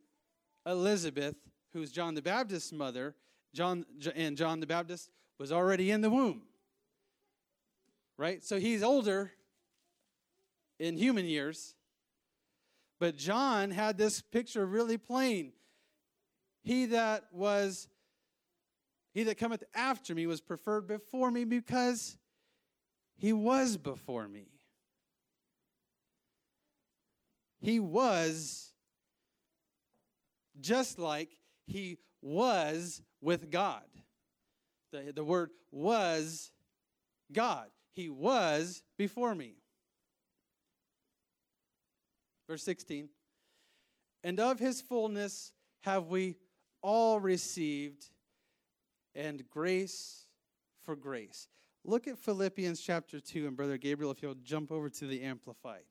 Elizabeth, 0.66 1.36
who's 1.74 1.92
John 1.92 2.16
the 2.16 2.22
Baptist's 2.24 2.72
mother, 2.72 3.14
John 3.54 3.86
and 4.16 4.36
John 4.36 4.62
the 4.62 4.68
Baptist 4.68 5.12
was 5.38 5.52
already 5.52 5.92
in 5.92 6.02
the 6.02 6.10
womb. 6.10 6.42
Right? 8.18 8.44
So 8.44 8.60
he's 8.60 8.82
older 8.82 9.32
in 10.80 10.98
human 10.98 11.26
years 11.26 11.76
but 13.02 13.18
John 13.18 13.72
had 13.72 13.98
this 13.98 14.22
picture 14.22 14.64
really 14.64 15.00
plain. 15.00 15.54
He 16.62 16.86
that 16.86 17.26
was 17.34 17.88
he 19.16 19.24
that 19.24 19.40
cometh 19.40 19.64
after 19.74 20.14
me 20.14 20.28
was 20.28 20.40
preferred 20.40 20.88
before 20.88 21.32
me 21.32 21.44
because 21.44 22.16
he 23.22 23.34
was 23.34 23.78
before 23.78 24.28
me. 24.28 24.48
He 27.60 27.80
was 27.80 28.74
just 30.60 30.98
like 30.98 31.30
he 31.68 32.00
was 32.24 33.04
with 33.22 33.52
God. 33.52 33.84
The, 34.92 35.14
the 35.14 35.24
word 35.24 35.52
was 35.72 36.52
God. 37.32 37.68
He 37.94 38.10
was 38.10 38.82
before 38.98 39.36
me. 39.36 39.54
Verse 42.50 42.64
16. 42.64 43.08
And 44.24 44.40
of 44.40 44.58
his 44.58 44.82
fullness 44.82 45.54
have 45.82 46.08
we 46.08 46.38
all 46.82 47.20
received, 47.20 48.10
and 49.14 49.48
grace 49.48 50.26
for 50.84 50.96
grace. 50.96 51.48
Look 51.84 52.08
at 52.08 52.18
Philippians 52.20 52.80
chapter 52.80 53.20
2, 53.20 53.48
and 53.48 53.58
Brother 53.58 53.78
Gabriel, 53.78 54.12
if 54.12 54.22
you'll 54.22 54.36
jump 54.36 54.72
over 54.72 54.90
to 54.90 55.08
the 55.08 55.24
Amplified. 55.24 55.86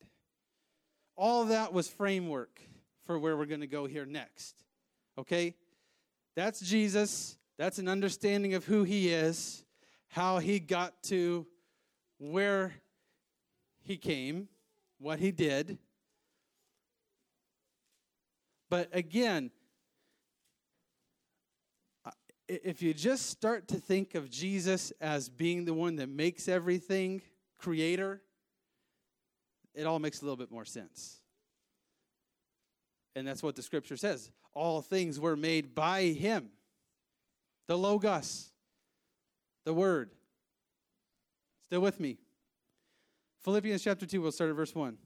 All 1.17 1.47
that 1.47 1.73
was 1.73 1.89
framework 1.89 2.61
for 3.05 3.19
where 3.19 3.37
we're 3.37 3.47
going 3.47 3.61
to 3.61 3.67
go 3.67 3.87
here 3.87 4.07
next. 4.07 4.55
Okay? 5.19 5.57
That's 6.37 6.61
Jesus. 6.61 7.37
That's 7.59 7.79
an 7.79 7.89
understanding 7.89 8.55
of 8.55 8.65
who 8.65 8.85
he 8.85 9.11
is, 9.11 9.65
how 10.09 10.39
he 10.39 10.61
got 10.61 11.03
to 11.05 11.47
where 12.19 12.73
he 13.83 13.97
came, 13.97 14.49
what 14.99 15.19
he 15.19 15.33
did. 15.33 15.79
But 18.69 18.89
again, 18.93 19.51
if 22.51 22.83
you 22.83 22.93
just 22.93 23.31
start 23.31 23.69
to 23.69 23.77
think 23.77 24.15
of 24.17 24.29
Jesus 24.29 24.93
as 25.01 25.29
being 25.29 25.65
the 25.65 25.75
one 25.75 25.97
that 25.97 26.09
makes 26.09 26.49
everything, 26.49 27.23
creator, 27.59 28.21
it 29.75 29.87
all 29.87 30.01
makes 30.01 30.21
a 30.21 30.25
little 30.25 30.37
bit 30.37 30.51
more 30.51 30.65
sense. 30.65 31.21
And 33.15 33.27
that's 33.27 33.43
what 33.43 33.55
the 33.55 33.63
scripture 33.63 33.97
says. 33.97 34.31
All 34.53 34.83
things 34.83 35.21
were 35.21 35.37
made 35.37 35.75
by 35.75 36.03
him. 36.03 36.51
The 37.69 37.79
Logos, 37.79 38.51
the 39.65 39.73
Word. 39.73 40.11
Still 41.67 41.81
with 41.81 42.01
me? 42.01 42.19
Philippians 43.45 43.83
chapter 43.83 44.07
2, 44.07 44.21
we'll 44.21 44.33
start 44.33 44.51
at 44.51 44.57
verse 44.57 44.75
1. 44.75 44.99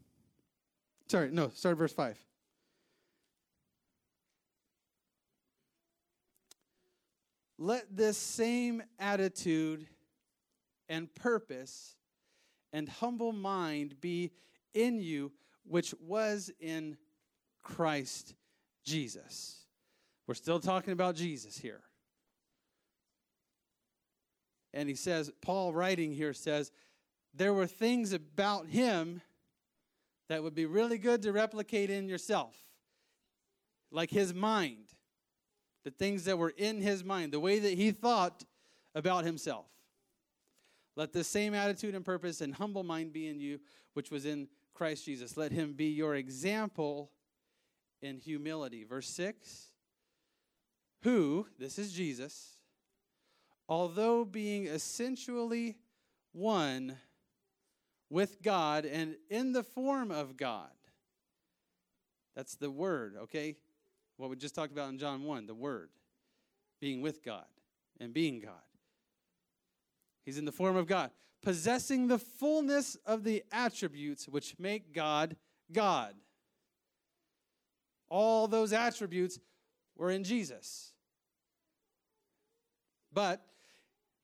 Sorry, 1.08 1.30
no, 1.30 1.50
start 1.50 1.72
at 1.72 1.78
verse 1.78 1.92
5. 1.92 2.18
Let 7.64 7.96
this 7.96 8.18
same 8.18 8.82
attitude 8.98 9.86
and 10.90 11.12
purpose 11.14 11.96
and 12.74 12.86
humble 12.86 13.32
mind 13.32 14.02
be 14.02 14.32
in 14.74 15.00
you, 15.00 15.32
which 15.64 15.94
was 15.98 16.50
in 16.60 16.98
Christ 17.62 18.34
Jesus. 18.84 19.64
We're 20.26 20.34
still 20.34 20.60
talking 20.60 20.92
about 20.92 21.14
Jesus 21.14 21.56
here. 21.56 21.80
And 24.74 24.86
he 24.86 24.94
says, 24.94 25.32
Paul 25.40 25.72
writing 25.72 26.12
here 26.12 26.34
says, 26.34 26.70
there 27.32 27.54
were 27.54 27.66
things 27.66 28.12
about 28.12 28.66
him 28.66 29.22
that 30.28 30.42
would 30.42 30.54
be 30.54 30.66
really 30.66 30.98
good 30.98 31.22
to 31.22 31.32
replicate 31.32 31.88
in 31.88 32.10
yourself, 32.10 32.54
like 33.90 34.10
his 34.10 34.34
mind, 34.34 34.88
the 35.84 35.90
things 35.90 36.24
that 36.24 36.38
were 36.38 36.52
in 36.56 36.80
his 36.80 37.04
mind, 37.04 37.32
the 37.32 37.40
way 37.40 37.58
that 37.58 37.74
he 37.74 37.90
thought 37.90 38.44
about 38.94 39.24
himself. 39.24 39.66
Let 40.96 41.12
the 41.12 41.24
same 41.24 41.54
attitude 41.54 41.94
and 41.94 42.04
purpose 42.04 42.40
and 42.40 42.54
humble 42.54 42.84
mind 42.84 43.12
be 43.12 43.28
in 43.28 43.40
you, 43.40 43.60
which 43.94 44.10
was 44.10 44.24
in 44.24 44.48
Christ 44.72 45.04
Jesus. 45.04 45.36
Let 45.36 45.52
him 45.52 45.74
be 45.74 45.86
your 45.86 46.14
example 46.14 47.10
in 48.00 48.18
humility. 48.18 48.84
Verse 48.84 49.08
6 49.08 49.70
Who, 51.02 51.46
this 51.58 51.78
is 51.78 51.92
Jesus, 51.92 52.58
although 53.68 54.24
being 54.24 54.66
essentially 54.66 55.76
one 56.32 56.96
with 58.10 58.42
God 58.42 58.84
and 58.84 59.16
in 59.28 59.52
the 59.52 59.64
form 59.64 60.10
of 60.10 60.36
God, 60.36 60.68
that's 62.36 62.54
the 62.56 62.70
Word, 62.70 63.16
okay? 63.22 63.56
What 64.16 64.30
we 64.30 64.36
just 64.36 64.54
talked 64.54 64.72
about 64.72 64.90
in 64.90 64.98
John 64.98 65.24
1, 65.24 65.46
the 65.46 65.54
Word, 65.54 65.90
being 66.80 67.00
with 67.00 67.22
God 67.24 67.46
and 68.00 68.12
being 68.12 68.40
God. 68.40 68.52
He's 70.24 70.38
in 70.38 70.44
the 70.44 70.52
form 70.52 70.76
of 70.76 70.86
God, 70.86 71.10
possessing 71.42 72.08
the 72.08 72.18
fullness 72.18 72.96
of 73.04 73.24
the 73.24 73.42
attributes 73.52 74.28
which 74.28 74.54
make 74.58 74.92
God 74.92 75.36
God. 75.72 76.14
All 78.08 78.48
those 78.48 78.72
attributes 78.72 79.38
were 79.96 80.10
in 80.10 80.24
Jesus. 80.24 80.92
But 83.12 83.44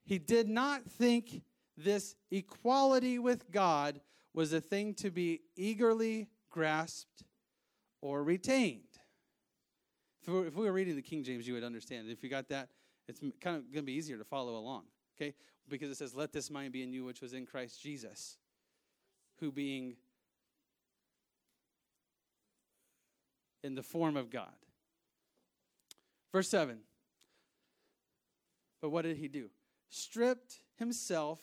he 0.03 0.17
did 0.17 0.49
not 0.49 0.83
think 0.83 1.41
this 1.77 2.15
equality 2.29 3.19
with 3.19 3.51
God 3.51 4.01
was 4.33 4.53
a 4.53 4.61
thing 4.61 4.93
to 4.95 5.11
be 5.11 5.41
eagerly 5.55 6.27
grasped 6.49 7.23
or 8.01 8.23
retained. 8.23 8.90
If 10.21 10.27
we, 10.27 10.33
were, 10.33 10.45
if 10.47 10.55
we 10.55 10.65
were 10.65 10.71
reading 10.71 10.95
the 10.95 11.01
King 11.01 11.23
James, 11.23 11.47
you 11.47 11.53
would 11.55 11.63
understand. 11.63 12.09
If 12.09 12.23
you 12.23 12.29
got 12.29 12.49
that, 12.49 12.69
it's 13.07 13.19
kind 13.41 13.57
of 13.57 13.63
going 13.71 13.83
to 13.83 13.83
be 13.83 13.93
easier 13.93 14.17
to 14.17 14.23
follow 14.23 14.55
along, 14.55 14.83
okay? 15.17 15.33
Because 15.67 15.89
it 15.89 15.97
says, 15.97 16.15
Let 16.15 16.31
this 16.31 16.51
mind 16.51 16.73
be 16.73 16.83
in 16.83 16.93
you, 16.93 17.03
which 17.03 17.21
was 17.21 17.33
in 17.33 17.45
Christ 17.45 17.81
Jesus, 17.81 18.37
who 19.39 19.51
being 19.51 19.95
in 23.63 23.75
the 23.75 23.83
form 23.83 24.15
of 24.15 24.29
God. 24.29 24.53
Verse 26.31 26.49
7. 26.49 26.77
But 28.81 28.89
what 28.89 29.03
did 29.03 29.17
he 29.17 29.27
do? 29.27 29.49
Stripped 29.89 30.55
himself 30.77 31.39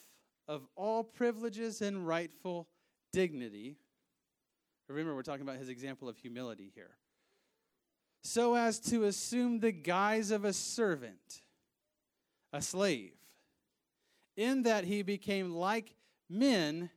of 0.47 0.67
all 0.75 1.05
privileges 1.05 1.83
and 1.83 2.07
rightful 2.07 2.69
dignity. 3.13 3.77
Remember, 4.89 5.15
we're 5.15 5.23
talking 5.23 5.43
about 5.43 5.57
his 5.57 5.69
example 5.69 6.09
of 6.09 6.17
humility 6.17 6.73
here. 6.75 6.97
So 8.23 8.55
as 8.55 8.79
to 8.81 9.05
assume 9.05 9.61
the 9.61 9.73
guise 9.73 10.31
of 10.31 10.45
a 10.45 10.53
servant, 10.53 11.43
a 12.53 12.61
slave, 12.61 13.13
in 14.37 14.63
that 14.65 14.85
he 14.85 15.03
became 15.03 15.55
like 15.55 15.95
men 16.29 16.91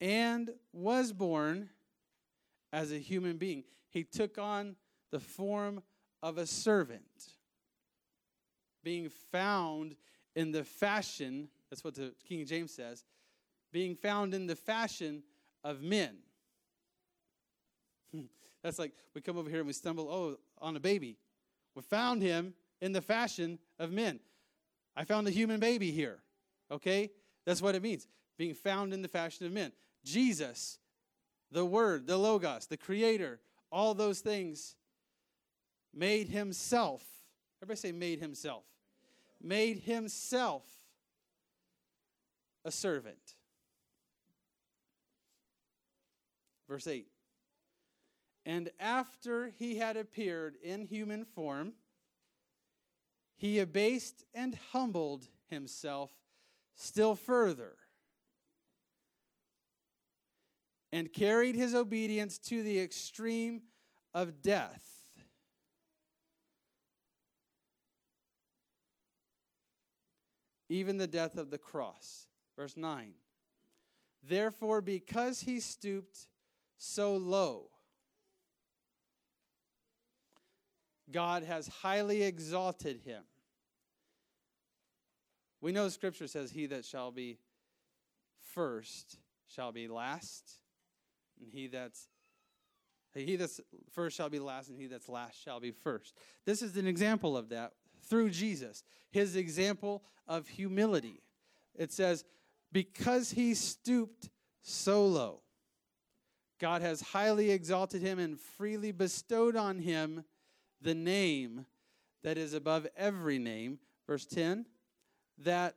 and 0.00 0.50
was 0.72 1.12
born 1.12 1.70
as 2.72 2.92
a 2.92 2.98
human 2.98 3.36
being. 3.36 3.64
He 3.88 4.04
took 4.04 4.38
on 4.38 4.76
the 5.10 5.20
form 5.20 5.82
of 6.22 6.38
a 6.38 6.46
servant, 6.46 7.34
being 8.82 9.10
found 9.30 9.96
in 10.34 10.52
the 10.52 10.64
fashion, 10.64 11.48
that's 11.70 11.84
what 11.84 11.94
the 11.94 12.14
King 12.26 12.46
James 12.46 12.72
says, 12.72 13.04
being 13.72 13.94
found 13.94 14.34
in 14.34 14.46
the 14.46 14.56
fashion 14.56 15.22
of 15.64 15.82
men. 15.82 16.16
That's 18.62 18.78
like 18.78 18.92
we 19.14 19.20
come 19.20 19.36
over 19.36 19.48
here 19.50 19.58
and 19.58 19.66
we 19.66 19.72
stumble, 19.72 20.08
oh, 20.08 20.38
on 20.60 20.76
a 20.76 20.80
baby. 20.80 21.16
We 21.74 21.82
found 21.82 22.22
him 22.22 22.54
in 22.80 22.92
the 22.92 23.00
fashion 23.00 23.58
of 23.78 23.90
men. 23.90 24.20
I 24.96 25.04
found 25.04 25.26
a 25.26 25.30
human 25.30 25.60
baby 25.60 25.90
here. 25.90 26.18
Okay? 26.70 27.10
That's 27.44 27.62
what 27.62 27.74
it 27.74 27.82
means. 27.82 28.06
Being 28.38 28.54
found 28.54 28.92
in 28.92 29.02
the 29.02 29.08
fashion 29.08 29.46
of 29.46 29.52
men. 29.52 29.72
Jesus 30.04 30.78
the 31.52 31.64
Word, 31.64 32.06
the 32.06 32.16
Logos, 32.16 32.66
the 32.66 32.76
Creator, 32.76 33.38
all 33.70 33.94
those 33.94 34.20
things, 34.20 34.74
made 35.94 36.28
Himself. 36.28 37.04
Everybody 37.62 37.78
say, 37.78 37.92
made 37.92 38.18
Himself. 38.18 38.64
Made 39.40 39.80
Himself 39.80 40.64
a 42.64 42.70
servant. 42.70 43.34
Verse 46.68 46.86
8. 46.86 47.06
And 48.44 48.70
after 48.80 49.52
he 49.58 49.76
had 49.76 49.96
appeared 49.96 50.56
in 50.62 50.86
human 50.86 51.24
form, 51.24 51.74
he 53.36 53.58
abased 53.58 54.24
and 54.34 54.58
humbled 54.72 55.28
himself 55.48 56.10
still 56.74 57.14
further 57.14 57.76
and 60.92 61.12
carried 61.12 61.54
his 61.54 61.74
obedience 61.74 62.38
to 62.38 62.62
the 62.62 62.78
extreme 62.78 63.62
of 64.14 64.42
death. 64.42 64.84
Even 70.68 70.98
the 70.98 71.06
death 71.06 71.36
of 71.36 71.50
the 71.50 71.58
cross. 71.58 72.26
Verse 72.56 72.76
9. 72.76 73.12
Therefore, 74.22 74.80
because 74.80 75.40
he 75.40 75.60
stooped 75.60 76.28
so 76.76 77.16
low, 77.16 77.71
God 81.10 81.42
has 81.42 81.68
highly 81.68 82.22
exalted 82.22 83.00
him. 83.04 83.22
We 85.60 85.72
know 85.72 85.88
Scripture 85.88 86.26
says, 86.26 86.50
He 86.50 86.66
that 86.66 86.84
shall 86.84 87.10
be 87.10 87.38
first 88.54 89.18
shall 89.46 89.72
be 89.72 89.88
last, 89.88 90.58
and 91.40 91.50
he 91.52 91.68
that's 91.68 92.08
he 93.14 93.36
that's 93.36 93.60
first 93.92 94.16
shall 94.16 94.30
be 94.30 94.38
last, 94.38 94.68
and 94.68 94.78
he 94.78 94.86
that's 94.86 95.08
last 95.08 95.42
shall 95.42 95.60
be 95.60 95.70
first. 95.70 96.16
This 96.46 96.62
is 96.62 96.76
an 96.76 96.86
example 96.86 97.36
of 97.36 97.50
that 97.50 97.72
through 98.08 98.30
Jesus, 98.30 98.82
his 99.10 99.36
example 99.36 100.02
of 100.26 100.48
humility. 100.48 101.22
It 101.74 101.92
says, 101.92 102.24
because 102.72 103.32
he 103.32 103.54
stooped 103.54 104.30
so 104.62 105.06
low, 105.06 105.40
God 106.58 106.80
has 106.80 107.00
highly 107.00 107.50
exalted 107.50 108.02
him 108.02 108.18
and 108.18 108.38
freely 108.38 108.92
bestowed 108.92 109.56
on 109.56 109.78
him 109.78 110.24
the 110.82 110.94
name 110.94 111.66
that 112.22 112.38
is 112.38 112.54
above 112.54 112.86
every 112.96 113.38
name. 113.38 113.78
Verse 114.06 114.26
10 114.26 114.66
that 115.38 115.74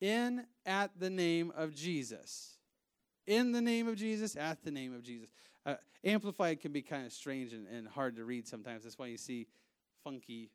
in 0.00 0.44
at 0.66 0.90
the 0.98 1.08
name 1.08 1.52
of 1.56 1.74
Jesus 1.74 2.56
in 3.26 3.52
the 3.52 3.60
name 3.60 3.88
of 3.88 3.96
Jesus, 3.96 4.36
at 4.36 4.62
the 4.62 4.70
name 4.70 4.94
of 4.94 5.02
Jesus. 5.02 5.28
Uh, 5.64 5.74
amplified 6.04 6.60
can 6.60 6.72
be 6.72 6.82
kind 6.82 7.04
of 7.04 7.12
strange 7.12 7.52
and, 7.52 7.66
and 7.66 7.88
hard 7.88 8.16
to 8.16 8.24
read 8.24 8.46
sometimes. 8.46 8.84
That's 8.84 8.98
why 8.98 9.06
you 9.06 9.16
see 9.16 9.46
funky 10.04 10.50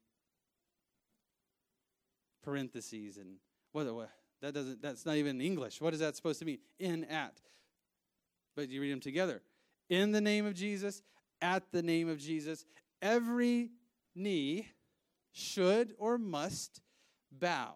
parentheses 2.43 3.17
and 3.17 3.35
what, 3.73 3.93
what 3.93 4.09
that 4.41 4.53
doesn't 4.53 4.81
that's 4.81 5.05
not 5.05 5.17
even 5.17 5.41
English. 5.41 5.81
What 5.81 5.93
is 5.93 5.99
that 5.99 6.15
supposed 6.15 6.39
to 6.39 6.45
mean? 6.45 6.59
In 6.79 7.03
at. 7.05 7.39
But 8.55 8.69
you 8.69 8.81
read 8.81 8.91
them 8.91 8.99
together. 8.99 9.41
In 9.89 10.11
the 10.11 10.21
name 10.21 10.45
of 10.45 10.55
Jesus, 10.55 11.03
at 11.41 11.63
the 11.71 11.81
name 11.81 12.09
of 12.09 12.17
Jesus, 12.17 12.65
every 13.01 13.69
knee 14.15 14.67
should 15.31 15.93
or 15.97 16.17
must 16.17 16.81
bow 17.31 17.73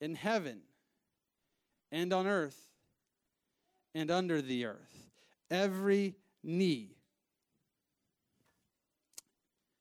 in 0.00 0.14
heaven 0.14 0.60
and 1.90 2.12
on 2.12 2.26
earth 2.26 2.58
and 3.94 4.10
under 4.10 4.42
the 4.42 4.64
earth. 4.64 5.10
Every 5.50 6.16
knee. 6.42 6.96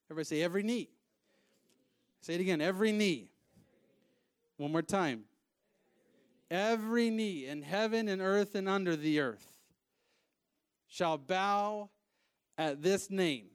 Everybody 0.09 0.25
say, 0.25 0.41
every 0.43 0.63
knee. 0.63 0.89
Say 2.21 2.35
it 2.35 2.41
again, 2.41 2.61
every 2.61 2.91
knee. 2.91 3.31
One 4.57 4.71
more 4.71 4.81
time. 4.81 5.23
Every 6.51 7.09
knee 7.09 7.47
in 7.47 7.61
heaven 7.61 8.09
and 8.09 8.21
earth 8.21 8.55
and 8.55 8.67
under 8.67 8.97
the 8.97 9.21
earth 9.21 9.57
shall 10.87 11.17
bow 11.17 11.89
at 12.61 12.83
this 12.83 13.09
name. 13.09 13.47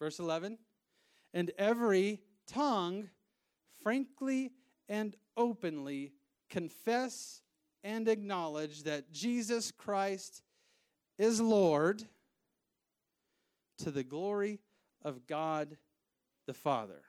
Verse 0.00 0.18
11. 0.18 0.58
And 1.32 1.52
every 1.56 2.20
tongue 2.48 3.08
frankly 3.82 4.50
and 4.88 5.14
openly 5.36 6.12
confess 6.50 7.40
and 7.84 8.08
acknowledge 8.08 8.82
that 8.82 9.12
Jesus 9.12 9.70
Christ 9.70 10.42
is 11.18 11.40
Lord 11.40 12.02
to 13.78 13.90
the 13.90 14.02
glory 14.02 14.58
of 15.02 15.26
God 15.26 15.76
the 16.46 16.54
Father. 16.54 17.02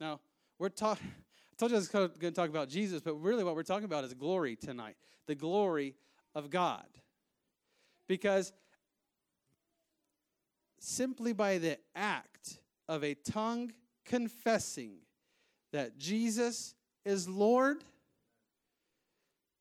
Now, 0.00 0.20
we're 0.58 0.70
talking, 0.70 1.06
I 1.08 1.54
told 1.58 1.70
you 1.72 1.76
I 1.76 1.80
was 1.80 1.88
going 1.88 2.10
to 2.18 2.30
talk 2.30 2.48
about 2.48 2.68
Jesus, 2.70 3.02
but 3.02 3.14
really 3.14 3.44
what 3.44 3.54
we're 3.54 3.62
talking 3.62 3.84
about 3.84 4.04
is 4.04 4.14
glory 4.14 4.56
tonight 4.56 4.96
the 5.26 5.34
glory 5.34 5.94
of 6.34 6.50
God. 6.50 6.86
Because 8.08 8.52
simply 10.82 11.32
by 11.32 11.58
the 11.58 11.78
act 11.94 12.58
of 12.88 13.04
a 13.04 13.14
tongue 13.14 13.72
confessing 14.04 14.96
that 15.72 15.96
Jesus 15.96 16.74
is 17.04 17.28
Lord, 17.28 17.84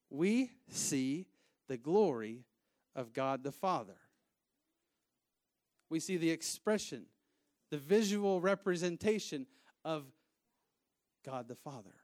we 0.09 0.51
see 0.69 1.27
the 1.67 1.77
glory 1.77 2.43
of 2.95 3.13
God 3.13 3.43
the 3.43 3.51
Father. 3.51 3.97
We 5.89 5.99
see 5.99 6.17
the 6.17 6.31
expression, 6.31 7.05
the 7.69 7.77
visual 7.77 8.41
representation 8.41 9.45
of 9.85 10.05
God 11.23 11.47
the 11.47 11.55
Father. 11.55 12.00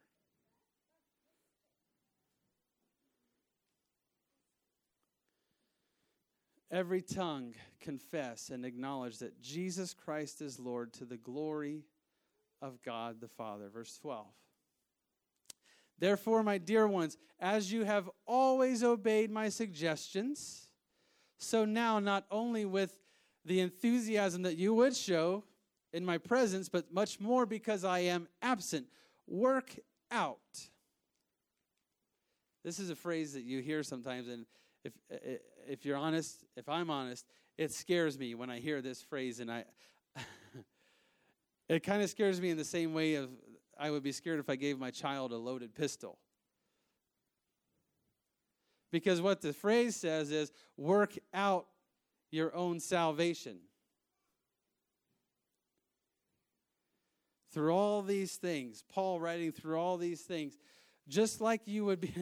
Every 6.69 7.01
tongue 7.01 7.53
confess 7.79 8.49
and 8.49 8.65
acknowledge 8.65 9.19
that 9.19 9.41
Jesus 9.41 9.93
Christ 9.93 10.41
is 10.41 10.59
Lord 10.59 10.93
to 10.93 11.05
the 11.05 11.17
glory 11.17 11.85
of 12.61 12.81
God 12.81 13.21
the 13.21 13.27
Father. 13.27 13.69
Verse 13.69 13.97
12. 14.01 14.25
Therefore, 15.99 16.43
my 16.43 16.57
dear 16.57 16.87
ones, 16.87 17.17
as 17.39 17.71
you 17.71 17.83
have 17.85 18.09
always 18.25 18.83
obeyed 18.83 19.31
my 19.31 19.49
suggestions, 19.49 20.67
so 21.39 21.65
now, 21.65 21.99
not 21.99 22.25
only 22.29 22.65
with 22.65 22.95
the 23.45 23.61
enthusiasm 23.61 24.41
that 24.43 24.57
you 24.57 24.73
would 24.73 24.95
show 24.95 25.43
in 25.93 26.05
my 26.05 26.17
presence, 26.17 26.67
but 26.67 26.91
much 26.91 27.19
more 27.19 27.45
because 27.45 27.83
I 27.83 27.99
am 27.99 28.27
absent, 28.41 28.87
work 29.25 29.75
out. 30.11 30.37
This 32.63 32.79
is 32.79 32.89
a 32.89 32.95
phrase 32.95 33.33
that 33.33 33.43
you 33.43 33.61
hear 33.61 33.83
sometimes, 33.83 34.27
and 34.27 34.45
if, 34.87 34.93
uh, 35.11 35.15
uh, 35.15 35.37
if 35.67 35.85
you're 35.85 35.97
honest, 35.97 36.45
if 36.55 36.69
I'm 36.69 36.89
honest, 36.89 37.25
it 37.57 37.71
scares 37.71 38.17
me 38.17 38.35
when 38.35 38.49
I 38.49 38.59
hear 38.59 38.81
this 38.81 39.01
phrase, 39.01 39.39
and 39.39 39.51
I. 39.51 39.65
it 41.69 41.83
kind 41.83 42.01
of 42.01 42.09
scares 42.09 42.39
me 42.39 42.49
in 42.49 42.57
the 42.57 42.65
same 42.65 42.93
way 42.93 43.15
of 43.15 43.29
I 43.79 43.91
would 43.91 44.03
be 44.03 44.11
scared 44.11 44.39
if 44.39 44.49
I 44.49 44.55
gave 44.55 44.79
my 44.79 44.91
child 44.91 45.31
a 45.31 45.37
loaded 45.37 45.75
pistol. 45.75 46.17
Because 48.91 49.21
what 49.21 49.41
the 49.41 49.53
phrase 49.53 49.95
says 49.95 50.31
is 50.31 50.51
work 50.77 51.13
out 51.33 51.67
your 52.31 52.55
own 52.55 52.79
salvation. 52.79 53.57
Through 57.51 57.73
all 57.73 58.01
these 58.01 58.35
things, 58.35 58.83
Paul 58.89 59.19
writing 59.19 59.51
through 59.51 59.77
all 59.77 59.97
these 59.97 60.21
things, 60.21 60.57
just 61.07 61.41
like 61.41 61.61
you 61.65 61.85
would 61.85 62.01
be, 62.01 62.13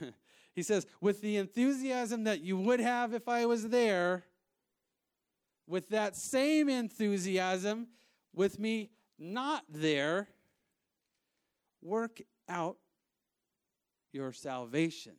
he 0.54 0.62
says, 0.62 0.86
with 1.00 1.20
the 1.20 1.36
enthusiasm 1.36 2.24
that 2.24 2.40
you 2.40 2.56
would 2.56 2.80
have 2.80 3.12
if 3.12 3.28
I 3.28 3.46
was 3.46 3.68
there, 3.68 4.24
with 5.66 5.88
that 5.88 6.16
same 6.16 6.68
enthusiasm, 6.68 7.88
with 8.34 8.58
me 8.58 8.90
not 9.18 9.64
there, 9.68 10.28
work 11.82 12.20
out 12.48 12.76
your 14.12 14.32
salvation. 14.32 15.14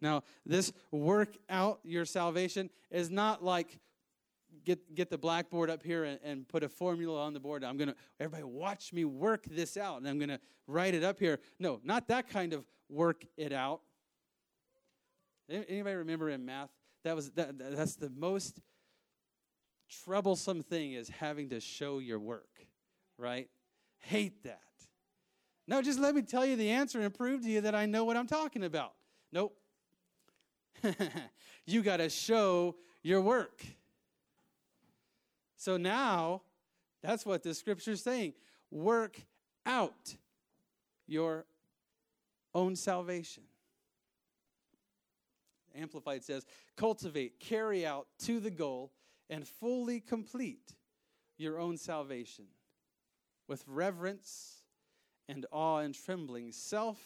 Now, 0.00 0.24
this 0.44 0.72
work 0.90 1.36
out 1.48 1.80
your 1.84 2.04
salvation 2.04 2.70
is 2.90 3.10
not 3.10 3.42
like 3.42 3.78
get 4.64 4.94
get 4.94 5.10
the 5.10 5.18
blackboard 5.18 5.70
up 5.70 5.82
here 5.82 6.04
and, 6.04 6.18
and 6.22 6.48
put 6.48 6.62
a 6.62 6.68
formula 6.68 7.22
on 7.22 7.32
the 7.32 7.40
board. 7.40 7.64
I'm 7.64 7.76
gonna 7.76 7.94
everybody 8.20 8.44
watch 8.44 8.92
me 8.92 9.04
work 9.04 9.44
this 9.50 9.76
out, 9.76 9.98
and 9.98 10.08
I'm 10.08 10.18
gonna 10.18 10.40
write 10.66 10.94
it 10.94 11.04
up 11.04 11.18
here. 11.18 11.38
No, 11.58 11.80
not 11.84 12.08
that 12.08 12.28
kind 12.28 12.52
of 12.52 12.64
work 12.88 13.24
it 13.36 13.52
out. 13.52 13.80
Anybody 15.48 15.96
remember 15.96 16.30
in 16.30 16.44
math 16.44 16.70
that 17.04 17.16
was 17.16 17.30
that, 17.32 17.58
that's 17.58 17.96
the 17.96 18.10
most 18.10 18.60
troublesome 20.04 20.62
thing 20.62 20.92
is 20.92 21.08
having 21.08 21.50
to 21.50 21.60
show 21.60 21.98
your 21.98 22.18
work, 22.18 22.66
right? 23.18 23.48
Hate 23.98 24.42
that. 24.44 24.60
No, 25.68 25.80
just 25.82 25.98
let 25.98 26.14
me 26.14 26.22
tell 26.22 26.44
you 26.44 26.56
the 26.56 26.70
answer 26.70 27.00
and 27.00 27.14
prove 27.14 27.42
to 27.42 27.48
you 27.48 27.60
that 27.62 27.74
I 27.74 27.86
know 27.86 28.04
what 28.04 28.16
I'm 28.16 28.26
talking 28.26 28.64
about. 28.64 28.92
Nope. 29.32 29.56
you 31.66 31.82
got 31.82 31.98
to 31.98 32.08
show 32.08 32.76
your 33.02 33.20
work. 33.20 33.64
So 35.62 35.76
now, 35.76 36.42
that's 37.04 37.24
what 37.24 37.44
the 37.44 37.54
scripture 37.54 37.92
is 37.92 38.02
saying. 38.02 38.32
Work 38.72 39.16
out 39.64 40.16
your 41.06 41.46
own 42.52 42.74
salvation. 42.74 43.44
Amplified 45.72 46.24
says, 46.24 46.44
cultivate, 46.76 47.38
carry 47.38 47.86
out 47.86 48.08
to 48.24 48.40
the 48.40 48.50
goal 48.50 48.90
and 49.30 49.46
fully 49.46 50.00
complete 50.00 50.74
your 51.38 51.60
own 51.60 51.76
salvation 51.76 52.46
with 53.46 53.62
reverence 53.68 54.64
and 55.28 55.46
awe 55.52 55.78
and 55.78 55.94
trembling, 55.94 56.50
self 56.50 56.98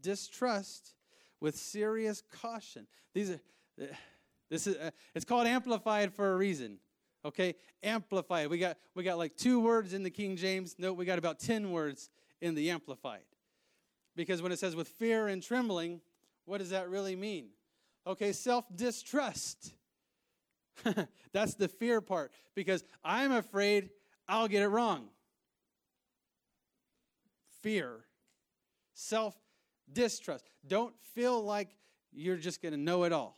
distrust 0.00 0.94
with 1.40 1.56
serious 1.56 2.22
caution. 2.40 2.86
These 3.12 3.32
are 3.32 3.40
this 4.48 4.66
is 4.66 4.76
uh, 4.78 4.92
it's 5.14 5.26
called 5.26 5.46
amplified 5.46 6.14
for 6.14 6.32
a 6.32 6.36
reason. 6.36 6.78
Okay, 7.24 7.54
amplified. 7.82 8.48
We 8.48 8.58
got 8.58 8.76
we 8.94 9.02
got 9.02 9.18
like 9.18 9.36
two 9.36 9.60
words 9.60 9.92
in 9.92 10.02
the 10.02 10.10
King 10.10 10.36
James. 10.36 10.76
No, 10.78 10.92
we 10.92 11.04
got 11.04 11.18
about 11.18 11.38
ten 11.38 11.72
words 11.72 12.10
in 12.40 12.54
the 12.54 12.70
amplified. 12.70 13.24
Because 14.14 14.42
when 14.42 14.52
it 14.52 14.58
says 14.58 14.76
with 14.76 14.88
fear 14.88 15.28
and 15.28 15.42
trembling, 15.42 16.00
what 16.44 16.58
does 16.58 16.70
that 16.70 16.88
really 16.88 17.16
mean? 17.16 17.48
Okay, 18.06 18.32
self 18.32 18.64
distrust. 18.74 19.72
That's 21.32 21.54
the 21.54 21.68
fear 21.68 22.00
part 22.00 22.32
because 22.54 22.84
I'm 23.04 23.32
afraid 23.32 23.90
I'll 24.28 24.48
get 24.48 24.62
it 24.62 24.68
wrong. 24.68 25.08
Fear, 27.62 28.04
self 28.94 29.36
distrust. 29.92 30.44
Don't 30.66 30.94
feel 31.14 31.42
like 31.42 31.68
you're 32.12 32.36
just 32.36 32.62
going 32.62 32.72
to 32.72 32.78
know 32.78 33.04
it 33.04 33.12
all. 33.12 33.37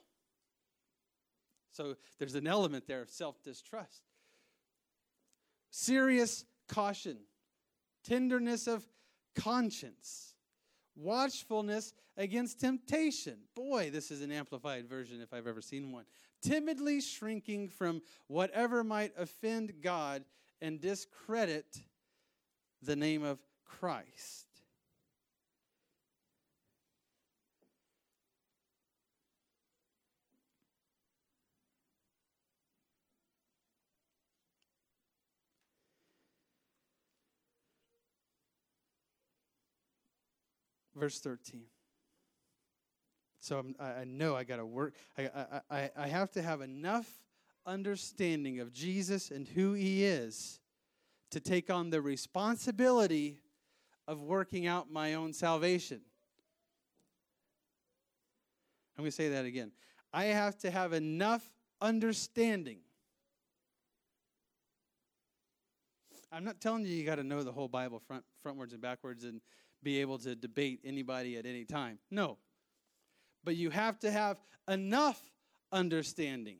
So 1.72 1.96
there's 2.18 2.34
an 2.34 2.46
element 2.46 2.86
there 2.86 3.02
of 3.02 3.10
self 3.10 3.42
distrust. 3.42 4.02
Serious 5.70 6.44
caution, 6.68 7.18
tenderness 8.04 8.66
of 8.66 8.86
conscience, 9.36 10.34
watchfulness 10.96 11.92
against 12.16 12.60
temptation. 12.60 13.38
Boy, 13.54 13.90
this 13.90 14.10
is 14.10 14.20
an 14.20 14.32
amplified 14.32 14.88
version 14.88 15.20
if 15.20 15.32
I've 15.32 15.46
ever 15.46 15.62
seen 15.62 15.92
one 15.92 16.04
timidly 16.42 17.00
shrinking 17.00 17.68
from 17.68 18.02
whatever 18.26 18.82
might 18.82 19.12
offend 19.18 19.74
God 19.82 20.24
and 20.60 20.80
discredit 20.80 21.82
the 22.82 22.96
name 22.96 23.22
of 23.22 23.38
Christ. 23.64 24.46
Verse 41.00 41.18
13. 41.18 41.62
So 43.40 43.58
I'm, 43.58 43.74
i 43.80 44.04
know 44.04 44.36
I 44.36 44.44
got 44.44 44.56
to 44.56 44.66
work. 44.66 44.94
I, 45.16 45.30
I, 45.70 45.90
I 45.96 46.06
have 46.08 46.30
to 46.32 46.42
have 46.42 46.60
enough 46.60 47.08
understanding 47.66 48.60
of 48.60 48.72
Jesus 48.72 49.30
and 49.30 49.48
who 49.48 49.72
he 49.72 50.04
is 50.04 50.60
to 51.30 51.40
take 51.40 51.70
on 51.70 51.90
the 51.90 52.02
responsibility 52.02 53.38
of 54.06 54.20
working 54.20 54.66
out 54.66 54.90
my 54.90 55.14
own 55.14 55.32
salvation. 55.32 56.00
I'm 58.98 59.04
going 59.04 59.10
to 59.10 59.16
say 59.16 59.30
that 59.30 59.46
again. 59.46 59.72
I 60.12 60.24
have 60.24 60.58
to 60.58 60.70
have 60.70 60.92
enough 60.92 61.48
understanding. 61.80 62.80
I'm 66.30 66.44
not 66.44 66.60
telling 66.60 66.84
you 66.84 66.92
you 66.92 67.06
got 67.06 67.16
to 67.16 67.24
know 67.24 67.42
the 67.42 67.52
whole 67.52 67.68
Bible 67.68 68.00
front 68.00 68.24
frontwards 68.44 68.72
and 68.72 68.80
backwards 68.80 69.24
and 69.24 69.40
be 69.82 70.00
able 70.00 70.18
to 70.18 70.34
debate 70.34 70.80
anybody 70.84 71.36
at 71.36 71.46
any 71.46 71.64
time. 71.64 71.98
No. 72.10 72.38
But 73.44 73.56
you 73.56 73.70
have 73.70 73.98
to 74.00 74.10
have 74.10 74.38
enough 74.68 75.20
understanding 75.72 76.58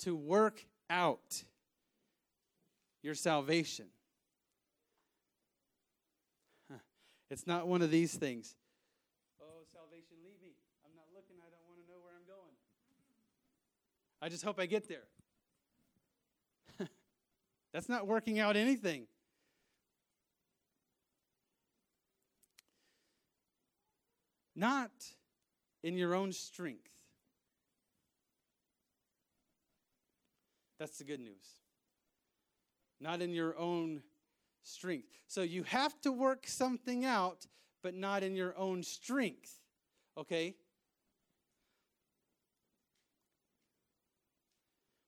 to 0.00 0.16
work 0.16 0.64
out 0.88 1.44
your 3.02 3.14
salvation. 3.14 3.86
It's 7.30 7.46
not 7.46 7.66
one 7.66 7.82
of 7.82 7.90
these 7.90 8.14
things. 8.14 8.54
Oh, 9.40 9.64
salvation, 9.72 10.16
leave 10.22 10.40
me. 10.40 10.54
I'm 10.84 10.94
not 10.94 11.06
looking. 11.12 11.36
I 11.40 11.50
don't 11.50 11.66
want 11.66 11.80
to 11.80 11.92
know 11.92 11.98
where 12.00 12.12
I'm 12.14 12.26
going. 12.28 12.54
I 14.22 14.28
just 14.28 14.44
hope 14.44 14.60
I 14.60 14.66
get 14.66 14.88
there. 14.88 15.08
That's 17.72 17.88
not 17.88 18.06
working 18.06 18.38
out 18.38 18.56
anything. 18.56 19.06
Not 24.56 24.90
in 25.82 25.96
your 25.96 26.14
own 26.14 26.32
strength. 26.32 26.90
That's 30.78 30.98
the 30.98 31.04
good 31.04 31.20
news. 31.20 31.46
Not 33.00 33.22
in 33.22 33.32
your 33.32 33.56
own 33.58 34.02
strength. 34.62 35.08
So 35.26 35.42
you 35.42 35.62
have 35.64 36.00
to 36.02 36.12
work 36.12 36.46
something 36.46 37.04
out, 37.04 37.46
but 37.82 37.94
not 37.94 38.22
in 38.22 38.34
your 38.34 38.56
own 38.56 38.82
strength. 38.82 39.60
Okay? 40.16 40.54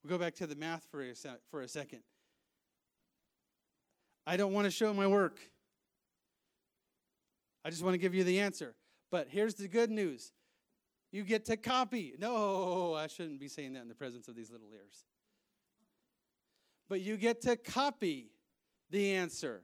We'll 0.02 0.18
go 0.18 0.22
back 0.22 0.34
to 0.36 0.46
the 0.46 0.56
math 0.56 0.86
for 0.90 1.02
a, 1.02 1.14
for 1.50 1.62
a 1.62 1.68
second. 1.68 2.00
I 4.26 4.36
don't 4.36 4.52
want 4.52 4.66
to 4.66 4.70
show 4.70 4.92
my 4.92 5.06
work. 5.06 5.38
I 7.64 7.70
just 7.70 7.82
want 7.82 7.94
to 7.94 7.98
give 7.98 8.14
you 8.14 8.24
the 8.24 8.40
answer. 8.40 8.74
But 9.16 9.28
here's 9.30 9.54
the 9.54 9.66
good 9.66 9.90
news 9.90 10.30
you 11.10 11.22
get 11.22 11.46
to 11.46 11.56
copy. 11.56 12.12
No, 12.18 12.92
I 12.92 13.06
shouldn't 13.06 13.40
be 13.40 13.48
saying 13.48 13.72
that 13.72 13.80
in 13.80 13.88
the 13.88 13.94
presence 13.94 14.28
of 14.28 14.36
these 14.36 14.50
little 14.50 14.68
ears. 14.74 15.06
But 16.90 17.00
you 17.00 17.16
get 17.16 17.40
to 17.40 17.56
copy 17.56 18.28
the 18.90 19.14
answer, 19.14 19.62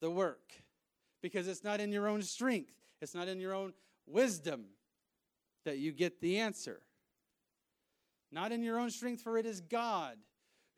the 0.00 0.12
work, 0.12 0.52
because 1.20 1.48
it's 1.48 1.64
not 1.64 1.80
in 1.80 1.90
your 1.90 2.06
own 2.06 2.22
strength, 2.22 2.70
it's 3.00 3.16
not 3.16 3.26
in 3.26 3.40
your 3.40 3.52
own 3.52 3.72
wisdom 4.06 4.66
that 5.64 5.78
you 5.78 5.90
get 5.90 6.20
the 6.20 6.38
answer. 6.38 6.82
Not 8.30 8.52
in 8.52 8.62
your 8.62 8.78
own 8.78 8.92
strength, 8.92 9.22
for 9.22 9.38
it 9.38 9.44
is 9.44 9.60
God 9.60 10.18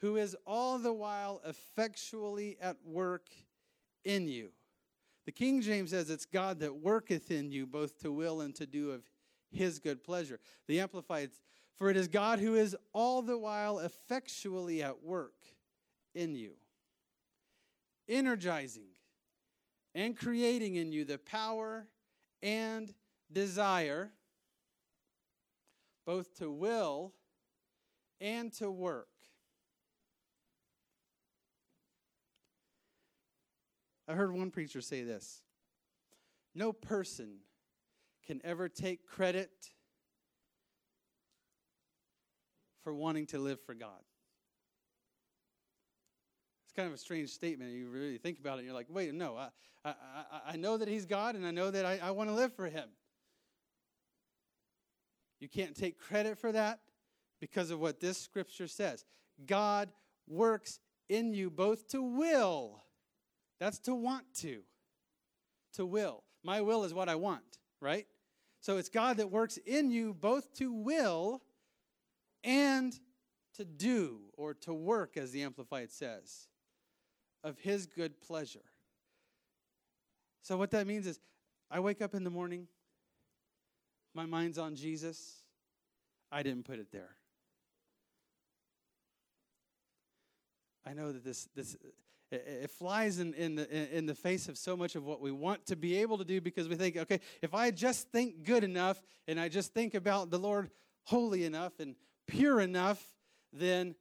who 0.00 0.16
is 0.16 0.34
all 0.46 0.78
the 0.78 0.94
while 0.94 1.42
effectually 1.44 2.57
at 2.62 2.78
work 2.82 3.28
in 4.07 4.26
you. 4.26 4.53
The 5.24 5.32
King 5.32 5.60
James 5.60 5.90
says 5.90 6.10
it's 6.10 6.24
God 6.24 6.60
that 6.60 6.74
worketh 6.74 7.30
in 7.30 7.52
you 7.52 7.66
both 7.66 8.00
to 8.00 8.12
will 8.12 8.40
and 8.40 8.54
to 8.56 8.66
do 8.66 8.90
of 8.90 9.02
his 9.50 9.78
good 9.78 10.02
pleasure. 10.02 10.40
The 10.66 10.80
Amplified, 10.80 11.30
for 11.76 11.90
it 11.90 11.96
is 11.96 12.08
God 12.08 12.38
who 12.38 12.54
is 12.54 12.76
all 12.92 13.22
the 13.22 13.38
while 13.38 13.78
effectually 13.78 14.82
at 14.82 15.02
work 15.02 15.34
in 16.14 16.34
you 16.34 16.54
energizing 18.08 18.88
and 19.94 20.16
creating 20.16 20.76
in 20.76 20.92
you 20.92 21.04
the 21.04 21.18
power 21.18 21.86
and 22.42 22.92
desire 23.32 24.12
both 26.04 26.36
to 26.38 26.50
will 26.50 27.12
and 28.20 28.52
to 28.52 28.70
work. 28.70 29.08
I 34.12 34.14
heard 34.14 34.34
one 34.34 34.50
preacher 34.50 34.82
say 34.82 35.02
this 35.04 35.40
No 36.54 36.72
person 36.72 37.38
can 38.26 38.40
ever 38.44 38.68
take 38.68 39.06
credit 39.06 39.50
for 42.84 42.92
wanting 42.92 43.26
to 43.26 43.38
live 43.38 43.58
for 43.64 43.74
God. 43.74 44.00
It's 46.66 46.74
kind 46.76 46.88
of 46.88 46.94
a 46.94 46.98
strange 46.98 47.30
statement. 47.30 47.72
You 47.72 47.88
really 47.88 48.18
think 48.18 48.38
about 48.38 48.54
it, 48.54 48.58
and 48.58 48.66
you're 48.66 48.74
like, 48.74 48.88
wait, 48.90 49.14
no, 49.14 49.36
I, 49.36 49.48
I, 49.84 49.94
I 50.48 50.56
know 50.56 50.76
that 50.76 50.88
He's 50.88 51.06
God, 51.06 51.34
and 51.34 51.46
I 51.46 51.50
know 51.50 51.70
that 51.70 51.86
I, 51.86 51.98
I 52.02 52.10
want 52.10 52.28
to 52.28 52.34
live 52.34 52.54
for 52.54 52.66
Him. 52.66 52.88
You 55.40 55.48
can't 55.48 55.74
take 55.74 55.98
credit 55.98 56.38
for 56.38 56.52
that 56.52 56.80
because 57.40 57.70
of 57.70 57.80
what 57.80 57.98
this 57.98 58.18
scripture 58.18 58.68
says. 58.68 59.04
God 59.46 59.90
works 60.28 60.80
in 61.08 61.32
you 61.32 61.48
both 61.50 61.88
to 61.88 62.02
will, 62.02 62.82
that's 63.62 63.78
to 63.78 63.94
want 63.94 64.24
to, 64.34 64.62
to 65.74 65.86
will. 65.86 66.24
My 66.42 66.60
will 66.62 66.82
is 66.82 66.92
what 66.92 67.08
I 67.08 67.14
want, 67.14 67.60
right? 67.80 68.08
So 68.60 68.76
it's 68.76 68.88
God 68.88 69.18
that 69.18 69.30
works 69.30 69.56
in 69.64 69.92
you 69.92 70.14
both 70.14 70.52
to 70.54 70.72
will 70.72 71.42
and 72.42 72.92
to 73.54 73.64
do 73.64 74.18
or 74.36 74.54
to 74.54 74.74
work, 74.74 75.16
as 75.16 75.30
the 75.30 75.42
Amplified 75.42 75.92
says 75.92 76.48
of 77.44 77.56
His 77.60 77.86
good 77.86 78.20
pleasure. 78.20 78.64
So, 80.42 80.56
what 80.56 80.72
that 80.72 80.88
means 80.88 81.06
is, 81.06 81.20
I 81.70 81.78
wake 81.78 82.02
up 82.02 82.14
in 82.14 82.24
the 82.24 82.30
morning, 82.30 82.66
my 84.12 84.26
mind's 84.26 84.58
on 84.58 84.74
Jesus. 84.74 85.36
I 86.32 86.42
didn't 86.42 86.64
put 86.64 86.80
it 86.80 86.90
there. 86.90 87.14
I 90.84 90.94
know 90.94 91.12
that 91.12 91.24
this, 91.24 91.48
this 91.54 91.76
it, 92.33 92.70
flies 92.70 93.18
in, 93.18 93.35
in, 93.35 93.57
the, 93.57 93.97
in 93.97 94.07
the 94.07 94.14
face 94.14 94.49
of 94.49 94.57
so 94.57 94.76
much 94.76 94.97
of 94.97 95.05
what 95.05 95.20
we 95.20 95.30
want 95.30 95.66
to 95.66 95.76
be 95.76 95.99
able 95.99 96.18
to 96.18 96.24
do 96.24 96.41
because 96.41 96.68
we 96.68 96.76
think, 96.76 96.97
okay, 96.97 97.20
if 97.43 97.55
I 97.55 97.70
just 97.70 98.11
think 98.11 98.45
good 98.45 98.64
enough 98.64 99.03
and 99.28 99.39
I 99.39 99.49
just 99.49 99.74
think 99.74 99.95
about 99.95 100.30
the 100.30 100.39
Lord 100.39 100.70
holy 101.05 101.45
enough 101.45 101.78
and 101.78 101.95
pure 102.26 102.61
enough, 102.61 103.05
then 103.53 103.95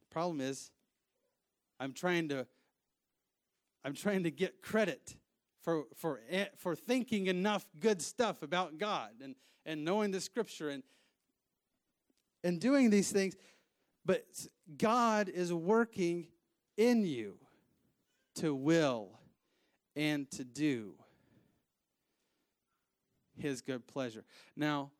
the 0.00 0.06
problem 0.10 0.40
is 0.40 0.70
I'm 1.80 1.92
trying 1.92 2.28
to 2.28 2.46
I'm 3.86 3.94
trying 3.94 4.22
to 4.22 4.30
get 4.30 4.62
credit 4.62 5.14
for 5.62 5.84
for 5.96 6.20
eh, 6.30 6.46
for 6.56 6.74
thinking 6.74 7.26
enough 7.26 7.66
good 7.80 8.00
stuff 8.02 8.42
about 8.42 8.78
God 8.78 9.10
and 9.22 9.34
and 9.66 9.84
knowing 9.84 10.10
the 10.10 10.20
scripture 10.20 10.70
and 10.70 10.82
and 12.42 12.60
doing 12.60 12.90
these 12.90 13.10
things. 13.10 13.34
But 14.04 14.24
God 14.76 15.28
is 15.30 15.52
working 15.52 16.28
in 16.76 17.04
you 17.04 17.36
to 18.36 18.54
will 18.54 19.18
and 19.96 20.30
to 20.32 20.44
do 20.44 20.94
his 23.38 23.60
good 23.62 23.86
pleasure. 23.86 24.24
Now, 24.56 24.90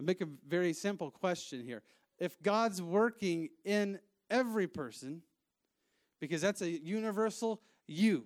I 0.00 0.04
make 0.04 0.20
a 0.20 0.28
very 0.48 0.72
simple 0.72 1.10
question 1.10 1.62
here. 1.64 1.82
If 2.18 2.40
God's 2.42 2.80
working 2.80 3.50
in 3.64 3.98
every 4.30 4.66
person, 4.66 5.22
because 6.20 6.40
that's 6.40 6.62
a 6.62 6.70
universal 6.70 7.60
you. 7.86 8.24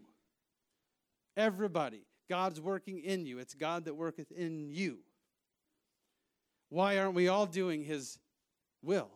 Everybody. 1.36 2.04
God's 2.28 2.60
working 2.60 2.98
in 3.00 3.24
you. 3.24 3.38
It's 3.38 3.54
God 3.54 3.84
that 3.84 3.94
worketh 3.94 4.30
in 4.32 4.70
you. 4.70 4.98
Why 6.68 6.98
aren't 6.98 7.14
we 7.14 7.28
all 7.28 7.46
doing 7.46 7.84
His 7.84 8.18
will? 8.82 9.10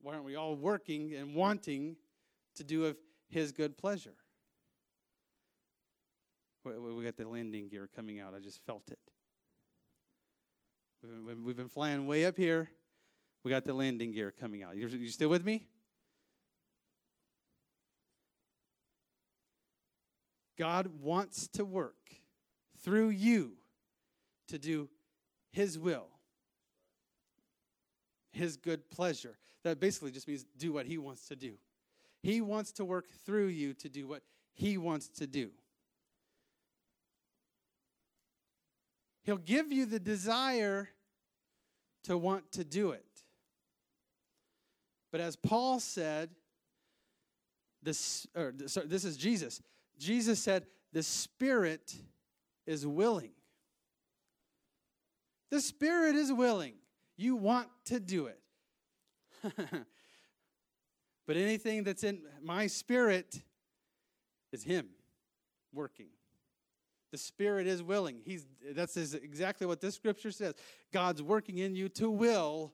Why 0.00 0.14
aren't 0.14 0.24
we 0.24 0.36
all 0.36 0.54
working 0.54 1.14
and 1.14 1.34
wanting 1.34 1.96
to 2.58 2.64
do 2.64 2.84
of 2.84 2.96
His 3.28 3.50
good 3.50 3.76
pleasure? 3.76 4.14
We 6.64 7.02
got 7.02 7.16
the 7.16 7.26
landing 7.26 7.68
gear 7.68 7.88
coming 7.96 8.20
out. 8.20 8.34
I 8.34 8.40
just 8.40 8.60
felt 8.66 8.90
it. 8.90 8.98
We've 11.44 11.56
been 11.56 11.68
flying 11.68 12.06
way 12.06 12.26
up 12.26 12.36
here. 12.36 12.68
We 13.44 13.50
got 13.50 13.64
the 13.64 13.72
landing 13.72 14.12
gear 14.12 14.34
coming 14.38 14.62
out. 14.62 14.76
You 14.76 15.08
still 15.08 15.30
with 15.30 15.44
me? 15.44 15.66
God 20.58 20.90
wants 21.00 21.48
to 21.48 21.64
work 21.64 21.94
through 22.82 23.10
you 23.10 23.52
to 24.48 24.58
do 24.58 24.88
His 25.52 25.78
will, 25.78 26.08
His 28.32 28.56
good 28.56 28.90
pleasure. 28.90 29.38
That 29.62 29.78
basically 29.78 30.10
just 30.10 30.26
means 30.26 30.44
do 30.58 30.72
what 30.72 30.86
He 30.86 30.98
wants 30.98 31.28
to 31.28 31.36
do. 31.36 31.54
He 32.28 32.42
wants 32.42 32.72
to 32.72 32.84
work 32.84 33.06
through 33.24 33.46
you 33.46 33.72
to 33.72 33.88
do 33.88 34.06
what 34.06 34.20
He 34.52 34.76
wants 34.76 35.08
to 35.16 35.26
do. 35.26 35.48
He'll 39.22 39.38
give 39.38 39.72
you 39.72 39.86
the 39.86 39.98
desire 39.98 40.90
to 42.04 42.18
want 42.18 42.52
to 42.52 42.64
do 42.64 42.90
it. 42.90 43.06
But 45.10 45.22
as 45.22 45.36
Paul 45.36 45.80
said, 45.80 46.28
this, 47.82 48.26
or, 48.36 48.52
sorry, 48.66 48.88
this 48.88 49.06
is 49.06 49.16
Jesus. 49.16 49.62
Jesus 49.98 50.38
said, 50.38 50.66
The 50.92 51.02
Spirit 51.02 51.94
is 52.66 52.86
willing. 52.86 53.32
The 55.50 55.62
Spirit 55.62 56.14
is 56.14 56.30
willing. 56.30 56.74
You 57.16 57.36
want 57.36 57.68
to 57.86 57.98
do 57.98 58.26
it. 58.26 58.42
but 61.28 61.36
anything 61.36 61.84
that's 61.84 62.04
in 62.04 62.22
my 62.42 62.66
spirit 62.66 63.42
is 64.50 64.64
Him 64.64 64.88
working. 65.74 66.08
The 67.10 67.18
Spirit 67.18 67.66
is 67.66 67.82
willing. 67.82 68.20
He's, 68.24 68.46
that's 68.74 68.96
exactly 68.96 69.66
what 69.66 69.80
this 69.80 69.94
scripture 69.94 70.30
says. 70.30 70.54
God's 70.92 71.22
working 71.22 71.58
in 71.58 71.74
you 71.74 71.88
to 71.90 72.10
will, 72.10 72.72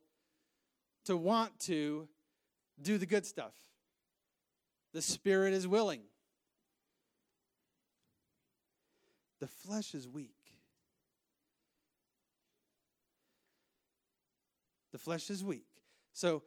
to 1.04 1.16
want 1.16 1.58
to 1.60 2.08
do 2.80 2.96
the 2.98 3.06
good 3.06 3.26
stuff. 3.26 3.54
The 4.92 5.02
Spirit 5.02 5.52
is 5.52 5.68
willing. 5.68 6.02
The 9.40 9.46
flesh 9.46 9.94
is 9.94 10.08
weak. 10.08 10.30
The 14.92 14.98
flesh 14.98 15.28
is 15.30 15.44
weak. 15.44 15.66
So, 16.12 16.42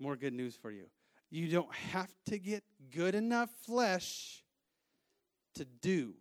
more 0.00 0.16
good 0.16 0.32
news 0.32 0.56
for 0.56 0.70
you. 0.70 0.86
You 1.30 1.48
don't 1.48 1.72
have 1.92 2.10
to 2.26 2.38
get 2.38 2.64
good 2.90 3.14
enough 3.14 3.50
flesh 3.64 4.42
to 5.54 5.64
do 5.64 6.14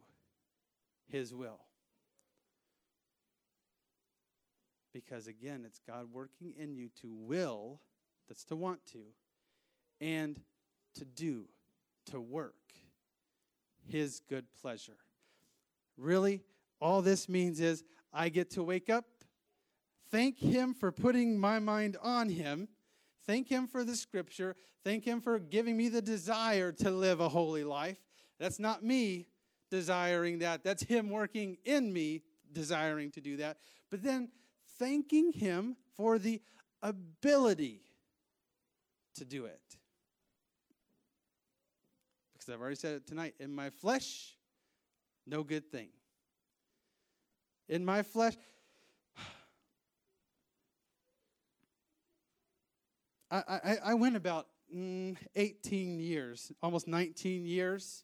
His 1.07 1.33
will. 1.33 1.61
Because 4.93 5.27
again, 5.27 5.63
it's 5.65 5.79
God 5.79 6.07
working 6.11 6.53
in 6.57 6.75
you 6.75 6.89
to 7.01 7.11
will, 7.11 7.79
that's 8.27 8.43
to 8.45 8.55
want 8.55 8.85
to, 8.87 8.99
and 10.01 10.39
to 10.95 11.05
do, 11.05 11.45
to 12.11 12.19
work 12.19 12.55
His 13.87 14.21
good 14.29 14.45
pleasure. 14.61 14.97
Really, 15.97 16.43
all 16.79 17.01
this 17.01 17.27
means 17.27 17.59
is 17.59 17.83
I 18.13 18.29
get 18.29 18.51
to 18.51 18.63
wake 18.63 18.89
up, 18.89 19.05
thank 20.11 20.39
Him 20.39 20.73
for 20.73 20.91
putting 20.91 21.39
my 21.39 21.59
mind 21.59 21.97
on 22.01 22.29
Him 22.29 22.67
Thank 23.29 23.47
Him 23.47 23.67
for 23.67 23.83
the 23.83 23.95
scripture. 23.95 24.55
Thank 24.83 25.05
Him 25.05 25.21
for 25.21 25.37
giving 25.37 25.77
me 25.77 25.87
the 25.87 26.01
desire 26.01 26.71
to 26.71 26.89
live 26.89 27.19
a 27.19 27.29
holy 27.29 27.63
life. 27.63 27.99
That's 28.39 28.57
not 28.57 28.83
me 28.83 29.27
desiring 29.69 30.39
that, 30.39 30.63
that's 30.63 30.81
Him 30.81 31.11
working 31.11 31.57
in 31.63 31.93
me, 31.93 32.23
desiring 32.51 33.11
to 33.11 33.21
do 33.21 33.37
that. 33.37 33.57
But 33.91 34.01
then 34.01 34.29
thanking 34.79 35.31
Him 35.31 35.75
for 35.95 36.17
the 36.17 36.41
ability 36.81 37.83
to 39.13 39.25
do 39.25 39.45
it. 39.45 39.61
Because 42.33 42.51
I've 42.51 42.61
already 42.61 42.77
said 42.77 42.95
it 42.95 43.05
tonight 43.05 43.35
in 43.39 43.53
my 43.53 43.69
flesh, 43.69 44.37
no 45.27 45.43
good 45.43 45.71
thing. 45.71 45.89
In 47.67 47.85
my 47.85 48.01
flesh, 48.01 48.33
I, 53.31 53.43
I, 53.47 53.77
I 53.85 53.93
went 53.93 54.15
about 54.15 54.47
mm, 54.75 55.15
18 55.35 55.99
years, 55.99 56.51
almost 56.61 56.87
19 56.87 57.45
years 57.45 58.03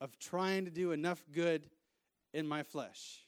of 0.00 0.18
trying 0.18 0.64
to 0.64 0.70
do 0.70 0.92
enough 0.92 1.24
good 1.32 1.68
in 2.32 2.46
my 2.46 2.62
flesh. 2.62 3.24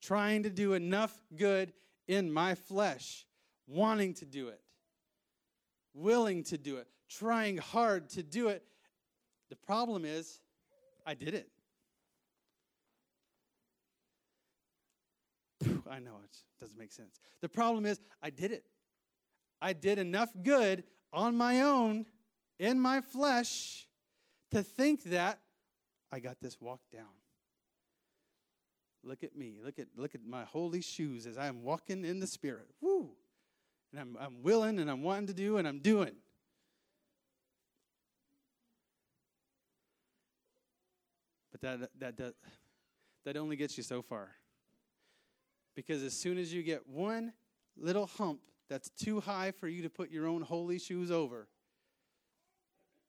Trying 0.00 0.42
to 0.44 0.50
do 0.50 0.74
enough 0.74 1.12
good 1.36 1.72
in 2.08 2.32
my 2.32 2.54
flesh, 2.54 3.26
wanting 3.66 4.14
to 4.14 4.24
do 4.24 4.48
it, 4.48 4.60
willing 5.94 6.42
to 6.44 6.58
do 6.58 6.76
it, 6.76 6.88
trying 7.08 7.58
hard 7.58 8.08
to 8.10 8.22
do 8.22 8.48
it. 8.48 8.64
The 9.48 9.56
problem 9.56 10.04
is, 10.04 10.40
I 11.06 11.14
did 11.14 11.34
it. 11.34 11.48
I 15.90 15.98
know 15.98 16.18
it 16.24 16.36
doesn't 16.60 16.78
make 16.78 16.92
sense. 16.92 17.20
The 17.40 17.48
problem 17.48 17.86
is, 17.86 18.00
I 18.22 18.30
did 18.30 18.52
it. 18.52 18.64
I 19.60 19.72
did 19.72 19.98
enough 19.98 20.30
good 20.42 20.84
on 21.12 21.36
my 21.36 21.62
own 21.62 22.06
in 22.58 22.80
my 22.80 23.00
flesh 23.00 23.86
to 24.50 24.62
think 24.62 25.04
that 25.04 25.38
I 26.10 26.20
got 26.20 26.40
this 26.40 26.60
walk 26.60 26.80
down. 26.92 27.04
Look 29.04 29.24
at 29.24 29.36
me. 29.36 29.58
Look 29.64 29.78
at 29.78 29.88
look 29.96 30.14
at 30.14 30.24
my 30.24 30.44
holy 30.44 30.80
shoes 30.80 31.26
as 31.26 31.36
I'm 31.36 31.62
walking 31.62 32.04
in 32.04 32.20
the 32.20 32.26
spirit. 32.26 32.68
Woo! 32.80 33.10
And 33.90 34.00
I'm 34.00 34.16
I'm 34.20 34.42
willing 34.42 34.78
and 34.78 34.90
I'm 34.90 35.02
wanting 35.02 35.26
to 35.28 35.34
do 35.34 35.58
and 35.58 35.66
I'm 35.66 35.80
doing. 35.80 36.12
But 41.50 41.60
that 41.62 41.90
that 41.98 42.16
that 42.16 42.34
that 43.24 43.36
only 43.36 43.56
gets 43.56 43.76
you 43.76 43.82
so 43.82 44.02
far. 44.02 44.30
Because 45.74 46.02
as 46.02 46.12
soon 46.12 46.38
as 46.38 46.52
you 46.52 46.62
get 46.62 46.86
one 46.86 47.32
little 47.76 48.06
hump 48.06 48.40
that's 48.68 48.90
too 48.90 49.20
high 49.20 49.50
for 49.52 49.68
you 49.68 49.82
to 49.82 49.90
put 49.90 50.10
your 50.10 50.26
own 50.26 50.42
holy 50.42 50.78
shoes 50.78 51.10
over, 51.10 51.48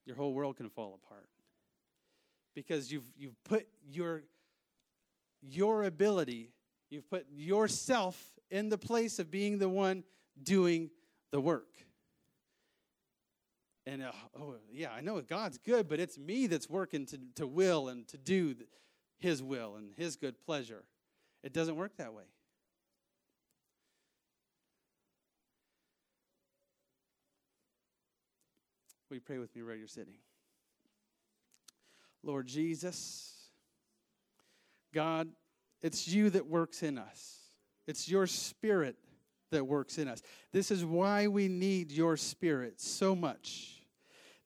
your 0.06 0.16
whole 0.16 0.34
world 0.34 0.58
can 0.58 0.70
fall 0.70 1.00
apart. 1.04 1.30
Because 2.56 2.92
you've, 2.92 3.10
you've 3.18 3.42
put 3.44 3.68
your, 3.90 4.24
your 5.42 5.84
ability, 5.84 6.52
you've 6.90 7.10
put 7.10 7.26
yourself 7.32 8.22
in 8.52 8.70
the 8.70 8.78
place 8.78 9.20
of 9.20 9.32
being 9.32 9.58
the 9.58 9.70
one 9.70 10.04
doing 10.42 10.90
the 11.32 11.42
work. 11.42 11.74
And 13.86 14.04
uh, 14.04 14.12
oh, 14.40 14.56
yeah, 14.72 14.92
I 14.92 15.02
know 15.02 15.20
God's 15.22 15.58
good, 15.58 15.90
but 15.90 16.00
it's 16.00 16.18
me 16.18 16.48
that's 16.48 16.70
working 16.70 17.06
to, 17.08 17.20
to 17.36 17.48
will 17.48 17.90
and 17.90 18.08
to 18.10 18.18
do 18.18 18.56
His 19.20 19.44
will 19.44 19.76
and 19.76 19.94
His 19.98 20.16
good 20.16 20.40
pleasure. 20.46 20.84
It 21.44 21.52
doesn't 21.52 21.76
work 21.76 21.98
that 21.98 22.14
way. 22.14 22.24
Will 29.14 29.18
you 29.18 29.22
pray 29.22 29.38
with 29.38 29.56
me 29.56 29.62
where 29.62 29.76
you're 29.76 29.88
sitting? 29.88 30.16
Lord 32.24 32.48
Jesus, 32.48 33.32
God, 34.92 35.28
it's 35.84 36.08
you 36.08 36.32
that 36.32 36.48
works 36.48 36.82
in 36.82 36.98
us. 36.98 37.38
It's 37.86 38.10
your 38.10 38.26
spirit 38.26 38.96
that 39.52 39.68
works 39.68 40.00
in 40.00 40.08
us. 40.08 40.24
This 40.52 40.72
is 40.72 40.84
why 40.84 41.28
we 41.28 41.48
need 41.48 41.92
your 41.92 42.18
spirit 42.18 42.82
so 42.82 43.16
much. 43.16 43.84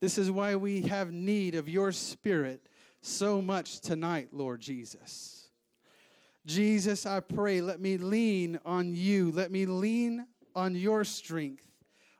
This 0.01 0.17
is 0.17 0.29
why 0.29 0.57
we 0.57 0.81
have 0.81 1.13
need 1.13 1.55
of 1.55 1.69
your 1.69 1.93
spirit 1.93 2.67
so 2.99 3.41
much 3.41 3.79
tonight, 3.79 4.33
Lord 4.33 4.59
Jesus. 4.59 5.47
Jesus, 6.45 7.05
I 7.05 7.21
pray, 7.21 7.61
let 7.61 7.79
me 7.79 7.95
lean 7.95 8.59
on 8.65 8.93
you. 8.93 9.31
Let 9.31 9.49
me 9.49 9.65
lean 9.65 10.27
on 10.53 10.75
your 10.75 11.05
strength, 11.05 11.63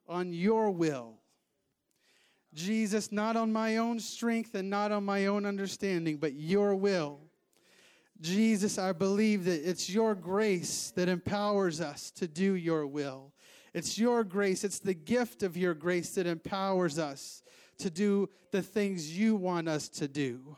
on 0.08 0.32
your 0.32 0.72
will. 0.72 1.17
Jesus, 2.58 3.12
not 3.12 3.38
on 3.38 3.54
my 3.54 3.78
own 3.78 4.00
strength 4.00 4.56
and 4.56 4.70
not 4.70 4.92
on 4.92 5.06
my 5.06 5.28
own 5.28 5.46
understanding, 5.46 6.18
but 6.18 6.34
your 6.34 6.76
will. 6.76 7.20
Jesus, 8.20 8.80
I 8.80 8.94
believe 8.94 9.46
that 9.46 9.70
it's 9.70 9.90
your 9.90 10.16
grace 10.16 10.92
that 10.96 11.08
empowers 11.08 11.80
us 11.80 12.10
to 12.12 12.28
do 12.28 12.56
your 12.56 12.88
will. 12.88 13.32
It's 13.74 14.00
your 14.00 14.24
grace, 14.24 14.64
it's 14.64 14.80
the 14.80 14.96
gift 14.96 15.44
of 15.44 15.56
your 15.56 15.76
grace 15.76 16.16
that 16.16 16.26
empowers 16.26 16.98
us 16.98 17.44
to 17.78 17.92
do 17.92 18.28
the 18.52 18.64
things 18.64 19.16
you 19.18 19.36
want 19.36 19.70
us 19.70 19.88
to 19.90 20.08
do. 20.08 20.58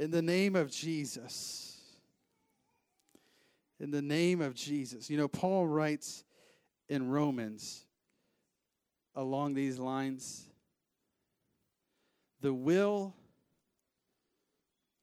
In 0.00 0.10
the 0.10 0.22
name 0.22 0.56
of 0.56 0.70
Jesus. 0.72 1.80
In 3.78 3.92
the 3.92 4.02
name 4.02 4.40
of 4.40 4.54
Jesus. 4.54 5.08
You 5.08 5.16
know, 5.16 5.28
Paul 5.28 5.68
writes 5.68 6.24
in 6.88 7.10
Romans 7.10 7.84
along 9.14 9.54
these 9.54 9.78
lines 9.78 10.46
the 12.40 12.52
will 12.52 13.14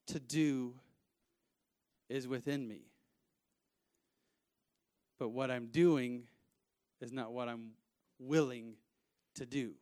to 0.08 0.20
do 0.20 0.74
is 2.10 2.28
within 2.28 2.68
me. 2.68 2.82
But 5.20 5.30
what 5.30 5.50
I'm 5.50 5.68
doing 5.68 6.24
is 7.02 7.12
not 7.12 7.34
what 7.34 7.48
I'm 7.48 7.72
willing 8.20 8.76
to 9.36 9.46
do. 9.46 9.74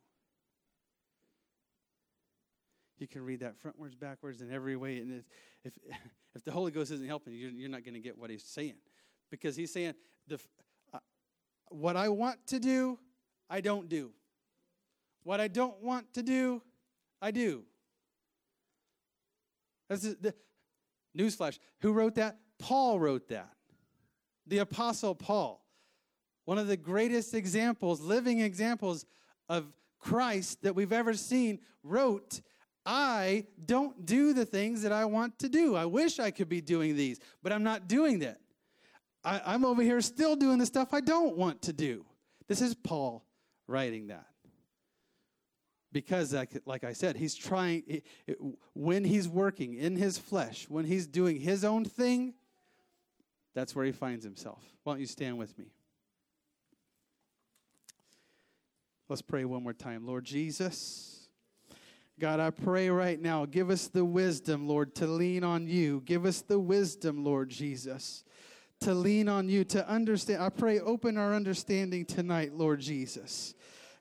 You 3.00 3.08
can 3.08 3.24
read 3.26 3.40
that 3.40 3.56
frontwards, 3.62 4.00
backwards, 4.00 4.42
in 4.42 4.52
every 4.54 4.76
way. 4.76 4.98
And 5.00 5.24
if, 5.64 5.74
if 6.36 6.44
the 6.44 6.52
Holy 6.52 6.72
Ghost 6.72 6.92
isn't 6.92 7.08
helping 7.08 7.34
you, 7.34 7.48
you're 7.48 7.70
not 7.70 7.84
going 7.84 7.96
to 7.96 8.00
get 8.00 8.18
what 8.18 8.30
he's 8.30 8.44
saying. 8.44 8.76
Because 9.32 9.56
he's 9.56 9.74
saying, 9.74 9.96
the, 10.28 10.40
what 11.72 11.96
I 11.96 12.10
want 12.10 12.46
to 12.48 12.60
do, 12.60 13.00
I 13.50 13.62
don't 13.62 13.90
do. 13.90 14.12
What 15.24 15.40
I 15.40 15.48
don't 15.48 15.82
want 15.82 16.14
to 16.14 16.24
do, 16.24 16.62
I 17.22 17.32
do. 17.32 17.64
That's 19.90 20.02
the 20.02 20.34
newsflash. 21.18 21.60
Who 21.82 21.94
wrote 21.94 22.16
that? 22.16 22.38
Paul 22.60 23.00
wrote 23.00 23.28
that. 23.30 23.54
The 24.48 24.60
Apostle 24.60 25.16
Paul. 25.16 25.66
One 26.46 26.58
of 26.58 26.68
the 26.68 26.78
greatest 26.78 27.34
examples, 27.34 28.02
living 28.02 28.40
examples 28.40 29.06
of 29.48 29.72
Christ 30.00 30.64
that 30.64 30.76
we've 30.76 30.92
ever 30.92 31.14
seen, 31.14 31.60
wrote, 31.84 32.42
I 32.86 33.46
don't 33.64 34.06
do 34.06 34.34
the 34.34 34.46
things 34.46 34.82
that 34.82 34.92
I 34.92 35.06
want 35.06 35.38
to 35.40 35.50
do. 35.50 35.76
I 35.76 35.86
wish 35.86 36.20
I 36.20 36.32
could 36.32 36.50
be 36.50 36.62
doing 36.62 36.96
these, 36.96 37.20
but 37.44 37.54
I'm 37.54 37.64
not 37.64 37.88
doing 37.88 38.20
that. 38.20 38.41
I, 39.24 39.54
am 39.54 39.66
over 39.66 39.84
here 39.84 40.02
still 40.02 40.36
doing 40.36 40.58
the 40.58 40.66
stuff 40.66 40.94
I 40.94 41.02
don't 41.02 41.38
want 41.38 41.64
to 41.64 41.74
do. 41.74 42.06
This 42.48 42.62
is 42.62 42.74
Paul 42.74 43.26
writing 43.68 44.08
that. 44.08 44.26
Because, 45.94 46.34
like, 46.66 46.84
I 46.84 46.94
said, 46.94 47.18
he's 47.18 47.36
trying, 47.36 48.02
when 48.74 49.04
he's 49.04 49.28
working 49.28 49.74
in 49.74 49.98
his 49.98 50.18
flesh, 50.18 50.66
when 50.70 50.86
he's 50.86 51.06
doing 51.06 51.40
his 51.40 51.66
own 51.66 51.84
thing, 51.84 52.34
that's 53.54 53.76
where 53.76 53.86
he 53.86 53.92
finds 53.92 54.24
himself. 54.24 54.64
Why 54.84 54.94
don't 54.94 55.02
you 55.02 55.06
stand 55.06 55.38
with 55.38 55.58
me? 55.58 55.66
Let's 59.10 59.22
pray 59.22 59.44
one 59.44 59.64
more 59.64 59.74
time. 59.74 60.08
Lord 60.08 60.24
Jesus, 60.24 61.28
God, 62.18 62.40
I 62.40 62.52
pray 62.52 62.90
right 62.90 63.20
now, 63.20 63.46
give 63.46 63.70
us 63.70 63.90
the 63.90 64.06
wisdom, 64.06 64.68
Lord, 64.68 64.96
to 64.96 65.08
lean 65.08 65.44
on 65.44 65.68
you. 65.68 66.02
Give 66.06 66.26
us 66.26 66.42
the 66.42 66.60
wisdom, 66.60 67.26
Lord 67.26 67.50
Jesus, 67.50 68.24
to 68.82 68.94
lean 68.94 69.30
on 69.30 69.48
you, 69.48 69.64
to 69.66 69.88
understand. 69.88 70.42
I 70.42 70.50
pray, 70.50 70.80
open 70.80 71.18
our 71.18 71.34
understanding 71.34 72.06
tonight, 72.06 72.54
Lord 72.54 72.80
Jesus. 72.80 73.54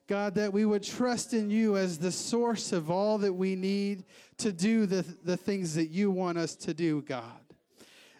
God, 0.07 0.35
that 0.35 0.51
we 0.51 0.65
would 0.65 0.83
trust 0.83 1.33
in 1.33 1.49
you 1.49 1.77
as 1.77 1.97
the 1.97 2.11
source 2.11 2.73
of 2.73 2.91
all 2.91 3.17
that 3.19 3.33
we 3.33 3.55
need 3.55 4.03
to 4.37 4.51
do 4.51 4.85
the, 4.85 5.05
the 5.23 5.37
things 5.37 5.75
that 5.75 5.87
you 5.87 6.11
want 6.11 6.37
us 6.37 6.55
to 6.55 6.73
do, 6.73 7.01
God. 7.03 7.39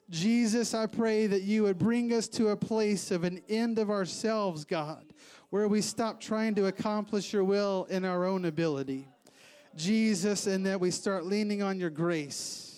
Jesus, 0.09 0.73
I 0.73 0.85
pray 0.85 1.27
that 1.27 1.41
you 1.41 1.63
would 1.63 1.77
bring 1.77 2.13
us 2.13 2.27
to 2.29 2.49
a 2.49 2.55
place 2.55 3.11
of 3.11 3.23
an 3.23 3.41
end 3.49 3.79
of 3.79 3.89
ourselves, 3.89 4.63
God, 4.63 5.03
where 5.49 5.67
we 5.67 5.81
stop 5.81 6.21
trying 6.21 6.55
to 6.55 6.67
accomplish 6.67 7.33
your 7.33 7.43
will 7.43 7.87
in 7.89 8.05
our 8.05 8.25
own 8.25 8.45
ability. 8.45 9.07
Jesus, 9.75 10.47
and 10.47 10.65
that 10.65 10.79
we 10.79 10.91
start 10.91 11.25
leaning 11.25 11.63
on 11.63 11.79
your 11.79 11.89
grace. 11.89 12.70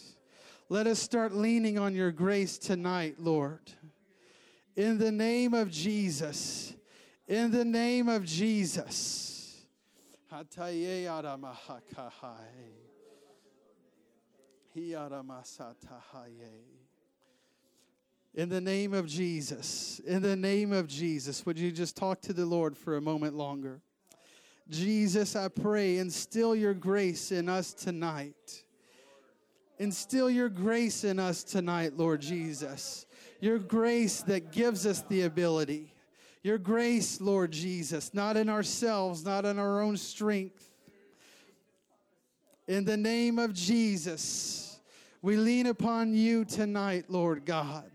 Let 0.73 0.87
us 0.87 0.97
start 0.97 1.35
leaning 1.35 1.77
on 1.77 1.93
your 1.93 2.11
grace 2.11 2.57
tonight, 2.57 3.17
Lord. 3.19 3.59
In 4.75 4.97
the 4.97 5.11
name 5.11 5.53
of 5.53 5.69
Jesus. 5.69 6.73
In 7.27 7.51
the 7.51 7.63
name 7.63 8.09
of 8.09 8.25
Jesus. 8.25 9.61
In 18.33 18.49
the 18.49 18.59
name 18.59 18.93
of 18.95 19.05
Jesus, 19.05 20.01
in 20.07 20.23
the 20.23 20.35
name 20.35 20.73
of 20.73 20.87
Jesus, 20.87 21.45
would 21.45 21.59
you 21.59 21.71
just 21.71 21.95
talk 21.95 22.19
to 22.21 22.33
the 22.33 22.47
Lord 22.47 22.75
for 22.75 22.97
a 22.97 23.01
moment 23.01 23.35
longer? 23.35 23.79
Jesus, 24.71 25.35
I 25.35 25.49
pray, 25.49 25.99
instill 25.99 26.55
your 26.55 26.73
grace 26.73 27.31
in 27.31 27.47
us 27.47 27.73
tonight. 27.75 28.62
Instill 29.83 30.29
your 30.29 30.47
grace 30.47 31.03
in 31.03 31.19
us 31.19 31.43
tonight, 31.43 31.97
Lord 31.97 32.21
Jesus. 32.21 33.05
Your 33.41 33.59
grace 33.59 34.21
that 34.21 34.53
gives 34.53 34.85
us 34.85 35.01
the 35.09 35.23
ability. 35.23 35.93
Your 36.41 36.57
grace, 36.57 37.19
Lord 37.19 37.51
Jesus, 37.51 38.13
not 38.13 38.37
in 38.37 38.47
ourselves, 38.47 39.25
not 39.25 39.43
in 39.43 39.59
our 39.59 39.81
own 39.81 39.97
strength. 39.97 40.71
In 42.65 42.85
the 42.85 42.95
name 42.95 43.37
of 43.37 43.53
Jesus, 43.53 44.79
we 45.21 45.35
lean 45.35 45.67
upon 45.67 46.13
you 46.13 46.45
tonight, 46.45 47.07
Lord 47.09 47.43
God. 47.43 47.91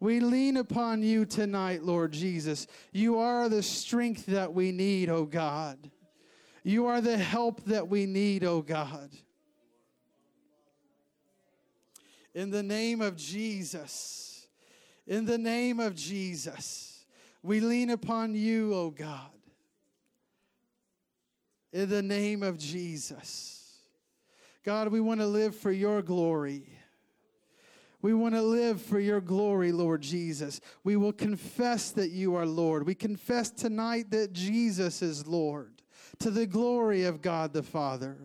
We 0.00 0.20
lean 0.20 0.56
upon 0.56 1.02
you 1.02 1.26
tonight, 1.26 1.82
Lord 1.82 2.12
Jesus. 2.12 2.66
You 2.92 3.18
are 3.18 3.50
the 3.50 3.62
strength 3.62 4.24
that 4.24 4.54
we 4.54 4.72
need, 4.72 5.10
oh 5.10 5.26
God. 5.26 5.90
You 6.64 6.86
are 6.86 7.02
the 7.02 7.18
help 7.18 7.62
that 7.64 7.88
we 7.88 8.06
need, 8.06 8.42
oh 8.42 8.62
God. 8.62 9.10
In 12.40 12.48
the 12.48 12.62
name 12.62 13.02
of 13.02 13.16
Jesus, 13.16 14.46
in 15.06 15.26
the 15.26 15.36
name 15.36 15.78
of 15.78 15.94
Jesus, 15.94 17.04
we 17.42 17.60
lean 17.60 17.90
upon 17.90 18.34
you, 18.34 18.74
oh 18.74 18.88
God. 18.88 19.28
In 21.70 21.90
the 21.90 22.00
name 22.00 22.42
of 22.42 22.56
Jesus. 22.56 23.74
God, 24.64 24.88
we 24.88 25.02
want 25.02 25.20
to 25.20 25.26
live 25.26 25.54
for 25.54 25.70
your 25.70 26.00
glory. 26.00 26.66
We 28.00 28.14
want 28.14 28.34
to 28.34 28.42
live 28.42 28.80
for 28.80 28.98
your 28.98 29.20
glory, 29.20 29.70
Lord 29.70 30.00
Jesus. 30.00 30.62
We 30.82 30.96
will 30.96 31.12
confess 31.12 31.90
that 31.90 32.08
you 32.08 32.36
are 32.36 32.46
Lord. 32.46 32.86
We 32.86 32.94
confess 32.94 33.50
tonight 33.50 34.10
that 34.12 34.32
Jesus 34.32 35.02
is 35.02 35.26
Lord 35.26 35.82
to 36.20 36.30
the 36.30 36.46
glory 36.46 37.04
of 37.04 37.20
God 37.20 37.52
the 37.52 37.62
Father. 37.62 38.16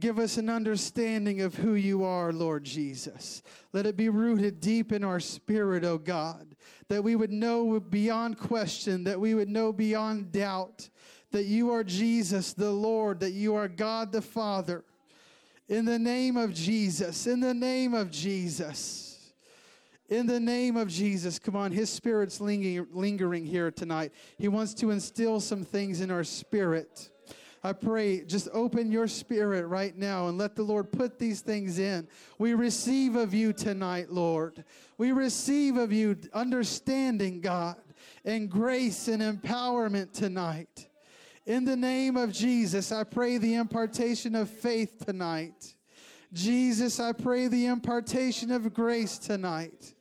Give 0.00 0.18
us 0.18 0.38
an 0.38 0.48
understanding 0.48 1.42
of 1.42 1.54
who 1.54 1.74
you 1.74 2.04
are, 2.04 2.32
Lord 2.32 2.64
Jesus. 2.64 3.42
Let 3.74 3.86
it 3.86 3.96
be 3.96 4.08
rooted 4.08 4.60
deep 4.60 4.92
in 4.92 5.04
our 5.04 5.20
spirit, 5.20 5.84
O 5.84 5.92
oh 5.92 5.98
God, 5.98 6.56
that 6.88 7.04
we 7.04 7.14
would 7.14 7.30
know 7.30 7.78
beyond 7.78 8.38
question, 8.38 9.04
that 9.04 9.20
we 9.20 9.34
would 9.34 9.50
know 9.50 9.72
beyond 9.72 10.32
doubt 10.32 10.88
that 11.32 11.44
you 11.44 11.70
are 11.70 11.84
Jesus 11.84 12.54
the 12.54 12.70
Lord, 12.70 13.20
that 13.20 13.32
you 13.32 13.54
are 13.54 13.68
God 13.68 14.10
the 14.10 14.22
Father 14.22 14.84
in 15.68 15.84
the 15.84 15.98
name 15.98 16.36
of 16.36 16.52
Jesus, 16.52 17.26
in 17.26 17.38
the 17.40 17.54
name 17.54 17.94
of 17.94 18.10
Jesus. 18.10 19.06
In 20.08 20.26
the 20.26 20.40
name 20.40 20.76
of 20.76 20.88
Jesus. 20.88 21.38
Come 21.38 21.54
on, 21.54 21.70
His 21.70 21.88
Spirit's 21.88 22.40
lingering 22.40 23.46
here 23.46 23.70
tonight. 23.70 24.12
He 24.38 24.48
wants 24.48 24.74
to 24.74 24.90
instill 24.90 25.38
some 25.38 25.62
things 25.62 26.00
in 26.00 26.10
our 26.10 26.24
spirit. 26.24 27.10
I 27.62 27.74
pray, 27.74 28.24
just 28.24 28.48
open 28.54 28.90
your 28.90 29.06
spirit 29.06 29.66
right 29.66 29.96
now 29.96 30.28
and 30.28 30.38
let 30.38 30.56
the 30.56 30.62
Lord 30.62 30.90
put 30.90 31.18
these 31.18 31.42
things 31.42 31.78
in. 31.78 32.08
We 32.38 32.54
receive 32.54 33.16
of 33.16 33.34
you 33.34 33.52
tonight, 33.52 34.10
Lord. 34.10 34.64
We 34.96 35.12
receive 35.12 35.76
of 35.76 35.92
you 35.92 36.16
understanding, 36.32 37.42
God, 37.42 37.76
and 38.24 38.50
grace 38.50 39.08
and 39.08 39.22
empowerment 39.22 40.12
tonight. 40.12 40.88
In 41.44 41.64
the 41.64 41.76
name 41.76 42.16
of 42.16 42.32
Jesus, 42.32 42.92
I 42.92 43.04
pray 43.04 43.36
the 43.36 43.54
impartation 43.54 44.34
of 44.34 44.48
faith 44.48 45.04
tonight. 45.04 45.74
Jesus, 46.32 46.98
I 46.98 47.12
pray 47.12 47.48
the 47.48 47.66
impartation 47.66 48.50
of 48.50 48.72
grace 48.72 49.18
tonight. 49.18 49.94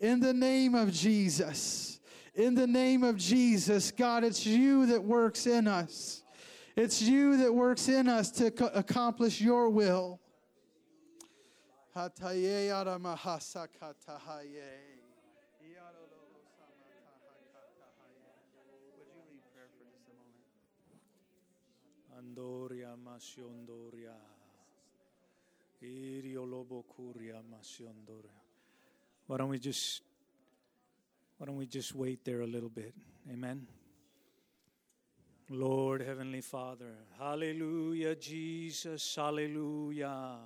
In 0.00 0.20
the 0.20 0.32
name 0.32 0.74
of 0.74 0.92
Jesus. 0.92 2.00
In 2.34 2.54
the 2.54 2.66
name 2.66 3.02
of 3.02 3.16
Jesus, 3.16 3.90
God, 3.90 4.22
it's 4.22 4.46
you 4.46 4.86
that 4.86 5.02
works 5.02 5.46
in 5.46 5.66
us. 5.66 6.22
It's 6.78 7.02
you 7.02 7.36
that 7.38 7.52
works 7.52 7.88
in 7.88 8.08
us 8.08 8.30
to 8.38 8.54
accomplish 8.72 9.40
your 9.40 9.68
will. 9.68 10.20
Andoria 22.16 22.94
Masiondoria. 22.94 24.14
Iriolobokuria 25.82 27.42
Masiondoria. 27.50 28.38
Why 29.26 29.36
don't 29.36 29.48
we 29.48 29.58
just 29.58 30.02
why 31.38 31.46
don't 31.46 31.56
we 31.56 31.66
just 31.66 31.92
wait 31.96 32.24
there 32.24 32.42
a 32.42 32.46
little 32.46 32.68
bit? 32.68 32.94
Amen. 33.32 33.66
Lord 35.50 36.02
Heavenly 36.02 36.42
Father, 36.42 36.94
Hallelujah, 37.18 38.14
Jesus, 38.16 39.16
Hallelujah. 39.16 40.36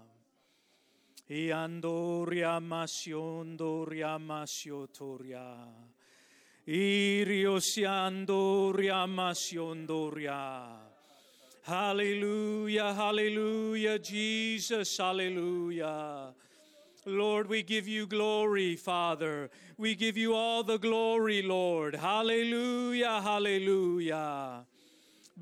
Iandoria 1.29 2.61
masiondoria 2.61 4.17
masiotoria. 4.19 5.57
Iriosiandoria 6.69 9.07
masiondoria. 9.09 10.63
Hallelujah, 11.63 12.95
hallelujah, 12.95 13.99
Jesus, 13.99 14.97
hallelujah. 14.99 16.35
Lord, 17.07 17.49
we 17.49 17.63
give 17.63 17.89
you 17.89 18.07
glory, 18.07 18.77
Father. 18.77 19.51
We 19.79 19.95
give 19.95 20.17
you 20.17 20.35
all 20.35 20.63
the 20.63 20.79
glory, 20.79 21.43
Lord. 21.43 21.97
Hallelujah, 21.97 23.21
hallelujah. 23.23 24.65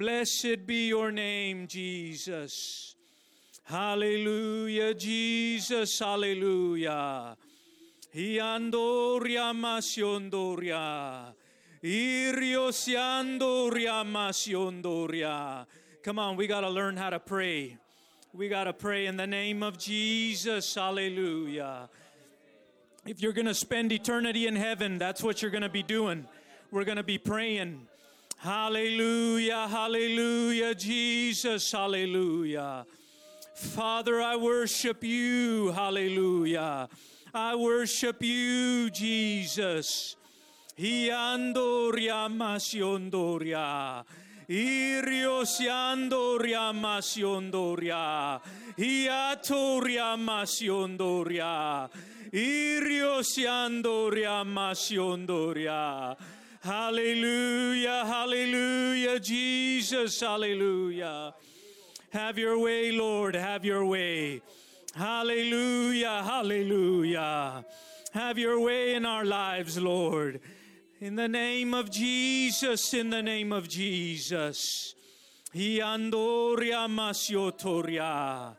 Blessed 0.00 0.66
be 0.66 0.88
your 0.88 1.12
name, 1.12 1.66
Jesus. 1.66 2.96
Hallelujah, 3.64 4.94
Jesus, 4.94 5.98
hallelujah. 5.98 7.36
Hiandoria 8.14 9.52
masiondoria. 9.52 11.34
Iriosiandoria 11.84 14.02
masiondoria. 14.06 15.66
Come 16.02 16.18
on, 16.18 16.34
we 16.34 16.46
got 16.46 16.62
to 16.62 16.70
learn 16.70 16.96
how 16.96 17.10
to 17.10 17.20
pray. 17.20 17.76
We 18.32 18.48
got 18.48 18.64
to 18.64 18.72
pray 18.72 19.04
in 19.04 19.18
the 19.18 19.26
name 19.26 19.62
of 19.62 19.76
Jesus. 19.76 20.74
Hallelujah. 20.74 21.90
If 23.04 23.20
you're 23.20 23.34
going 23.34 23.44
to 23.44 23.54
spend 23.54 23.92
eternity 23.92 24.46
in 24.46 24.56
heaven, 24.56 24.96
that's 24.96 25.22
what 25.22 25.42
you're 25.42 25.50
going 25.50 25.60
to 25.60 25.68
be 25.68 25.82
doing. 25.82 26.26
We're 26.70 26.84
going 26.84 26.96
to 26.96 27.02
be 27.02 27.18
praying. 27.18 27.86
Hallelujah, 28.42 29.68
hallelujah, 29.68 30.74
Jesus, 30.74 31.70
hallelujah. 31.72 32.86
Father, 33.54 34.22
I 34.22 34.36
worship 34.36 35.04
you, 35.04 35.72
hallelujah. 35.72 36.88
I 37.34 37.54
worship 37.54 38.22
you, 38.22 38.88
Jesus. 38.88 40.16
Hiandoria 40.74 42.30
masiondoria. 42.32 44.06
Iriosiandoria 44.48 46.72
masiondoria. 46.72 48.40
Hiatoria 48.78 50.16
masiondoria. 50.16 51.90
Iriosiandoria 52.32 54.44
masiondoria. 54.46 56.16
Hallelujah, 56.62 58.04
hallelujah, 58.04 59.18
Jesus, 59.18 60.20
hallelujah. 60.20 61.34
Have 62.10 62.38
your 62.38 62.58
way, 62.58 62.92
Lord, 62.92 63.34
have 63.34 63.64
your 63.64 63.86
way. 63.86 64.42
Hallelujah, 64.94 66.22
hallelujah. 66.22 67.64
Have 68.12 68.38
your 68.38 68.60
way 68.60 68.94
in 68.94 69.06
our 69.06 69.24
lives, 69.24 69.78
Lord. 69.78 70.40
In 71.00 71.16
the 71.16 71.28
name 71.28 71.72
of 71.72 71.90
Jesus, 71.90 72.92
in 72.92 73.08
the 73.08 73.22
name 73.22 73.52
of 73.52 73.66
Jesus. 73.66 74.94
Masiotoria. 76.88 78.54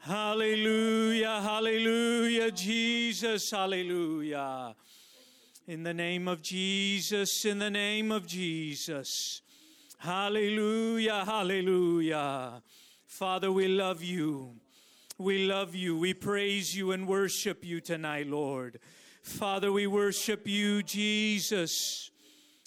Hallelujah, 0.00 1.40
hallelujah, 1.42 2.50
Jesus, 2.50 3.50
hallelujah. 3.50 4.74
In 5.66 5.82
the 5.82 5.94
name 5.94 6.28
of 6.28 6.42
Jesus, 6.42 7.46
in 7.46 7.58
the 7.58 7.70
name 7.70 8.12
of 8.12 8.26
Jesus. 8.26 9.40
Hallelujah, 9.96 11.24
hallelujah. 11.24 12.62
Father, 13.06 13.50
we 13.50 13.68
love 13.68 14.02
you. 14.02 14.56
We 15.16 15.46
love 15.46 15.74
you. 15.74 15.96
We 15.96 16.12
praise 16.12 16.76
you 16.76 16.92
and 16.92 17.08
worship 17.08 17.64
you 17.64 17.80
tonight, 17.80 18.26
Lord. 18.26 18.78
Father, 19.22 19.72
we 19.72 19.86
worship 19.86 20.46
you, 20.46 20.82
Jesus. 20.82 22.10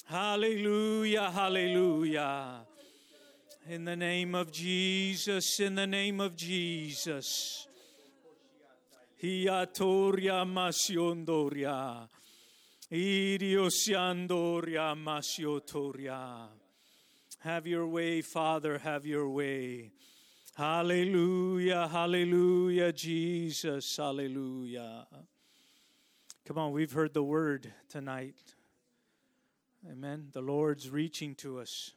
Hallelujah, 0.06 1.30
hallelujah. 1.30 2.62
In 3.70 3.86
the 3.86 3.96
name 3.96 4.34
of 4.34 4.52
Jesus, 4.52 5.60
in 5.60 5.76
the 5.76 5.86
name 5.86 6.20
of 6.20 6.36
Jesus. 6.36 7.68
Hiatoria 9.22 10.44
masiondoria. 10.46 12.08
Have 17.40 17.68
your 17.68 17.86
way, 17.86 18.22
Father, 18.22 18.78
have 18.78 19.06
your 19.06 19.28
way. 19.28 19.92
Hallelujah, 20.56 21.90
hallelujah, 21.90 22.94
Jesus, 22.94 23.98
hallelujah. 23.98 25.06
Come 26.46 26.58
on, 26.58 26.72
we've 26.72 26.94
heard 26.94 27.14
the 27.14 27.24
word 27.24 27.74
tonight. 27.90 28.38
Amen. 29.92 30.30
The 30.32 30.42
Lord's 30.42 30.90
reaching 30.90 31.36
to 31.36 31.60
us. 31.60 31.92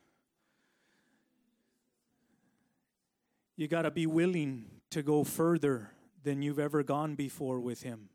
You 3.56 3.68
got 3.68 3.82
to 3.82 3.92
be 3.92 4.06
willing 4.06 4.66
to 4.90 5.02
go 5.02 5.22
further 5.22 5.92
than 6.24 6.42
you've 6.42 6.58
ever 6.58 6.82
gone 6.82 7.14
before 7.14 7.60
with 7.60 7.82
Him. 7.82 8.08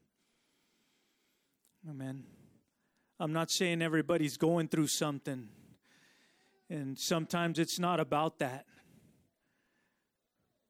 Amen. 1.89 2.34
I'm 3.19 3.31
not 3.31 3.49
saying 3.49 3.81
everybody's 3.81 4.35
going 4.35 4.67
through 4.67 4.87
something, 4.87 5.47
and 6.69 6.99
sometimes 6.99 7.59
it's 7.59 7.79
not 7.79 8.01
about 8.01 8.39
that, 8.39 8.65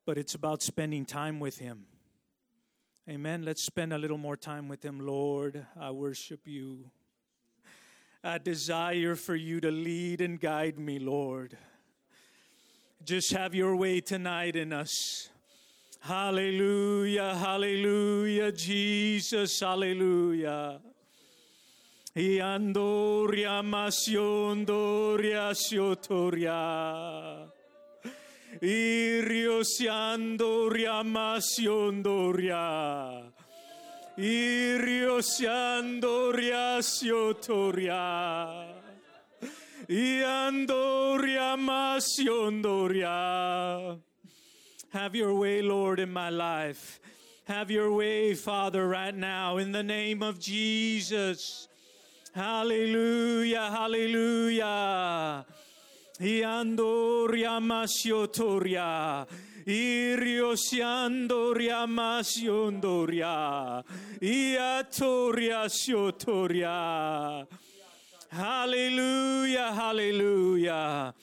but 0.06 0.20
it's 0.20 0.36
about 0.36 0.62
spending 0.62 1.06
time 1.06 1.40
with 1.40 1.58
Him. 1.58 1.86
Amen. 3.10 3.44
Let's 3.44 3.64
spend 3.64 3.94
a 3.94 3.98
little 3.98 4.20
more 4.20 4.38
time 4.38 4.68
with 4.68 4.86
Him, 4.86 5.00
Lord. 5.00 5.66
I 5.80 5.90
worship 5.90 6.42
you. 6.46 6.92
I 8.24 8.38
desire 8.38 9.16
for 9.16 9.36
you 9.36 9.60
to 9.62 9.72
lead 9.72 10.22
and 10.22 10.40
guide 10.40 10.78
me, 10.78 11.00
Lord. 11.00 11.58
Just 13.04 13.32
have 13.34 13.56
your 13.56 13.76
way 13.76 14.02
tonight 14.02 14.56
in 14.56 14.72
us. 14.72 15.30
Hallelujah, 16.00 17.36
hallelujah, 17.36 18.52
Jesus, 18.52 19.60
hallelujah. 19.60 20.80
Iandoria 22.18 23.62
masiondoria 23.62 25.54
siotoria. 25.54 27.46
Iriosiandoria 28.62 31.04
masiondoria. 31.04 33.32
Iriosiandoria 34.18 36.82
siotoria. 36.82 38.66
Iandoria 39.90 41.58
masiondoria. 41.58 44.00
Have 44.94 45.16
your 45.16 45.36
way, 45.36 45.62
Lord, 45.62 46.00
in 46.00 46.14
my 46.14 46.30
life. 46.30 47.02
Have 47.44 47.70
your 47.70 47.92
way, 47.92 48.36
Father, 48.36 48.88
right 48.88 49.14
now, 49.14 49.58
in 49.58 49.74
the 49.74 49.84
name 49.84 50.24
of 50.24 50.40
Jesus. 50.40 51.68
Hallelujah, 52.36 53.72
hallelujah. 53.72 55.46
Iandoria 56.20 57.62
masiotoria. 57.62 59.26
Iriosiandoria 59.66 61.88
masiondoria. 61.88 63.82
Iatoria 64.22 65.70
siotoria. 65.70 67.48
Hallelujah, 68.30 69.74
hallelujah. 69.74 71.14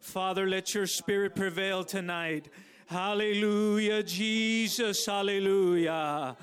Father, 0.00 0.46
let 0.46 0.72
your 0.72 0.86
spirit 0.86 1.34
prevail 1.34 1.82
tonight. 1.82 2.48
Hallelujah, 2.86 4.04
Jesus, 4.04 5.04
hallelujah. 5.04 6.36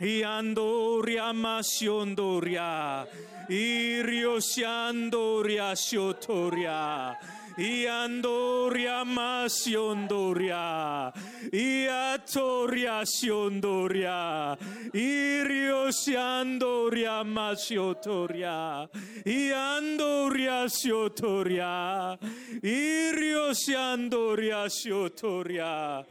Iandoria 0.00 1.32
masiondoria. 1.32 3.06
Iriosiandoria 3.48 5.76
siotoria. 5.76 7.16
Iandoria 7.58 9.04
masiondoria. 9.04 11.12
Iatoria 11.52 13.04
siondoria. 13.04 14.56
Iriosiandoria 14.94 17.24
masiotoria. 17.24 18.88
Iandoria 19.26 20.68
siotoria. 20.68 22.16
Iriosiandoria 22.62 24.68
siotoria. 24.68 26.04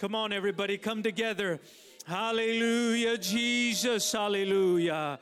Come 0.00 0.14
on, 0.16 0.32
everybody, 0.32 0.78
come 0.78 1.02
together. 1.02 1.60
Hallelujah, 2.06 3.18
Jesus, 3.18 4.10
hallelujah. 4.12 5.18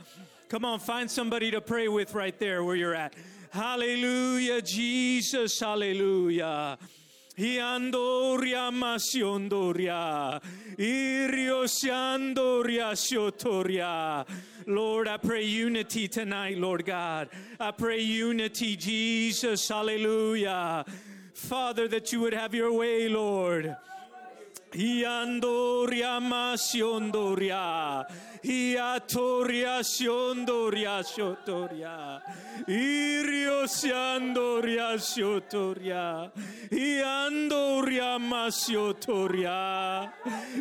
Come 0.49 0.65
on, 0.65 0.79
find 0.79 1.11
somebody 1.11 1.51
to 1.51 1.61
pray 1.61 1.89
with 1.89 2.15
right 2.15 2.39
there 2.39 2.65
where 2.65 2.75
you're 2.75 2.95
at. 2.95 3.13
Hallelujah, 3.51 4.63
Jesus, 4.63 5.61
hallelujah. 5.61 6.79
Hiandoria 7.37 8.71
masiondoria, 8.73 10.41
iriosiandoria 10.77 12.97
siotoria. 12.97 14.27
Lord, 14.67 15.07
I 15.07 15.19
pray 15.19 15.45
unity 15.45 16.09
tonight, 16.09 16.59
Lord 16.59 16.85
God. 16.85 17.29
I 17.61 17.71
pray 17.71 18.01
unity, 18.01 18.75
Jesus, 18.75 19.69
hallelujah. 19.69 20.85
Father, 21.35 21.87
that 21.89 22.13
you 22.13 22.21
would 22.21 22.35
have 22.35 22.55
your 22.55 22.73
way, 22.73 23.09
Lord. 23.09 23.77
Iandoria 24.73 26.21
masiondoria, 26.21 28.05
Iatoria 28.45 29.82
siondoria 29.82 31.03
shotoria. 31.03 32.20
Irio 32.66 33.66
siandoria 33.66 34.99
shotoria. 34.99 36.30
Iandoria 36.70 38.18
masiotoria. 38.18 40.12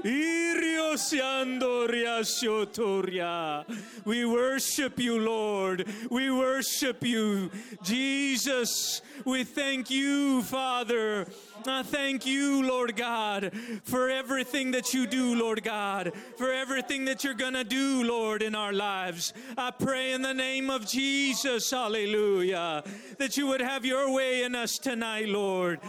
Irio 0.03 0.97
siandoria 0.97 2.23
shotoria. 2.23 3.65
We 4.05 4.25
worship 4.25 4.99
you, 4.99 5.19
Lord. 5.19 5.85
We 6.09 6.31
worship 6.31 7.03
you, 7.03 7.51
Jesus. 7.83 9.01
We 9.25 9.43
thank 9.43 9.89
you, 9.89 10.41
Father. 10.43 11.27
I 11.69 11.83
thank 11.83 12.25
you, 12.25 12.67
Lord 12.67 12.95
God, 12.95 13.51
for 13.83 14.09
everything 14.09 14.71
that 14.71 14.93
you 14.93 15.07
do, 15.07 15.35
Lord 15.35 15.63
God, 15.63 16.13
for 16.37 16.51
everything 16.51 17.05
that 17.05 17.23
you're 17.23 17.33
going 17.33 17.53
to 17.53 17.63
do, 17.63 18.03
Lord, 18.03 18.41
in 18.41 18.55
our 18.55 18.73
lives. 18.73 19.33
I 19.57 19.71
pray 19.71 20.13
in 20.13 20.21
the 20.21 20.33
name 20.33 20.69
of 20.69 20.85
Jesus, 20.87 21.69
hallelujah, 21.71 22.83
that 23.17 23.37
you 23.37 23.47
would 23.47 23.61
have 23.61 23.85
your 23.85 24.11
way 24.11 24.43
in 24.43 24.55
us 24.55 24.77
tonight, 24.77 25.27
Lord. 25.27 25.79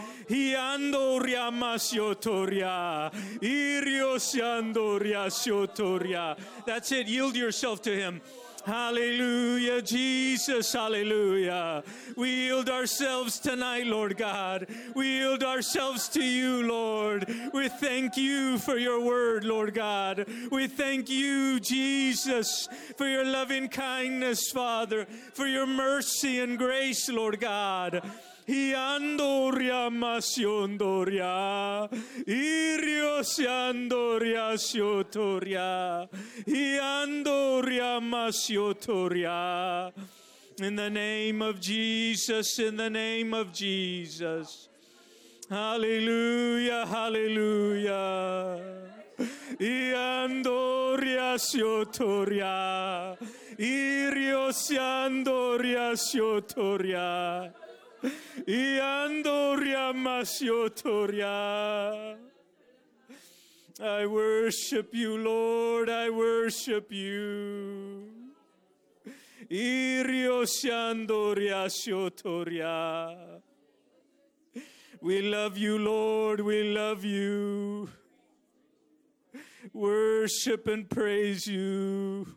That's 6.65 6.91
it. 6.91 7.07
Yield 7.07 7.35
yourself 7.35 7.81
to 7.83 7.95
him. 7.95 8.21
Hallelujah, 8.65 9.81
Jesus, 9.81 10.73
hallelujah. 10.73 11.83
We 12.15 12.29
yield 12.29 12.69
ourselves 12.69 13.39
tonight, 13.39 13.85
Lord 13.85 14.17
God. 14.17 14.67
We 14.95 15.07
yield 15.07 15.43
ourselves 15.43 16.09
to 16.09 16.23
you, 16.23 16.67
Lord. 16.67 17.25
We 17.53 17.69
thank 17.69 18.17
you 18.17 18.57
for 18.59 18.77
your 18.77 19.03
word, 19.03 19.43
Lord 19.43 19.73
God. 19.73 20.25
We 20.51 20.67
thank 20.67 21.09
you, 21.09 21.59
Jesus, 21.59 22.67
for 22.97 23.07
your 23.07 23.25
loving 23.25 23.69
kindness, 23.69 24.51
Father, 24.51 25.05
for 25.33 25.47
your 25.47 25.65
mercy 25.65 26.39
and 26.39 26.57
grace, 26.57 27.09
Lord 27.09 27.39
God. 27.39 28.01
Iandoria 28.49 29.91
masiondoria, 29.91 31.87
iriosiandoria 32.25 34.57
siotoria, 34.57 36.09
iandoria 36.47 38.01
masiotoria. 38.01 39.91
In 40.61 40.75
the 40.75 40.89
name 40.89 41.43
of 41.43 41.61
Jesus, 41.61 42.57
in 42.57 42.75
the 42.75 42.89
name 42.89 43.35
of 43.35 43.53
Jesus. 43.53 44.67
Hallelujah, 45.47 46.87
hallelujah. 46.87 48.59
Iandoria 49.59 51.37
siotoria, 51.37 53.15
iriosiandoria 53.59 55.95
siotoria. 55.95 57.53
Iandoria 58.47 59.91
masiotoria. 59.93 62.15
I 63.81 64.05
worship 64.05 64.93
you, 64.93 65.17
Lord. 65.17 65.89
I 65.89 66.09
worship 66.09 66.91
you. 66.91 68.11
Iriosiandoria 69.49 71.69
siotoria. 71.69 73.41
We 75.01 75.21
love 75.21 75.57
you, 75.57 75.77
Lord. 75.77 76.41
We 76.41 76.73
love 76.73 77.05
you. 77.05 77.89
Worship 79.73 80.67
and 80.67 80.89
praise 80.89 81.47
you. 81.47 82.27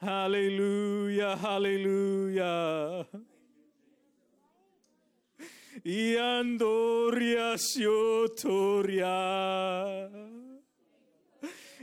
Hallelujah, 0.00 1.36
hallelujah. 1.36 3.06
Iandoria 5.84 7.58
siotoria. 7.58 9.18